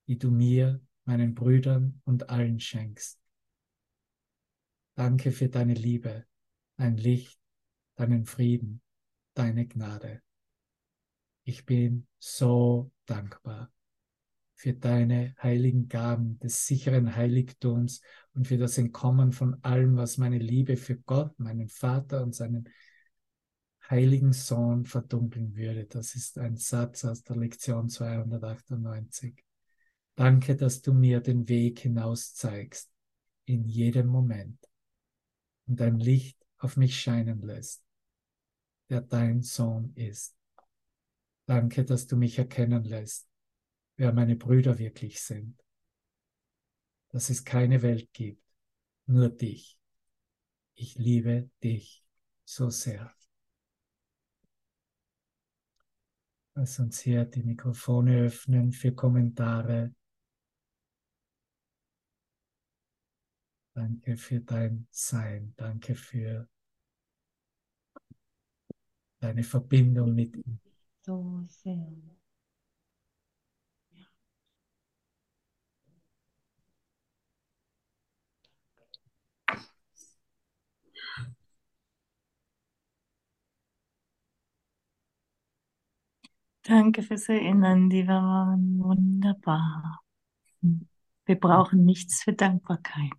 die 0.07 0.17
du 0.17 0.29
mir, 0.29 0.79
meinen 1.05 1.33
Brüdern 1.33 2.01
und 2.05 2.29
allen 2.29 2.59
schenkst. 2.59 3.19
Danke 4.95 5.31
für 5.31 5.49
deine 5.49 5.73
Liebe, 5.73 6.25
dein 6.77 6.97
Licht, 6.97 7.39
deinen 7.95 8.25
Frieden, 8.25 8.81
deine 9.33 9.67
Gnade. 9.67 10.21
Ich 11.43 11.65
bin 11.65 12.07
so 12.19 12.91
dankbar 13.05 13.71
für 14.57 14.73
deine 14.73 15.35
heiligen 15.41 15.87
Gaben 15.87 16.39
des 16.39 16.65
sicheren 16.65 17.15
Heiligtums 17.15 18.01
und 18.33 18.47
für 18.47 18.57
das 18.57 18.79
Entkommen 18.79 19.31
von 19.31 19.63
allem, 19.63 19.97
was 19.97 20.17
meine 20.17 20.39
Liebe 20.39 20.77
für 20.77 20.97
Gott, 20.97 21.39
meinen 21.39 21.69
Vater 21.69 22.23
und 22.23 22.33
seinen 22.33 22.67
heiligen 23.87 24.33
Sohn 24.33 24.85
verdunkeln 24.85 25.55
würde. 25.55 25.85
Das 25.85 26.15
ist 26.15 26.39
ein 26.39 26.57
Satz 26.57 27.05
aus 27.05 27.21
der 27.21 27.35
Lektion 27.35 27.87
298. 27.87 29.45
Danke, 30.15 30.55
dass 30.55 30.81
du 30.81 30.91
mir 30.91 31.21
den 31.21 31.47
Weg 31.47 31.77
hinaus 31.77 32.33
zeigst, 32.33 32.89
in 33.45 33.63
jedem 33.63 34.07
Moment, 34.07 34.57
und 35.67 35.79
dein 35.79 35.99
Licht 35.99 36.43
auf 36.57 36.77
mich 36.77 36.99
scheinen 36.99 37.43
lässt, 37.43 37.83
der 38.89 39.01
dein 39.01 39.43
Sohn 39.43 39.93
ist. 39.93 40.35
Danke, 41.45 41.85
dass 41.85 42.07
du 42.07 42.17
mich 42.17 42.39
erkennen 42.39 42.83
lässt, 42.83 43.29
wer 43.97 44.13
meine 44.13 44.35
Brüder 44.35 44.77
wirklich 44.77 45.21
sind. 45.21 45.61
Dass 47.09 47.29
es 47.29 47.43
keine 47.43 47.81
Welt 47.81 48.13
gibt, 48.13 48.43
nur 49.07 49.29
dich. 49.29 49.77
Ich 50.75 50.95
liebe 50.97 51.49
dich 51.63 52.05
so 52.45 52.69
sehr. 52.69 53.13
Lass 56.53 56.79
uns 56.79 56.99
hier 56.99 57.25
die 57.25 57.43
Mikrofone 57.43 58.25
öffnen 58.25 58.71
für 58.71 58.91
Kommentare. 58.91 59.93
Danke 63.73 64.17
für 64.17 64.39
dein 64.39 64.87
Sein. 64.89 65.53
Danke 65.55 65.93
für 65.93 66.49
deine 69.19 69.43
Verbindung 69.43 70.15
mit 70.15 70.35
ihm. 70.35 70.59
So 71.01 71.45
sehr. 71.47 72.16
Danke 86.67 87.01
fürs 87.01 87.29
Erinnern, 87.29 87.89
die 87.89 88.05
waren 88.07 88.79
wunderbar. 88.79 90.01
Wir 91.25 91.39
brauchen 91.39 91.85
nichts 91.85 92.23
für 92.23 92.33
Dankbarkeit. 92.33 93.13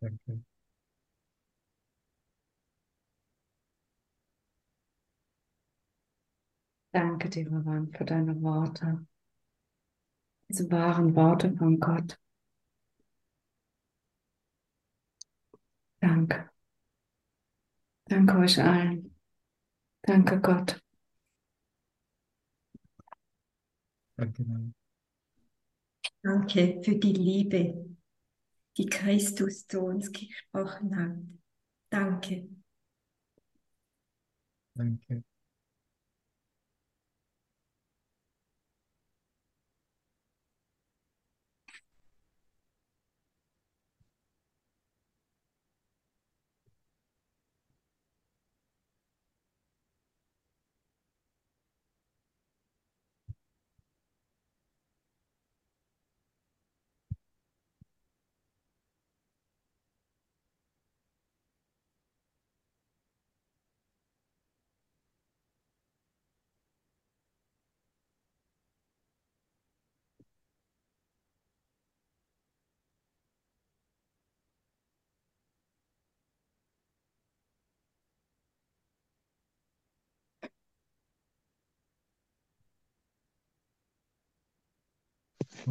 Danke. 0.00 0.40
Danke 6.92 7.28
dir, 7.28 7.52
Ravan, 7.52 7.92
für 7.92 8.04
deine 8.06 8.40
Worte. 8.40 9.06
Diese 10.48 10.70
wahren 10.70 11.14
Worte 11.14 11.54
von 11.56 11.78
Gott. 11.78 12.18
Danke. 16.00 16.50
Danke 18.06 18.38
euch 18.38 18.58
allen. 18.58 19.09
Danke 20.02 20.40
Gott. 20.40 20.82
Danke. 24.16 24.44
Danke 26.22 26.80
für 26.82 26.96
die 26.96 27.12
Liebe, 27.12 27.96
die 28.76 28.86
Christus 28.86 29.66
zu 29.66 29.80
uns 29.80 30.12
gesprochen 30.12 30.96
hat. 30.96 31.16
Danke. 31.90 32.48
Danke. 34.74 35.24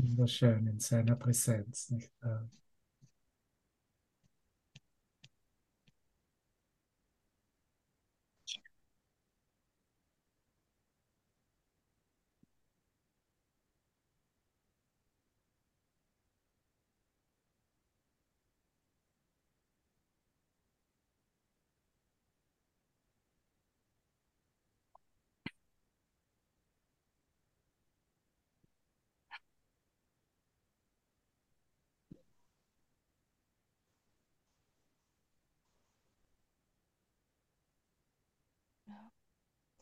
Wunderschön 0.01 0.65
in 0.67 0.79
seiner 0.79 1.17
Präsenz, 1.17 1.89
nicht 1.89 2.09
wahr? 2.21 2.49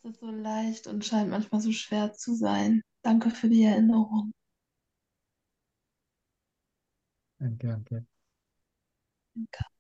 Ist 0.10 0.20
so 0.20 0.30
leicht 0.32 0.88
und 0.88 1.06
scheint 1.06 1.30
manchmal 1.30 1.62
so 1.62 1.72
schwer 1.72 2.14
zu 2.14 2.36
sein. 2.36 2.82
Danke 3.04 3.30
für 3.32 3.50
die 3.50 3.64
Erinnerung. 3.64 4.34
Danke, 7.40 7.68
danke. 7.68 8.06
Danke. 9.36 9.77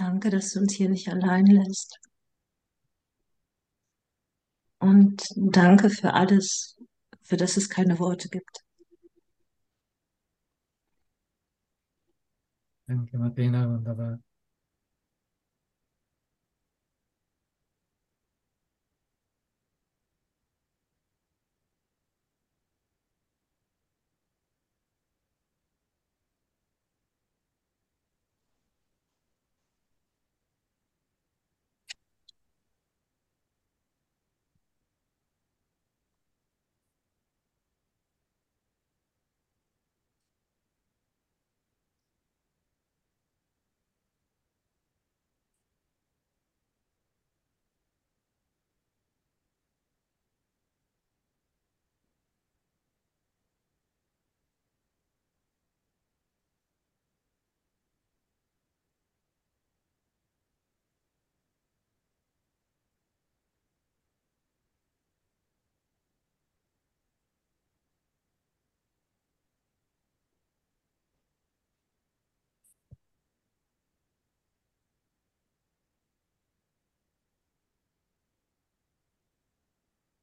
Danke, 0.00 0.30
dass 0.30 0.52
du 0.52 0.60
uns 0.60 0.72
hier 0.72 0.88
nicht 0.88 1.10
allein 1.10 1.44
lässt. 1.44 2.00
Und 4.78 5.22
danke 5.36 5.90
für 5.90 6.14
alles, 6.14 6.80
für 7.20 7.36
das 7.36 7.58
es 7.58 7.68
keine 7.68 7.98
Worte 7.98 8.30
gibt. 8.30 8.64
Danke, 12.86 13.18
Martina, 13.18 13.68
wunderbar. 13.68 14.18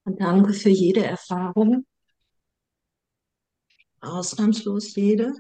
Und 0.07 0.21
danke 0.21 0.53
für 0.53 0.69
jede 0.69 1.03
Erfahrung, 1.05 1.85
ausnahmslos 4.01 4.95
jede. 4.95 5.33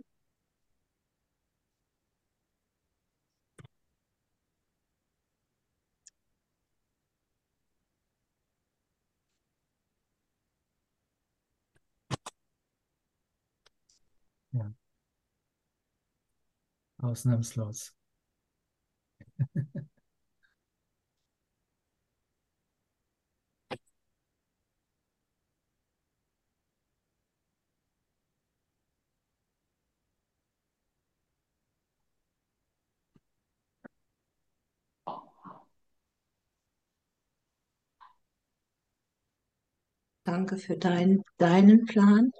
Ja. 14.51 14.71
Ausnahmslos. 17.01 17.95
Danke 40.37 40.57
für 40.57 40.77
dein, 40.77 41.23
deinen 41.39 41.85
Plan. 41.85 42.31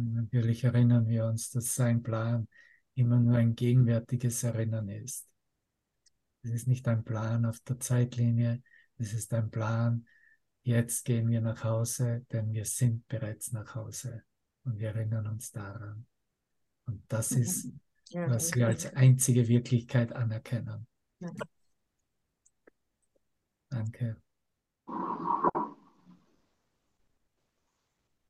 Und 0.00 0.14
natürlich 0.14 0.64
erinnern 0.64 1.06
wir 1.08 1.26
uns, 1.26 1.50
dass 1.50 1.74
sein 1.74 2.02
Plan 2.02 2.48
immer 2.94 3.20
nur 3.20 3.36
ein 3.36 3.54
gegenwärtiges 3.54 4.42
Erinnern 4.42 4.88
ist. 4.88 5.28
Es 6.42 6.50
ist 6.52 6.66
nicht 6.66 6.88
ein 6.88 7.04
Plan 7.04 7.44
auf 7.44 7.60
der 7.60 7.78
Zeitlinie, 7.78 8.62
es 8.96 9.12
ist 9.12 9.34
ein 9.34 9.50
Plan, 9.50 10.06
jetzt 10.62 11.04
gehen 11.04 11.28
wir 11.28 11.42
nach 11.42 11.64
Hause, 11.64 12.24
denn 12.32 12.52
wir 12.52 12.64
sind 12.64 13.06
bereits 13.08 13.52
nach 13.52 13.74
Hause 13.74 14.22
und 14.64 14.78
wir 14.78 14.88
erinnern 14.88 15.26
uns 15.26 15.50
daran. 15.50 16.06
Und 16.86 17.02
das 17.08 17.32
ist, 17.32 17.70
Ja, 18.08 18.28
was 18.28 18.54
wir 18.54 18.68
als 18.68 18.86
einzige 18.94 19.48
Wirklichkeit 19.48 20.12
anerkennen. 20.12 20.86
Ja. 21.18 21.30
Danke. 23.68 24.16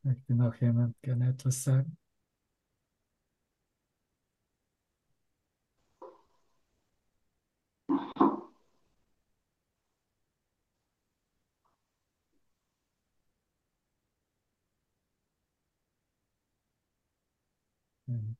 Möchte 0.03 0.34
noch 0.34 0.55
jemand 0.61 1.01
gerne 1.03 1.28
etwas 1.30 1.62
sagen? 1.64 1.96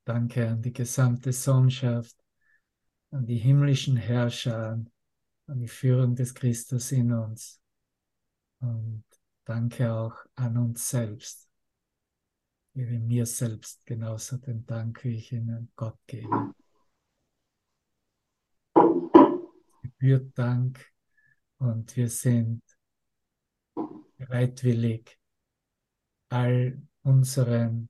Danke 0.03 0.49
an 0.49 0.61
die 0.61 0.73
gesamte 0.73 1.31
Sohnschaft, 1.31 2.15
an 3.11 3.25
die 3.25 3.37
himmlischen 3.37 3.97
Herrscher, 3.97 4.83
an 5.47 5.59
die 5.59 5.67
Führung 5.67 6.15
des 6.15 6.33
Christus 6.33 6.91
in 6.91 7.13
uns. 7.13 7.61
Und 8.59 9.03
danke 9.45 9.93
auch 9.93 10.15
an 10.35 10.57
uns 10.57 10.89
selbst. 10.89 11.50
Ich 12.73 12.79
gebe 12.79 12.99
mir 12.99 13.25
selbst 13.25 13.85
genauso 13.85 14.37
den 14.37 14.65
Dank, 14.65 15.03
wie 15.03 15.17
ich 15.17 15.33
ihnen 15.33 15.69
Gott 15.75 15.99
gebe. 16.07 16.53
Gebührt 19.81 20.37
Dank 20.37 20.79
und 21.57 21.93
wir 21.97 22.07
sind 22.07 22.61
bereitwillig, 24.15 25.19
all 26.29 26.81
unseren 27.03 27.89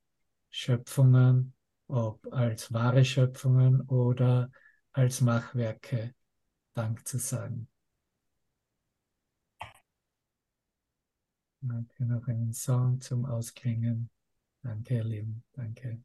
Schöpfungen, 0.49 1.53
ob 1.87 2.25
als 2.33 2.73
wahre 2.73 3.05
Schöpfungen 3.05 3.81
oder 3.81 4.49
als 4.93 5.21
Machwerke, 5.21 6.15
Dank 6.73 7.07
zu 7.07 7.19
sagen. 7.19 7.67
Danke 11.61 12.03
noch 12.03 12.27
einen 12.27 12.53
Song 12.53 12.99
zum 12.99 13.25
Ausklingen. 13.25 14.09
Danke, 14.63 14.95
ihr 14.95 15.03
Lieben. 15.03 15.43
Danke. 15.53 16.03